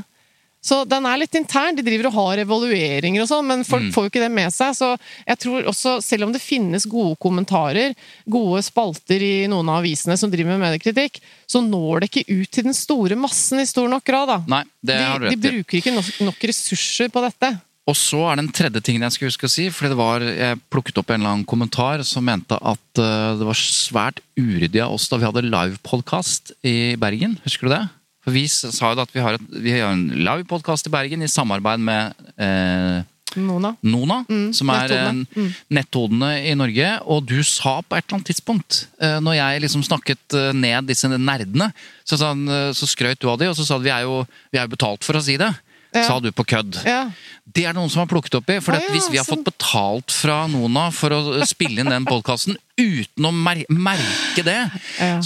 Så 0.60 0.82
den 0.84 1.06
er 1.08 1.16
litt 1.22 1.36
intern. 1.38 1.76
De 1.76 1.84
driver 1.84 2.10
og 2.10 2.16
har 2.18 2.42
evalueringer 2.42 3.22
og 3.22 3.28
sånn, 3.30 3.46
men 3.48 3.62
folk 3.64 3.86
får 3.94 4.04
jo 4.04 4.10
ikke 4.10 4.22
det 4.26 4.32
med 4.34 4.52
seg. 4.52 4.74
Så 4.76 4.90
jeg 5.24 5.40
tror 5.40 5.70
også, 5.72 5.94
selv 6.04 6.26
om 6.26 6.34
det 6.34 6.42
finnes 6.44 6.84
gode 6.84 7.16
kommentarer, 7.22 7.94
gode 8.28 8.60
spalter 8.66 9.24
i 9.24 9.32
noen 9.48 9.72
av 9.72 9.80
avisene 9.80 10.18
som 10.20 10.32
driver 10.32 10.52
med 10.52 10.66
mediekritikk, 10.66 11.16
så 11.48 11.64
når 11.64 12.04
det 12.04 12.10
ikke 12.10 12.42
ut 12.42 12.52
til 12.52 12.68
den 12.68 12.76
store 12.76 13.16
massen 13.16 13.64
i 13.64 13.68
stor 13.68 13.88
nok 13.88 14.04
grad, 14.04 14.34
da. 14.34 14.38
nei, 14.52 14.62
det 14.84 15.00
har 15.00 15.24
du 15.24 15.30
de, 15.30 15.32
de 15.32 15.32
rett 15.32 15.48
i. 15.48 15.56
bruker 15.56 15.80
ikke 15.80 15.96
nok, 15.96 16.12
nok 16.28 16.48
ressurser 16.52 17.08
på 17.12 17.24
dette. 17.24 17.54
Og 17.88 17.96
så 17.96 18.20
er 18.28 18.38
den 18.38 18.50
tredje 18.54 18.82
tingen 18.84 19.02
jeg 19.06 19.16
skulle 19.16 19.32
huske 19.32 19.48
å 19.48 19.52
si, 19.52 19.68
fordi 19.72 19.94
det 19.94 19.98
var, 19.98 20.24
jeg 20.24 20.60
plukket 20.72 21.00
opp 21.00 21.10
en 21.10 21.22
eller 21.22 21.32
annen 21.32 21.48
kommentar 21.48 22.04
som 22.06 22.26
mente 22.26 22.58
at 22.58 23.00
eh, 23.00 23.38
det 23.40 23.46
var 23.48 23.58
svært 23.58 24.20
uryddig 24.38 24.82
av 24.84 24.94
oss 24.94 25.08
da 25.10 25.18
vi 25.18 25.26
hadde 25.26 25.46
livepodkast 25.48 26.54
i 26.66 26.94
Bergen. 27.00 27.38
Husker 27.46 27.66
du 27.66 27.74
det? 27.74 27.84
For 28.20 28.36
vi 28.36 28.44
sa 28.52 28.92
jo 28.92 29.00
at 29.00 29.14
vi 29.14 29.22
har, 29.24 29.38
et, 29.38 29.54
vi 29.64 29.72
har 29.74 29.94
en 29.94 30.10
livepodkast 30.12 30.90
i 30.90 30.92
Bergen 30.92 31.24
i 31.24 31.30
samarbeid 31.30 31.80
med 31.82 32.28
eh, 32.36 33.00
Nona. 33.38 33.72
Nona, 33.86 34.18
som 34.56 34.70
er 34.74 34.90
netthodene. 34.90 35.26
Mm. 35.36 35.50
netthodene 35.76 36.30
i 36.50 36.54
Norge. 36.58 36.90
Og 37.14 37.24
du 37.30 37.38
sa 37.46 37.78
på 37.80 37.96
et 37.96 38.04
eller 38.04 38.18
annet 38.18 38.30
tidspunkt, 38.32 38.84
eh, 39.00 39.18
når 39.22 39.38
jeg 39.38 39.64
liksom 39.64 39.86
snakket 39.86 40.36
eh, 40.36 40.52
ned 40.56 40.90
disse 40.90 41.10
nerdene, 41.10 41.70
så, 42.04 42.18
så 42.18 42.90
skrøt 42.90 43.22
du 43.22 43.30
av 43.30 43.40
de, 43.40 43.50
og 43.50 43.56
så 43.58 43.66
sa 43.66 43.78
du 43.78 43.86
vi 43.86 43.94
er 43.94 44.06
jo, 44.08 44.22
vi 44.52 44.60
er 44.60 44.70
betalt 44.70 45.06
for 45.06 45.18
å 45.18 45.24
si 45.24 45.38
det. 45.40 45.50
Ja. 45.92 46.06
Sa 46.06 46.20
du 46.22 46.30
på 46.32 46.44
kødd. 46.46 46.80
Ja. 46.86 47.08
Det 47.50 47.64
er 47.66 47.74
noen 47.74 47.90
som 47.90 48.04
har 48.04 48.10
plukket 48.10 48.36
opp 48.38 48.50
i. 48.52 48.60
For 48.62 48.76
at 48.76 48.84
ja, 48.84 48.92
hvis 48.94 49.08
vi 49.10 49.18
har 49.18 49.26
sånn. 49.26 49.40
fått 49.40 49.56
betalt 49.56 50.14
fra 50.14 50.44
Nona 50.50 50.88
for 50.94 51.10
å 51.16 51.20
spille 51.48 51.82
inn 51.82 51.90
den 51.90 52.06
podkasten 52.06 52.58
uten 52.80 53.26
å 53.26 53.32
mer 53.34 53.58
merke 53.68 54.44
det, 54.46 54.58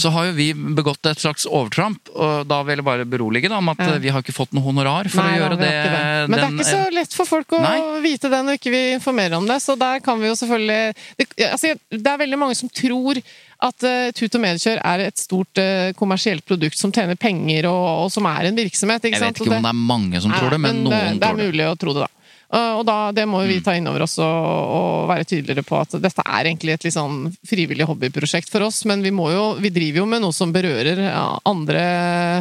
så 0.01 0.11
har 0.15 0.31
jo 0.31 0.33
vi 0.39 0.49
begått 0.57 1.07
et 1.07 1.21
slags 1.21 1.45
overtramp. 1.47 2.09
Og 2.17 2.49
da 2.51 2.63
vil 2.67 2.81
jeg 2.81 2.87
bare 2.87 3.07
berolige 3.07 3.51
da, 3.53 3.61
om 3.61 3.71
at 3.75 3.83
eh, 3.85 3.99
vi 4.03 4.11
har 4.15 4.25
ikke 4.25 4.35
fått 4.35 4.57
noe 4.57 4.65
honorar 4.65 5.11
for 5.13 5.23
Nei, 5.23 5.37
å 5.37 5.43
gjøre 5.43 5.61
det. 5.61 5.71
det. 5.71 6.03
Men 6.33 6.39
det 6.41 6.47
er 6.49 6.57
ikke 6.57 6.71
så 6.71 6.97
lett 6.97 7.15
for 7.15 7.29
folk 7.29 7.55
å 7.59 7.63
Nei. 7.63 7.79
vite 8.05 8.33
det 8.33 8.41
når 8.49 8.59
ikke 8.59 8.73
vi 8.75 8.83
informerer 8.97 9.37
om 9.39 9.47
det, 9.51 9.61
så 9.63 9.77
der 9.79 10.01
kan 10.05 10.19
vi 10.23 10.33
jo 10.33 10.39
selvfølgelig 10.41 10.97
Det, 11.21 11.29
altså, 11.51 11.75
det 11.93 12.15
er 12.15 12.23
veldig 12.25 12.41
mange 12.41 12.57
som 12.59 12.73
tror 12.73 13.21
at 13.65 13.87
uh, 13.89 14.11
Tut 14.17 14.35
og 14.37 14.43
Mediekjør 14.45 14.81
er 14.85 15.05
et 15.07 15.19
stort 15.23 15.61
uh, 15.63 15.93
kommersielt 15.99 16.45
produkt 16.49 16.77
som 16.79 16.93
tjener 16.93 17.17
penger, 17.17 17.67
og, 17.71 17.85
og 18.05 18.11
som 18.13 18.27
er 18.31 18.51
en 18.51 18.59
virksomhet. 18.59 19.03
Ikke 19.09 19.17
Jeg 19.17 19.23
sant? 19.25 19.39
vet 19.39 19.47
ikke 19.47 19.57
om 19.57 19.65
det 19.69 19.73
er 19.73 19.87
mange 19.95 20.21
som 20.25 20.35
tror 20.37 20.53
det, 20.53 20.61
men 20.61 20.83
men 20.83 20.85
noen 20.85 20.93
det 20.93 21.01
tror 21.01 21.15
det. 21.15 21.21
Det 21.25 21.31
er 21.33 21.41
mulig 21.49 21.71
å 21.73 21.79
tro 21.81 21.95
det, 21.97 22.05
da. 22.05 22.11
Uh, 22.55 22.75
og 22.79 22.83
da, 22.87 22.97
Det 23.17 23.25
må 23.27 23.41
vi 23.49 23.57
ta 23.65 23.73
inn 23.75 23.89
over 23.91 24.05
oss 24.05 24.13
og, 24.23 24.45
og 24.79 25.09
være 25.11 25.25
tydeligere 25.27 25.65
på 25.67 25.79
at 25.81 25.97
dette 25.99 26.23
er 26.23 26.47
egentlig 26.51 26.75
et 26.77 26.85
litt 26.87 26.95
sånn 26.95 27.25
frivillig 27.49 27.87
hobbyprosjekt 27.89 28.53
for 28.53 28.63
oss, 28.69 28.83
men 28.87 29.03
vi, 29.03 29.11
må 29.11 29.31
jo, 29.33 29.47
vi 29.59 29.73
driver 29.75 30.03
jo 30.05 30.07
med 30.13 30.23
noe 30.23 30.37
som 30.37 30.53
berører 30.55 31.01
andre 31.49 31.83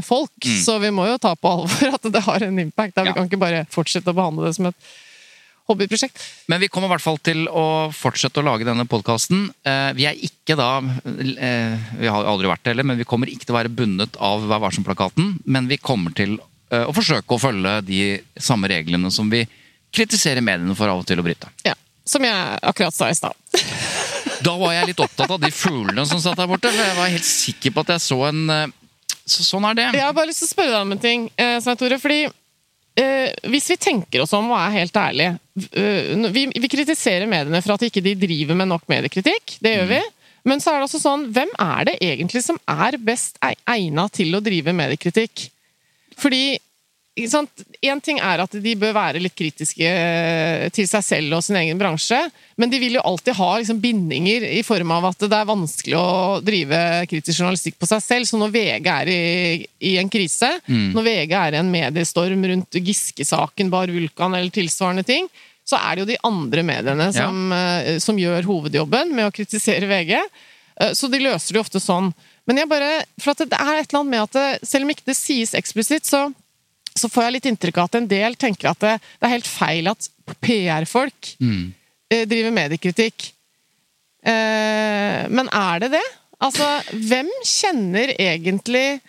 folk, 0.06 0.36
så 0.66 0.76
vi 0.84 0.92
må 0.94 1.08
jo 1.10 1.18
ta 1.24 1.34
på 1.40 1.50
alvor 1.56 1.96
at 1.98 2.06
det 2.14 2.22
har 2.28 2.46
en 2.46 2.60
impact. 2.68 2.94
Da. 3.00 3.08
Vi 3.08 3.10
Mm. 3.10 3.16
Ja. 3.16 3.18
kan 3.22 3.32
ikke 3.32 3.42
bare 3.42 3.66
fortsette 3.74 4.12
å 4.14 4.18
behandle 4.20 4.52
det 4.52 4.56
som 4.60 4.70
et 4.70 4.76
hobbyprosjekt. 5.70 6.20
Men 6.52 6.60
vi 6.60 6.68
kommer 6.72 6.90
i 6.90 6.94
hvert 6.96 7.06
fall 7.06 7.20
til 7.24 7.46
å 7.48 7.90
fortsette 7.96 8.42
å 8.42 8.46
lage 8.46 8.68
denne 8.68 8.86
podkasten. 8.90 9.46
Vi 9.96 10.08
er 10.10 10.18
ikke 10.28 10.58
da 10.60 10.72
eh, 10.84 11.86
Vi 12.02 12.10
har 12.12 12.28
aldri 12.28 12.50
vært 12.52 12.66
det 12.66 12.74
heller, 12.74 12.88
men 12.90 13.00
vi 13.00 13.08
kommer 13.08 13.32
ikke 13.32 13.48
til 13.48 13.56
å 13.56 13.60
være 13.62 13.72
bundet 13.72 14.18
av 14.20 14.44
Vær 14.50 14.60
varsom-plakaten. 14.66 15.38
Men 15.46 15.70
vi 15.72 15.80
kommer 15.80 16.12
til 16.18 16.36
eh, 16.74 16.84
å 16.84 16.96
forsøke 16.96 17.38
å 17.38 17.42
følge 17.42 17.78
de 17.88 18.02
samme 18.36 18.68
reglene 18.72 19.12
som 19.14 19.32
vi 19.32 19.46
kritiserer 19.94 20.44
mediene 20.44 20.76
for 20.76 20.92
av 20.92 21.04
og 21.04 21.08
til 21.08 21.22
å 21.22 21.26
bryte. 21.26 21.52
Ja, 21.68 21.76
Som 22.04 22.26
jeg 22.28 22.60
akkurat 22.62 22.96
sa 22.96 23.10
i 23.12 23.16
stad. 23.16 23.38
Da 24.44 24.58
var 24.60 24.74
jeg 24.76 24.90
litt 24.90 25.00
opptatt 25.00 25.32
av 25.32 25.40
de 25.40 25.48
fuglene 25.56 26.04
som 26.08 26.20
satt 26.20 26.36
der 26.36 26.50
borte, 26.50 26.68
for 26.68 26.84
jeg 26.84 26.98
var 26.98 27.12
helt 27.14 27.28
sikker 27.28 27.72
på 27.72 27.84
at 27.86 27.94
jeg 27.94 28.04
så 28.04 28.18
en 28.28 28.42
eh, 28.52 28.72
Så 29.24 29.46
sånn 29.48 29.64
er 29.70 29.78
det. 29.78 29.86
Jeg 29.96 30.04
har 30.04 30.16
bare 30.18 30.28
lyst 30.28 30.44
til 30.44 30.50
å 30.50 30.52
spørre 30.52 30.74
deg 30.74 30.82
om 30.84 30.92
en 30.98 31.00
ting, 31.00 31.30
eh, 31.40 31.56
Svein 31.64 31.80
Tore. 31.80 32.00
Fordi 32.04 32.18
eh, 32.26 32.34
hvis 33.50 33.72
vi 33.72 33.78
tenker 33.82 34.22
oss 34.22 34.36
om 34.38 34.52
og 34.52 34.60
er 34.60 34.76
helt 34.76 34.98
ærlige 35.00 35.32
eh, 35.74 36.28
vi, 36.34 36.44
vi 36.54 36.70
kritiserer 36.70 37.26
mediene 37.30 37.62
for 37.66 37.74
at 37.76 37.88
ikke 37.88 38.04
de 38.06 38.14
driver 38.20 38.60
med 38.60 38.70
nok 38.70 38.86
mediekritikk. 38.92 39.58
Det 39.64 39.74
gjør 39.78 39.90
vi. 39.96 40.02
Men 40.50 40.62
så 40.62 40.74
er 40.74 40.82
det 40.82 40.90
også 40.90 41.02
sånn, 41.02 41.26
hvem 41.34 41.50
er 41.62 41.88
det 41.88 41.96
egentlig 42.04 42.44
som 42.44 42.60
er 42.70 43.00
best 43.02 43.40
egna 43.42 44.10
til 44.12 44.36
å 44.36 44.44
drive 44.44 44.76
mediekritikk? 44.76 45.48
Fordi 46.20 46.60
En 47.14 48.00
ting 48.02 48.18
er 48.18 48.42
at 48.42 48.56
de 48.58 48.72
bør 48.80 48.96
være 48.96 49.20
litt 49.22 49.36
kritiske 49.38 49.86
eh, 49.86 50.64
til 50.74 50.88
seg 50.90 51.04
selv 51.06 51.36
og 51.38 51.44
sin 51.46 51.60
egen 51.60 51.78
bransje, 51.78 52.18
men 52.58 52.72
de 52.72 52.80
vil 52.82 52.98
jo 52.98 53.04
alltid 53.06 53.38
ha 53.38 53.50
liksom, 53.60 53.78
bindinger 53.84 54.48
i 54.48 54.64
form 54.66 54.90
av 54.96 55.12
at 55.12 55.28
det 55.30 55.38
er 55.38 55.46
vanskelig 55.46 55.98
å 56.00 56.40
drive 56.42 56.80
kritisk 57.12 57.44
journalistikk 57.44 57.78
på 57.78 57.90
seg 57.92 58.02
selv. 58.02 58.26
Så 58.26 58.40
når 58.42 58.56
VG 58.56 58.90
er 58.96 59.14
i, 59.14 59.22
i 59.92 59.96
en 60.02 60.10
krise, 60.10 60.50
når 60.96 61.06
VG 61.06 61.38
er 61.38 61.54
i 61.54 61.62
en 61.62 61.70
mediestorm 61.70 62.48
rundt 62.50 62.82
Giske-saken, 62.82 63.70
Bar 63.70 63.94
Vulkan 63.94 64.34
eller 64.34 64.50
tilsvarende 64.54 65.06
ting, 65.06 65.30
så 65.64 65.78
er 65.80 65.96
det 65.96 66.02
jo 66.04 66.10
de 66.10 66.22
andre 66.28 66.64
mediene 66.66 67.12
som, 67.16 67.54
ja. 67.54 68.00
som 68.04 68.18
gjør 68.20 68.50
hovedjobben 68.50 69.14
med 69.16 69.30
å 69.30 69.36
kritisere 69.36 69.88
VG. 69.88 70.18
Eh, 70.82 70.92
Så 70.98 71.08
de 71.14 71.22
løser 71.22 71.54
det 71.54 71.62
ofte 71.62 71.80
sånn. 71.80 72.10
Men 72.50 72.60
jeg 72.60 72.68
bare, 72.74 73.04
for 73.22 73.32
at 73.32 73.46
det 73.48 73.60
er 73.60 73.78
et 73.80 73.88
eller 73.94 74.02
annet 74.02 74.12
med 74.12 74.26
at 74.26 74.34
det, 74.36 74.68
selv 74.68 74.84
om 74.84 74.92
ikke 74.92 75.08
det 75.08 75.16
sies 75.16 75.54
eksplisitt, 75.56 76.10
så 76.10 76.26
så 76.96 77.10
får 77.10 77.24
jeg 77.26 77.34
litt 77.38 77.48
inntrykk 77.52 77.78
av 77.82 77.90
at 77.90 77.96
en 78.00 78.08
del 78.08 78.36
tenker 78.40 78.70
at 78.72 78.80
det, 78.84 78.94
det 79.20 79.28
er 79.28 79.34
helt 79.36 79.50
feil 79.50 79.88
at 79.92 80.10
PR-folk 80.44 81.32
eh, 82.14 82.26
driver 82.30 82.52
mediekritikk. 82.56 83.32
Eh, 84.24 85.24
men 85.34 85.50
er 85.52 85.80
det 85.84 85.92
det? 85.98 86.04
Altså, 86.44 86.68
hvem 87.10 87.30
kjenner 87.48 88.14
egentlig 88.20 89.00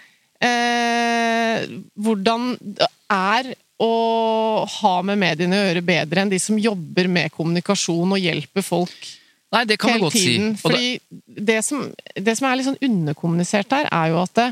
eh, 0.45 1.67
hvordan 1.99 2.55
det 2.61 2.89
er 3.15 3.53
å 3.85 4.65
ha 4.71 4.95
med 5.07 5.19
mediene 5.19 5.59
å 5.59 5.65
gjøre 5.69 5.83
bedre 5.87 6.23
enn 6.23 6.31
de 6.33 6.39
som 6.41 6.59
jobber 6.63 7.09
med 7.11 7.33
kommunikasjon 7.35 8.15
og 8.15 8.23
hjelper 8.23 8.63
folk 8.65 9.09
Nei, 9.55 9.65
det 9.71 9.77
kan 9.79 9.93
hele 9.95 10.07
godt 10.09 10.17
si. 10.17 10.23
tiden? 10.25 10.53
Det- 10.55 10.61
Fordi 10.63 11.01
det 11.47 11.61
som, 11.65 11.83
det 12.17 12.37
som 12.39 12.47
er 12.49 12.57
litt 12.59 12.67
sånn 12.67 12.81
underkommunisert 12.83 13.71
her, 13.77 13.87
er 13.93 14.09
jo 14.11 14.19
at 14.23 14.35
det, 14.41 14.49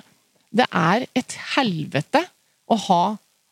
det 0.62 0.66
er 0.70 1.06
et 1.18 1.36
helvete 1.56 2.22
å 2.70 2.76
ha 2.88 3.00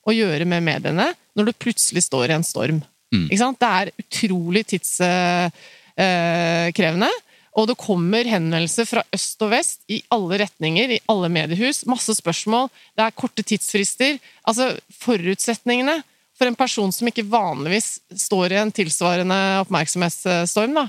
å 0.07 0.13
gjøre 0.15 0.45
med 0.49 0.63
mediene 0.65 1.15
når 1.37 1.45
du 1.51 1.61
plutselig 1.61 2.03
står 2.07 2.31
i 2.31 2.37
en 2.39 2.47
storm. 2.47 2.81
Mm. 3.15 3.29
Det 3.31 3.67
er 3.67 3.91
utrolig 4.01 4.63
tidskrevende. 4.75 7.11
Og 7.59 7.67
det 7.67 7.75
kommer 7.81 8.29
henvendelser 8.31 8.87
fra 8.87 9.03
øst 9.15 9.43
og 9.43 9.51
vest 9.51 9.81
i 9.91 10.03
alle 10.15 10.39
retninger, 10.45 10.91
i 10.95 11.01
alle 11.11 11.29
mediehus. 11.33 11.83
Masse 11.91 12.15
spørsmål. 12.15 12.69
Det 12.95 13.03
er 13.05 13.19
korte 13.19 13.43
tidsfrister. 13.43 14.19
Altså, 14.47 14.79
forutsetningene 15.03 15.97
for 16.39 16.47
en 16.49 16.57
person 16.57 16.93
som 16.95 17.09
ikke 17.11 17.27
vanligvis 17.29 17.99
står 18.17 18.53
i 18.55 18.61
en 18.63 18.73
tilsvarende 18.73 19.37
oppmerksomhetsstorm, 19.67 20.79
da, 20.79 20.87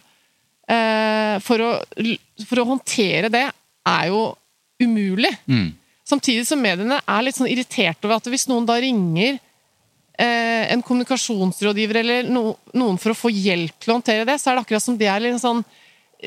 eh, 0.71 1.36
for 1.43 1.58
å, 1.65 1.71
for 2.47 2.62
å 2.62 2.69
håndtere 2.69 3.28
det, 3.34 3.47
er 3.91 4.06
jo 4.13 4.21
umulig. 4.80 5.34
Mm. 5.50 5.74
Samtidig 6.12 6.43
som 6.50 6.60
mediene 6.62 7.00
er 7.02 7.24
litt 7.26 7.38
sånn 7.39 7.50
irritert 7.52 8.04
over 8.04 8.17
at 8.19 8.28
hvis 8.32 8.47
noen 8.52 8.67
da 8.67 8.76
ringer 8.84 9.38
eh, 10.19 10.65
en 10.74 10.84
kommunikasjonsrådgiver 10.86 12.02
eller 12.04 12.28
no, 12.32 12.58
noen 12.78 13.00
for 13.02 13.13
å 13.13 13.17
få 13.17 13.32
hjelp 13.34 13.78
til 13.80 13.93
å 13.93 14.00
håndtere 14.00 14.28
det, 14.28 14.36
så 14.41 14.52
er 14.52 14.58
det 14.60 14.65
akkurat 14.65 14.84
som 14.86 14.97
det 15.00 15.08
er 15.12 15.24
litt 15.24 15.39
sånn, 15.41 15.63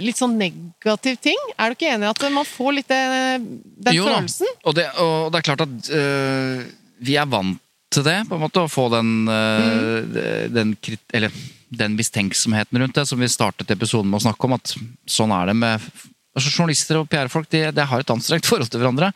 litt 0.03 0.19
sånn 0.19 0.39
negativ 0.41 1.19
ting. 1.23 1.39
Er 1.59 1.71
du 1.71 1.77
ikke 1.77 1.91
enig 1.93 2.09
i 2.09 2.13
at 2.15 2.25
man 2.35 2.49
får 2.49 2.79
litt 2.81 2.89
den, 2.91 3.45
den 3.85 3.99
Jo 3.99 4.09
da. 4.09 4.17
følelsen? 4.17 4.55
Og 4.65 4.79
det, 4.79 4.89
og 5.05 5.29
det 5.35 5.43
er 5.43 5.47
klart 5.51 5.67
at 5.67 5.93
øh, 6.01 6.65
vi 7.05 7.19
er 7.21 7.29
vant 7.31 7.61
til 7.95 8.03
det, 8.09 8.17
på 8.27 8.35
en 8.35 8.43
måte, 8.43 8.65
å 8.65 8.71
få 8.73 8.89
den, 8.91 9.13
øh, 9.31 10.49
den, 10.51 10.73
krit- 10.83 11.13
eller, 11.15 11.31
den 11.71 11.95
mistenksomheten 11.95 12.81
rundt 12.83 12.97
det, 12.99 13.05
som 13.07 13.21
vi 13.23 13.29
startet 13.31 13.71
episoden 13.71 14.11
med 14.11 14.19
å 14.19 14.25
snakke 14.25 14.49
om, 14.49 14.57
at 14.57 14.73
sånn 15.07 15.35
er 15.37 15.53
det 15.53 15.55
med 15.61 15.87
altså 16.35 16.51
Journalister 16.51 16.99
og 17.01 17.09
PR-folk 17.11 17.49
de, 17.53 17.63
de 17.75 17.87
har 17.91 18.03
et 18.03 18.15
anstrengt 18.15 18.47
forhold 18.51 18.71
til 18.71 18.83
hverandre. 18.83 19.13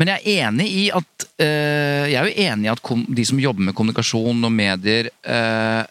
Men 0.00 0.12
jeg 0.12 0.20
er 0.20 0.48
enig 0.48 0.68
i 0.68 0.84
at 0.94 1.26
øh, 1.40 2.06
Jeg 2.10 2.18
er 2.20 2.28
jo 2.28 2.48
enig 2.48 2.68
i 2.68 2.72
at 2.72 2.82
kom, 2.84 3.04
de 3.08 3.24
som 3.26 3.40
jobber 3.40 3.70
med 3.70 3.76
kommunikasjon 3.76 4.44
og 4.44 4.52
medier, 4.52 5.10
øh, 5.24 5.82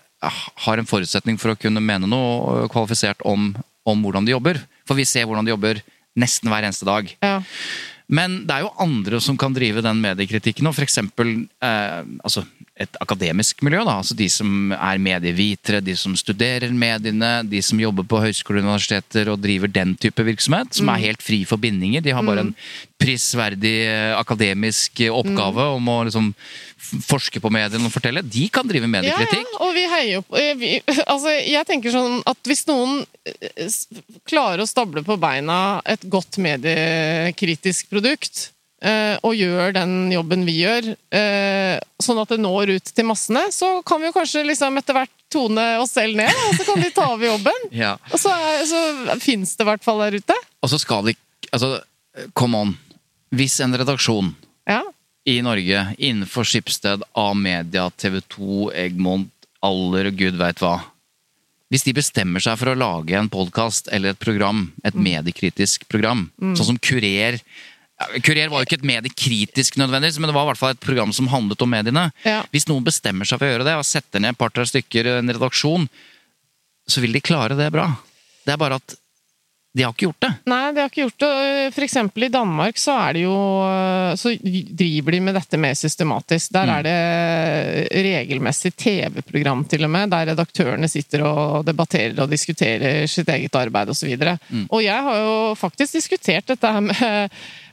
har 0.66 0.80
en 0.80 0.90
forutsetning 0.90 1.40
for 1.40 1.54
å 1.54 1.60
kunne 1.60 1.84
mene 1.84 2.10
noe 2.10 2.64
øh, 2.64 2.72
kvalifisert 2.72 3.24
om, 3.28 3.54
om 3.88 4.04
hvordan 4.04 4.28
de 4.28 4.36
jobber. 4.36 4.60
For 4.88 5.00
vi 5.00 5.08
ser 5.08 5.28
hvordan 5.30 5.48
de 5.48 5.56
jobber 5.56 5.80
nesten 6.20 6.52
hver 6.52 6.66
eneste 6.68 6.88
dag. 6.90 7.14
Ja. 7.24 7.40
Men 8.10 8.42
det 8.50 8.56
er 8.56 8.66
jo 8.66 8.74
andre 8.82 9.20
som 9.22 9.38
kan 9.38 9.54
drive 9.54 9.84
den 9.86 10.02
mediekritikken. 10.02 10.68
og 10.68 10.76
for 10.76 10.84
eksempel, 10.84 11.46
eh, 11.62 12.02
altså 12.26 12.44
et 12.80 13.00
akademisk 13.04 13.64
miljø. 13.66 13.84
da, 13.86 13.98
altså 14.00 14.16
De 14.18 14.30
som 14.32 14.74
er 14.76 15.02
medievitere, 15.04 15.82
de 15.84 15.96
som 16.00 16.16
studerer 16.16 16.72
mediene, 16.72 17.44
de 17.48 17.62
som 17.66 17.80
jobber 17.80 18.08
på 18.08 18.22
høyskoler 18.24 18.64
og 18.64 18.70
universiteter 18.70 19.32
og 19.34 19.42
driver 19.44 19.72
den 19.72 19.96
type 20.00 20.24
virksomhet. 20.24 20.74
Som 20.78 20.92
er 20.94 21.04
helt 21.10 21.24
fri 21.26 21.44
for 21.48 21.62
bindinger. 21.62 22.04
De 22.06 22.16
har 22.16 22.26
bare 22.26 22.48
en 22.48 22.54
prisverdig 23.00 23.76
eh, 23.88 24.16
akademisk 24.20 25.04
oppgave 25.10 25.40
oppgave 25.40 25.66
om 25.78 25.90
å 25.92 25.98
liksom 26.08 26.34
forske 27.06 27.42
på 27.44 27.52
mediene 27.54 27.88
og 27.88 27.94
fortelle. 27.94 28.24
De 28.26 28.46
kan 28.54 28.68
drive 28.68 28.88
mediekritikk. 28.90 29.48
ja, 29.48 29.60
og 29.66 29.74
vi 29.76 29.86
heier 29.92 30.22
opp. 30.22 30.38
eh, 30.40 30.54
vi, 30.60 30.72
Altså, 31.14 31.34
jeg 31.36 31.68
tenker 31.70 31.94
sånn 31.94 32.22
at 32.30 32.40
hvis 32.48 32.66
noen 32.70 33.04
eh, 33.26 33.76
klarer 34.30 34.64
å 34.64 34.70
stable 34.70 35.04
på 35.06 35.20
beina 35.22 35.80
et 35.86 36.06
godt 36.10 36.40
mediekritisk 36.42 37.90
produkt, 37.92 38.50
eh, 38.50 38.59
og 38.82 39.34
gjør 39.36 39.74
den 39.76 40.12
jobben 40.14 40.46
vi 40.48 40.54
gjør, 40.62 40.86
eh, 41.12 41.80
sånn 42.00 42.22
at 42.22 42.30
det 42.32 42.38
når 42.40 42.76
ut 42.78 42.92
til 42.96 43.06
massene, 43.10 43.42
så 43.52 43.82
kan 43.84 44.00
vi 44.00 44.08
jo 44.08 44.14
kanskje 44.16 44.46
liksom 44.48 44.78
etter 44.80 44.96
hvert 44.96 45.12
tone 45.30 45.66
oss 45.82 45.92
selv 45.98 46.16
ned, 46.16 46.32
og 46.48 46.56
så 46.56 46.66
kan 46.66 46.80
de 46.82 46.90
ta 46.96 47.08
over 47.12 47.28
jobben. 47.28 47.66
Ja. 47.76 47.98
Og 48.14 48.20
så, 48.22 48.32
er- 48.32 48.64
så 48.70 49.18
fins 49.20 49.56
det 49.58 49.66
i 49.66 49.70
hvert 49.70 49.84
fall 49.84 50.00
der 50.06 50.16
ute. 50.22 50.38
Og 50.64 50.70
så 50.72 50.80
skal 50.80 51.04
de 51.10 51.16
Altså, 51.52 51.80
come 52.38 52.56
on. 52.60 52.72
Hvis 53.34 53.60
en 53.64 53.74
redaksjon 53.74 54.36
Ja. 54.70 54.84
i 55.26 55.40
Norge 55.42 55.96
innenfor 55.98 56.46
Skipsted, 56.46 57.02
A-media, 57.18 57.88
TV 57.98 58.20
2, 58.30 58.70
Egmont, 58.76 59.32
Aller 59.66 60.08
og 60.12 60.18
gud 60.20 60.38
veit 60.38 60.60
hva. 60.62 60.76
Hvis 61.74 61.84
de 61.86 61.94
bestemmer 61.94 62.42
seg 62.42 62.58
for 62.58 62.72
å 62.72 62.78
lage 62.78 63.14
en 63.18 63.30
podkast 63.30 63.90
eller 63.92 64.14
et 64.16 64.20
program, 64.22 64.72
et 64.86 64.94
Mm. 64.96 65.04
mediekritisk 65.04 65.88
program, 65.90 66.32
sånn 66.40 66.66
som 66.66 66.78
Kurer 66.78 67.40
Kurer 68.24 68.48
var 68.48 68.62
jo 68.62 68.68
ikke 68.70 68.78
et 68.80 68.88
mediekritisk 68.88 69.76
nødvendigvis, 69.82 70.20
men 70.24 70.30
det 70.32 70.36
var 70.38 70.46
i 70.48 70.52
hvert 70.54 70.62
fall 70.62 70.72
et 70.76 70.80
program 70.86 71.12
som 71.16 71.28
handlet 71.28 71.62
om 71.66 71.70
mediene. 71.74 72.06
Ja. 72.24 72.42
Hvis 72.54 72.68
noen 72.70 72.86
bestemmer 72.88 73.28
seg 73.28 73.42
for 73.42 73.50
å 73.50 73.52
gjøre 73.52 73.68
det, 73.68 73.76
og 73.82 73.88
setter 73.88 74.24
ned 74.24 74.36
et 74.38 74.40
par-tre 74.40 74.64
stykker 74.70 75.12
en 75.18 75.34
redaksjon, 75.36 75.90
så 76.90 77.04
vil 77.04 77.14
de 77.14 77.22
klare 77.22 77.60
det 77.60 77.68
bra. 77.76 77.90
Det 78.48 78.56
er 78.56 78.62
bare 78.62 78.80
at 78.80 78.96
de 79.78 79.84
har 79.86 79.92
ikke 79.94 80.08
gjort 80.08 80.24
det. 80.26 80.30
Nei, 80.50 80.62
de 80.74 80.82
har 80.82 80.88
ikke 80.90 81.04
gjort 81.04 81.22
det. 81.22 81.34
For 81.76 81.86
eksempel 81.86 82.24
i 82.26 82.32
Danmark 82.34 82.80
så 82.82 82.96
er 83.04 83.14
det 83.14 83.22
jo 83.28 83.36
Så 84.18 84.32
driver 84.42 85.14
de 85.14 85.20
med 85.22 85.36
dette 85.38 85.60
mer 85.62 85.76
systematisk. 85.78 86.50
Der 86.56 86.72
er 86.74 86.88
det 86.88 86.96
regelmessig 87.94 88.72
TV-program 88.82 89.62
til 89.70 89.86
og 89.86 89.92
med, 89.94 90.10
der 90.10 90.32
redaktørene 90.32 90.90
sitter 90.90 91.22
og 91.30 91.68
debatterer 91.68 92.18
og 92.24 92.32
diskuterer 92.34 93.06
sitt 93.08 93.30
eget 93.30 93.56
arbeid 93.62 93.94
osv. 93.94 94.10
Og, 94.18 94.38
Mm. 94.50 94.66
og 94.72 94.82
jeg 94.84 95.04
har 95.06 95.18
jo 95.22 95.56
faktisk 95.56 95.94
diskutert 96.00 96.48
dette 96.50 96.66
her 96.74 96.82
med, 96.82 97.30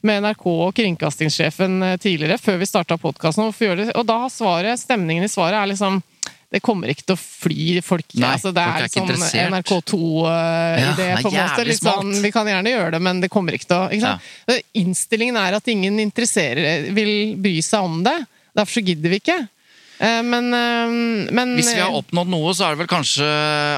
med 0.06 0.22
NRK 0.24 0.44
og 0.50 0.74
kringkastingssjefen 0.78 1.80
eh, 1.82 1.96
tidligere, 2.02 2.38
før 2.42 2.60
vi 2.62 2.68
starta 2.68 2.98
podkasten. 3.00 3.46
Og 3.46 4.04
da 4.08 4.20
har 4.24 4.32
svaret, 4.32 4.80
stemningen 4.80 5.26
i 5.26 5.32
svaret 5.32 5.58
er 5.60 5.72
liksom 5.74 6.02
det 6.54 6.60
kommer 6.62 6.88
ikke 6.92 7.02
til 7.08 7.16
å 7.16 7.18
fly 7.18 7.80
folk. 7.82 8.06
Nei, 8.14 8.28
altså, 8.36 8.52
det 8.54 8.62
folk 8.62 8.76
er 8.78 8.84
er 8.84 8.86
ikke 8.86 9.00
sånn 9.00 9.08
interessert. 9.10 9.48
NRK2-idé, 9.50 10.78
Ja, 10.78 10.92
det 10.94 11.06
er 11.08 11.18
på 11.18 11.32
en 11.32 11.34
måte. 11.34 11.64
Litt 11.66 11.82
sånn, 11.82 12.12
vi 12.22 12.30
kan 12.32 12.48
gjerne 12.48 12.72
gjøre 12.72 12.92
det, 12.94 13.00
men 13.02 13.20
det 13.24 13.30
kommer 13.34 13.56
ikke 13.58 13.68
til 13.72 13.80
å 13.80 13.88
ikke 13.90 14.12
sant? 14.14 14.70
Innstillingen 14.78 15.40
er 15.42 15.58
at 15.58 15.68
ingen 15.74 15.98
interesserer, 16.00 16.86
vil 16.96 17.34
bry 17.42 17.58
seg 17.66 17.90
om 17.90 17.98
det. 18.06 18.14
Derfor 18.56 18.78
så 18.78 18.84
gidder 18.86 19.12
vi 19.12 19.20
ikke. 19.24 19.40
Eh, 19.98 20.22
Men, 20.22 20.52
eh, 20.54 21.32
men 21.32 21.56
Hvis 21.56 21.74
vi 21.74 21.80
har 21.80 21.92
oppnådd 21.98 22.28
noe, 22.30 22.54
så 22.54 22.66
er 22.66 22.76
det 22.76 22.84
vel 22.84 22.92
kanskje 22.94 23.26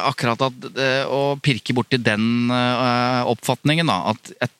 akkurat 0.04 0.46
at, 0.50 0.68
eh, 0.76 1.04
å 1.06 1.38
pirke 1.40 1.74
borti 1.74 1.96
den 2.02 2.50
eh, 2.50 3.22
oppfatningen, 3.32 3.86
da. 3.86 4.12
At 4.12 4.32
et, 4.42 4.54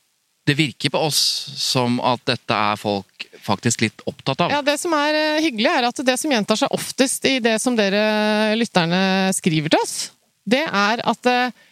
det 0.48 0.56
virker 0.56 0.90
på 0.90 1.00
oss 1.04 1.20
som 1.60 1.98
at 2.00 2.22
dette 2.28 2.56
er 2.56 2.80
folk 2.80 3.26
faktisk 3.44 3.84
litt 3.84 4.02
opptatt 4.08 4.46
av. 4.46 4.52
Ja, 4.52 4.62
Det 4.64 4.78
som 4.80 4.94
er 4.96 5.16
eh, 5.16 5.40
hyggelig, 5.44 5.68
er 5.70 5.88
at 5.90 6.04
det 6.04 6.16
som 6.20 6.32
gjentar 6.32 6.58
seg 6.60 6.72
oftest 6.74 7.24
i 7.28 7.38
det 7.44 7.58
som 7.60 7.76
dere 7.76 8.56
lytterne 8.56 9.30
skriver 9.36 9.72
til 9.72 9.84
oss, 9.84 9.96
det 10.48 10.64
er 10.64 11.04
at 11.04 11.32
eh, 11.32 11.64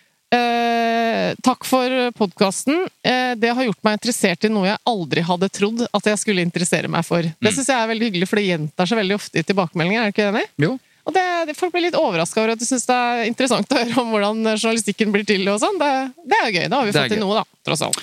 Takk 1.47 1.65
for 1.65 1.93
podkasten. 2.19 2.83
Eh, 3.07 3.33
det 3.41 3.53
har 3.57 3.65
gjort 3.65 3.81
meg 3.87 3.97
interessert 3.97 4.45
i 4.45 4.51
noe 4.53 4.67
jeg 4.69 4.83
aldri 4.91 5.23
hadde 5.25 5.49
trodd 5.55 5.85
at 5.87 6.11
jeg 6.11 6.21
skulle 6.21 6.45
interessere 6.45 6.91
meg 6.93 7.07
for. 7.07 7.25
Det 7.25 7.53
syns 7.55 7.71
jeg 7.71 7.79
er 7.79 7.89
veldig 7.89 8.11
hyggelig, 8.11 8.29
for 8.29 8.41
det 8.41 8.51
gjentar 8.51 8.91
seg 8.91 9.01
veldig 9.01 9.17
ofte 9.17 9.41
i 9.41 9.47
tilbakemeldinger. 9.47 10.03
Er 10.03 10.13
du 10.13 10.17
ikke 10.17 10.29
enig? 10.35 10.45
Jo. 10.61 10.75
Og 11.07 11.15
det, 11.15 11.25
det, 11.49 11.57
Folk 11.57 11.73
blir 11.73 11.87
litt 11.87 11.97
overraska 11.97 12.43
over 12.43 12.53
at 12.57 12.61
de 12.61 12.69
syns 12.69 12.85
det 12.91 12.99
er 12.99 13.25
interessant 13.31 13.73
å 13.73 13.81
høre 13.81 13.97
om 14.03 14.13
hvordan 14.13 14.45
journalistikken 14.59 15.15
blir 15.15 15.25
til. 15.25 15.47
og 15.49 15.63
sånn. 15.63 15.81
Det, 15.81 15.91
det 16.27 16.41
er 16.43 16.49
jo 16.51 16.55
gøy. 16.59 16.69
Da 16.69 16.83
har 16.83 16.91
vi 16.91 16.97
fått 16.99 17.15
til 17.15 17.23
noe, 17.23 17.41
da. 17.41 17.61
Tross 17.71 17.87
alt. 17.87 18.03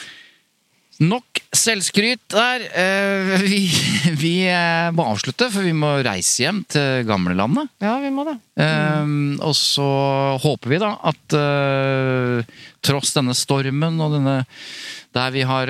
Nok 1.03 1.41
selvskryt 1.53 2.21
der. 2.33 2.63
Eh, 2.73 3.43
Vi, 3.43 3.61
vi 4.23 4.33
eh, 4.47 4.89
må 4.95 5.05
avslutte, 5.11 5.49
for 5.53 5.65
vi 5.65 5.73
må 5.75 5.95
reise 6.05 6.45
hjem 6.45 6.63
til 6.71 7.03
gamlelandet. 7.09 7.69
Ja, 7.83 7.97
vi 8.03 8.11
må 8.13 8.25
det. 8.27 8.37
Um, 8.53 9.39
og 9.41 9.55
så 9.57 9.85
håper 10.43 10.69
vi 10.75 10.77
da 10.83 10.91
at 11.09 11.35
tross 12.85 13.15
denne 13.15 13.33
stormen 13.33 13.97
og 14.03 14.13
denne 14.13 14.35
der 15.13 15.29
vi 15.33 15.43
har 15.45 15.69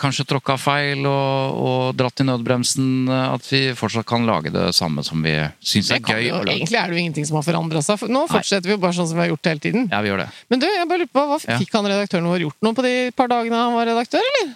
kanskje 0.00 0.24
tråkka 0.28 0.58
feil 0.60 1.04
og, 1.08 1.60
og 1.64 1.94
dratt 1.96 2.20
i 2.20 2.26
nødbremsen, 2.28 3.08
at 3.08 3.46
vi 3.48 3.60
fortsatt 3.76 4.04
kan 4.08 4.26
lage 4.28 4.52
det 4.52 4.66
samme 4.76 5.04
som 5.04 5.20
vi 5.24 5.32
syns 5.64 5.90
er 5.96 6.02
gøy 6.04 6.26
jo, 6.28 6.40
egentlig 6.44 6.76
er 6.76 6.88
det 6.92 6.96
jo 6.98 7.00
ingenting 7.04 7.28
som 7.28 7.38
har 7.40 7.46
forandra 7.46 7.80
seg. 7.84 8.04
Nå 8.12 8.26
fortsetter 8.32 8.68
vi 8.68 8.76
jo 8.76 8.82
bare 8.84 8.96
sånn 8.98 9.08
som 9.08 9.16
vi 9.20 9.24
har 9.24 9.32
gjort 9.32 9.44
det 9.44 9.54
hele 9.54 9.64
tiden. 9.64 9.86
Ja, 9.92 10.02
vi 10.04 10.12
gjør 10.12 10.24
det. 10.24 10.28
Men 10.52 10.60
du, 10.64 10.68
jeg 10.68 10.88
bare 10.90 11.04
lurer 11.04 11.12
på, 11.16 11.24
hva 11.32 11.40
Ja. 11.42 11.60
fikk 11.62 11.72
han 11.78 11.88
redaktøren 11.88 12.28
vår 12.32 12.44
gjort 12.46 12.60
noe 12.68 12.76
på 12.76 12.84
de 12.88 12.96
par 13.16 13.32
dagene 13.32 13.62
han 13.64 13.76
var 13.76 13.88
redaktør, 13.92 14.28
eller? 14.32 14.52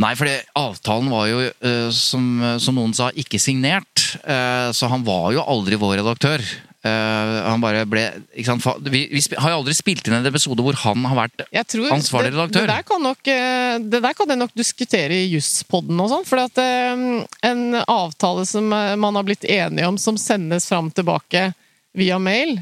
Nei, 0.00 0.14
for 0.16 0.28
avtalen 0.56 1.10
var 1.12 1.26
jo, 1.28 1.42
eh, 1.44 1.88
som, 1.92 2.24
som 2.62 2.78
noen 2.78 2.94
sa, 2.96 3.10
ikke 3.12 3.40
signert. 3.42 4.06
Eh, 4.24 4.68
så 4.72 4.88
han 4.88 5.04
var 5.04 5.34
jo 5.36 5.44
aldri 5.44 5.76
vår 5.78 5.98
redaktør. 6.00 6.42
Eh, 6.82 7.34
han 7.46 7.62
bare 7.62 7.84
ble 7.86 8.02
Vi, 8.34 9.04
vi 9.12 9.20
har 9.38 9.52
jo 9.52 9.58
aldri 9.60 9.74
spilt 9.76 10.08
inn 10.08 10.16
en 10.16 10.26
episode 10.26 10.64
hvor 10.66 10.74
han 10.80 11.04
har 11.06 11.14
vært 11.14 11.44
Jeg 11.54 11.68
tror 11.70 11.92
Ansvarlig 11.94 12.32
det, 12.32 12.34
redaktør. 12.34 12.66
Det 12.66 12.72
der 12.72 12.88
kan 12.88 13.04
nok, 13.06 13.30
eh, 13.30 13.76
det 13.92 14.00
der 14.02 14.16
kan 14.18 14.32
jeg 14.34 14.40
nok 14.40 14.56
diskutere 14.58 15.20
i 15.20 15.28
Jusspodden 15.30 16.02
og 16.02 16.10
sånn. 16.10 16.26
For 16.26 16.42
at 16.42 16.58
eh, 16.58 17.06
en 17.52 17.62
avtale 17.84 18.48
som 18.50 18.66
eh, 18.74 18.96
man 18.98 19.20
har 19.20 19.28
blitt 19.28 19.46
enige 19.46 19.92
om, 19.92 20.00
som 20.00 20.18
sendes 20.18 20.66
fram 20.66 20.90
tilbake 20.90 21.52
via 21.94 22.18
mail 22.18 22.56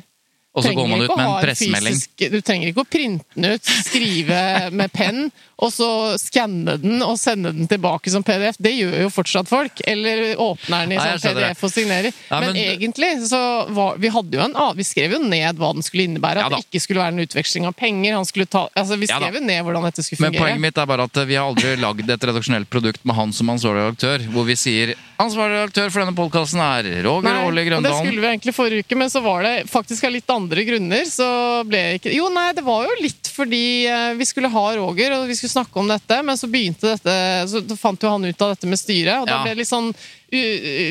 Og 0.51 0.65
så 0.65 0.73
går 0.75 0.89
man 0.91 1.03
ut 1.05 1.13
med 1.15 1.27
en 1.27 1.43
pressemelding. 1.45 1.95
fysisk- 1.95 2.31
Du 2.33 2.41
trenger 2.43 2.73
ikke 2.73 2.83
å 2.83 2.89
printe 2.91 3.25
den 3.37 3.53
ut, 3.55 3.63
skrive 3.87 4.71
med 4.75 4.91
penn, 4.93 5.31
og 5.61 5.71
så 5.71 6.19
skanne 6.19 6.75
den 6.81 7.03
og 7.05 7.19
sende 7.21 7.53
den 7.55 7.69
tilbake 7.69 8.11
som 8.11 8.25
PDF. 8.27 8.57
Det 8.59 8.73
gjør 8.75 8.97
jo 9.05 9.11
fortsatt 9.15 9.47
folk. 9.47 9.81
Eller 9.87 10.35
åpner 10.41 10.89
den 10.89 10.93
i 10.97 10.99
sånn. 10.99 11.21
PDF 11.23 11.63
og 11.63 11.71
signerer. 11.71 12.13
Ja, 12.31 12.41
men, 12.41 12.53
men- 12.55 12.79
egentlig 12.81 13.29
så 13.29 13.69
var 13.71 13.97
Vi 14.01 14.09
hadde 14.09 14.33
jo 14.33 14.41
en 14.41 14.57
Vi 14.77 14.83
skrev 14.83 15.13
jo 15.13 15.19
ned 15.23 15.57
hva 15.61 15.73
den 15.75 15.83
skulle 15.83 16.09
innebære. 16.09 16.41
At 16.43 16.51
ja, 16.51 16.57
det 16.57 16.65
ikke 16.67 16.81
skulle 16.81 17.01
være 17.05 17.13
en 17.15 17.27
utveksling 17.27 17.67
av 17.67 17.77
penger. 17.77 18.15
Han 18.15 18.25
ta, 18.47 18.69
altså 18.75 18.99
Vi 18.99 19.07
skrev 19.07 19.35
jo 19.35 19.41
ned 19.41 19.63
hvordan 19.65 19.85
dette 19.85 20.03
skulle 20.03 20.19
fungere. 20.19 20.33
Men 20.33 20.41
poenget 20.41 20.61
mitt 20.61 20.79
er 20.79 20.87
bare 20.87 21.05
at 21.05 21.27
vi 21.29 21.35
har 21.35 21.47
aldri 21.47 21.77
lagd 21.77 22.11
et 22.11 22.21
redaksjonelt 22.21 22.71
produkt 22.71 23.05
med 23.05 23.15
han 23.15 23.33
som 23.33 23.47
ansvarlig 23.51 23.87
redaktør, 23.87 24.27
hvor 24.33 24.45
vi 24.47 24.57
sier 24.57 24.95
ansvarlig 25.21 25.61
redaktør 25.61 25.91
for 25.93 26.01
denne 26.01 26.17
podkasten 26.17 26.61
er 26.65 27.05
Roger 27.05 27.45
Årli 27.45 27.67
og 27.77 27.83
det 27.85 27.93
skulle 27.93 28.21
vi 28.21 28.29
egentlig 28.33 28.55
forrige 28.57 28.85
uke, 28.85 28.97
men 28.97 29.11
så 29.13 29.21
var 29.23 29.43
det 29.43 29.55
faktisk 29.69 30.11
litt 30.11 30.31
andre 30.31 30.50
andre 30.51 30.65
grunner 30.67 31.05
så 31.07 31.27
ble 31.71 31.79
jeg 31.79 32.01
ikke 32.01 32.13
Jo, 32.19 32.29
nei, 32.35 32.49
det 32.59 32.65
var 32.67 32.85
jo 32.89 32.97
litt 33.01 33.31
fordi 33.31 33.87
eh, 33.89 34.13
vi 34.19 34.27
skulle 34.27 34.51
ha 34.53 34.65
Roger, 34.77 35.15
og 35.17 35.29
vi 35.31 35.37
skulle 35.39 35.55
snakke 35.55 35.79
om 35.81 35.89
dette, 35.89 36.19
men 36.27 36.37
så 36.37 36.51
begynte 36.51 36.91
dette 36.97 37.15
Så 37.49 37.63
fant 37.79 38.03
jo 38.03 38.11
han 38.11 38.27
ut 38.27 38.43
av 38.43 38.53
dette 38.57 38.67
med 38.69 38.81
styret, 38.83 39.23
og 39.23 39.29
da 39.31 39.39
Ja. 39.39 39.43
ble 39.47 39.55
det 39.55 39.63
litt 39.63 39.71
sånn, 39.71 39.95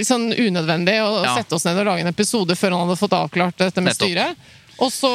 sånn 0.07 0.31
unødvendig 0.33 0.95
å 1.03 1.23
Ja. 1.25 1.35
sette 1.35 1.55
oss 1.59 1.65
ned 1.67 1.77
og 1.77 1.85
lage 1.85 2.01
en 2.01 2.07
episode 2.13 2.55
før 2.57 2.71
han 2.77 2.87
hadde 2.87 2.99
fått 2.99 3.13
avklart 3.19 3.57
dette 3.57 3.81
med 3.83 3.93
Nettopp. 3.93 4.07
styret. 4.09 4.35
Og 4.79 4.91
så 4.95 5.11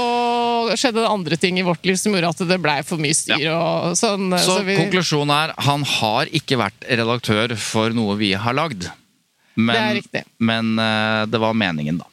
skjedde 0.76 1.00
det 1.00 1.08
andre 1.08 1.36
ting 1.40 1.58
i 1.58 1.64
vårt 1.64 1.84
liv 1.88 1.96
som 1.96 2.12
gjorde 2.12 2.28
at 2.34 2.42
det 2.48 2.60
blei 2.60 2.82
for 2.84 3.00
mye 3.00 3.16
styr. 3.16 3.48
Og 3.48 3.96
sånn, 3.96 4.28
Så 4.38 4.62
vi, 4.64 4.76
konklusjonen 4.76 5.32
er 5.32 5.54
han 5.64 5.82
har 5.82 6.26
ikke 6.26 6.58
vært 6.60 6.84
redaktør 6.84 7.56
for 7.56 7.90
noe 7.96 8.16
vi 8.20 8.34
har 8.36 8.52
lagd. 8.52 8.90
Men, 9.56 10.00
Det 10.02 10.20
er 10.20 10.24
men 10.38 10.78
eh, 10.78 11.26
det 11.30 11.40
var 11.40 11.54
meningen, 11.54 11.98
da. 11.98 12.04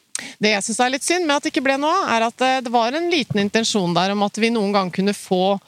Det 0.41 0.55
jeg 0.55 0.65
syns 0.65 0.79
er 0.81 0.93
litt 0.95 1.05
synd 1.05 1.27
med 1.27 1.35
at 1.37 1.45
det 1.45 1.51
ikke 1.53 1.63
ble 1.67 1.77
noe, 1.77 1.97
er 2.09 2.25
at 2.25 2.41
eh, 2.47 2.59
det 2.65 2.71
var 2.73 2.95
en 2.97 3.09
liten 3.13 3.43
intensjon 3.43 3.93
der 3.93 4.15
om 4.15 4.23
at 4.25 4.39
vi 4.41 4.49
noen 4.53 4.73
gang 4.73 4.89
kunne 4.93 5.13
få 5.13 5.59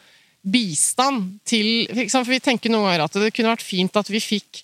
bistand 0.44 1.38
til 1.48 1.86
For 2.12 2.28
vi 2.28 2.42
tenker 2.44 2.72
noen 2.74 2.90
ganger 2.90 3.06
at 3.06 3.14
det 3.22 3.30
kunne 3.36 3.54
vært 3.54 3.64
fint 3.64 3.96
at 3.96 4.10
vi 4.12 4.20
fikk 4.20 4.64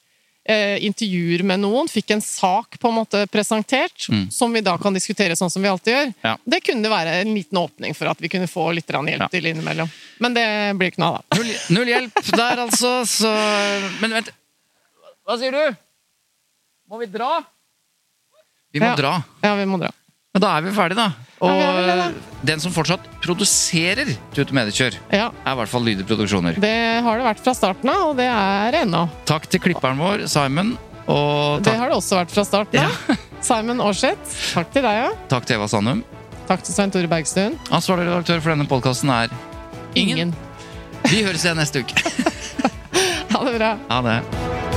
eh, 0.49 0.76
intervjuer 0.84 1.43
med 1.47 1.62
noen, 1.62 1.88
fikk 1.88 2.12
en 2.16 2.24
sak 2.26 2.80
på 2.82 2.89
en 2.89 2.97
måte 2.97 3.22
presentert, 3.32 4.10
som 4.34 4.51
vi 4.55 4.64
da 4.66 4.74
kan 4.82 4.97
diskutere 4.97 5.38
sånn 5.39 5.51
som 5.53 5.64
vi 5.64 5.70
alltid 5.72 5.93
gjør. 5.93 6.12
Ja. 6.26 6.34
Det 6.43 6.60
kunne 6.66 6.91
være 6.91 7.20
en 7.22 7.32
liten 7.38 7.62
åpning 7.62 7.95
for 7.95 8.10
at 8.12 8.20
vi 8.20 8.32
kunne 8.34 8.49
få 8.49 8.72
litt 8.76 8.89
hjelp 8.89 9.22
Ja. 9.24 9.28
til 9.32 9.45
innimellom. 9.45 9.88
Men 10.20 10.34
det 10.36 10.47
blir 10.80 10.91
ikke 10.91 11.03
noe 11.05 11.20
av, 11.20 11.24
da. 11.30 11.38
Null, 11.38 11.53
null 11.78 11.93
hjelp 11.93 12.20
der, 12.34 12.66
altså. 12.66 12.95
Så 13.07 13.32
Men 14.01 14.18
vent. 14.20 14.34
Hva 15.30 15.38
sier 15.38 15.53
du? 15.53 15.78
Må 16.89 16.97
vi 16.99 17.05
dra? 17.05 17.43
Vi 18.74 18.80
må 18.82 18.89
Ja. 18.91 18.95
dra. 18.95 19.24
Ja, 19.43 19.55
vi 19.55 19.66
må 19.66 19.80
dra. 19.80 19.93
Men 20.36 20.43
da 20.43 20.49
er 20.59 20.61
vi 20.61 20.71
ferdige, 20.75 20.99
da. 20.99 21.30
Og 21.41 21.55
Ja, 21.57 22.09
den 22.45 22.59
som 22.61 22.73
fortsatt 22.75 23.05
produserer 23.23 24.11
Tut 24.36 24.51
Mediekjør, 24.53 24.97
Ja, 25.09 25.30
er 25.32 25.55
i 25.55 25.57
hvert 25.57 25.71
fall 25.71 25.82
Lyder 25.88 26.05
Produksjoner. 26.05 26.59
Det 26.61 27.01
har 27.05 27.17
det 27.17 27.25
vært 27.25 27.41
fra 27.41 27.53
starten 27.57 27.89
av, 27.89 28.11
og 28.11 28.19
det 28.19 28.27
er 28.30 28.75
det 28.75 28.84
ennå. 28.86 29.07
Takk 29.25 29.47
til 29.49 29.63
klipperen 29.63 29.97
vår, 29.97 30.27
Simon. 30.30 30.75
Og 31.09 31.63
Det 31.65 31.73
har 31.73 31.89
det 31.89 31.97
også 31.97 32.19
vært 32.21 32.36
fra 32.36 32.45
starten 32.45 32.86
av. 32.86 33.17
Simon 33.49 33.82
Aarseth, 33.82 34.38
takk 34.53 34.69
til 34.75 34.86
deg, 34.86 35.01
ja. 35.01 35.09
takk 35.32 35.47
til 35.49 35.57
Eva 35.57 35.69
Sandum. 35.71 36.03
Takk 36.49 36.61
til 36.65 36.75
Svein 36.75 36.93
Tore 36.93 37.09
Bergstuen. 37.09 37.57
Ansvarlig 37.73 38.05
redaktør 38.09 38.41
for 38.43 38.53
denne 38.53 38.69
podkasten 38.69 39.09
er 39.13 39.34
Ingen. 39.97 40.30
Ingen. 40.30 40.36
Vi 41.09 41.23
høres 41.25 41.45
igjen 41.47 41.57
neste 41.57 41.82
uke. 41.82 41.97
Ha 43.30 43.43
det 43.45 43.59
bra. 43.59 43.75
Ha 43.89 44.01
det. 44.03 44.68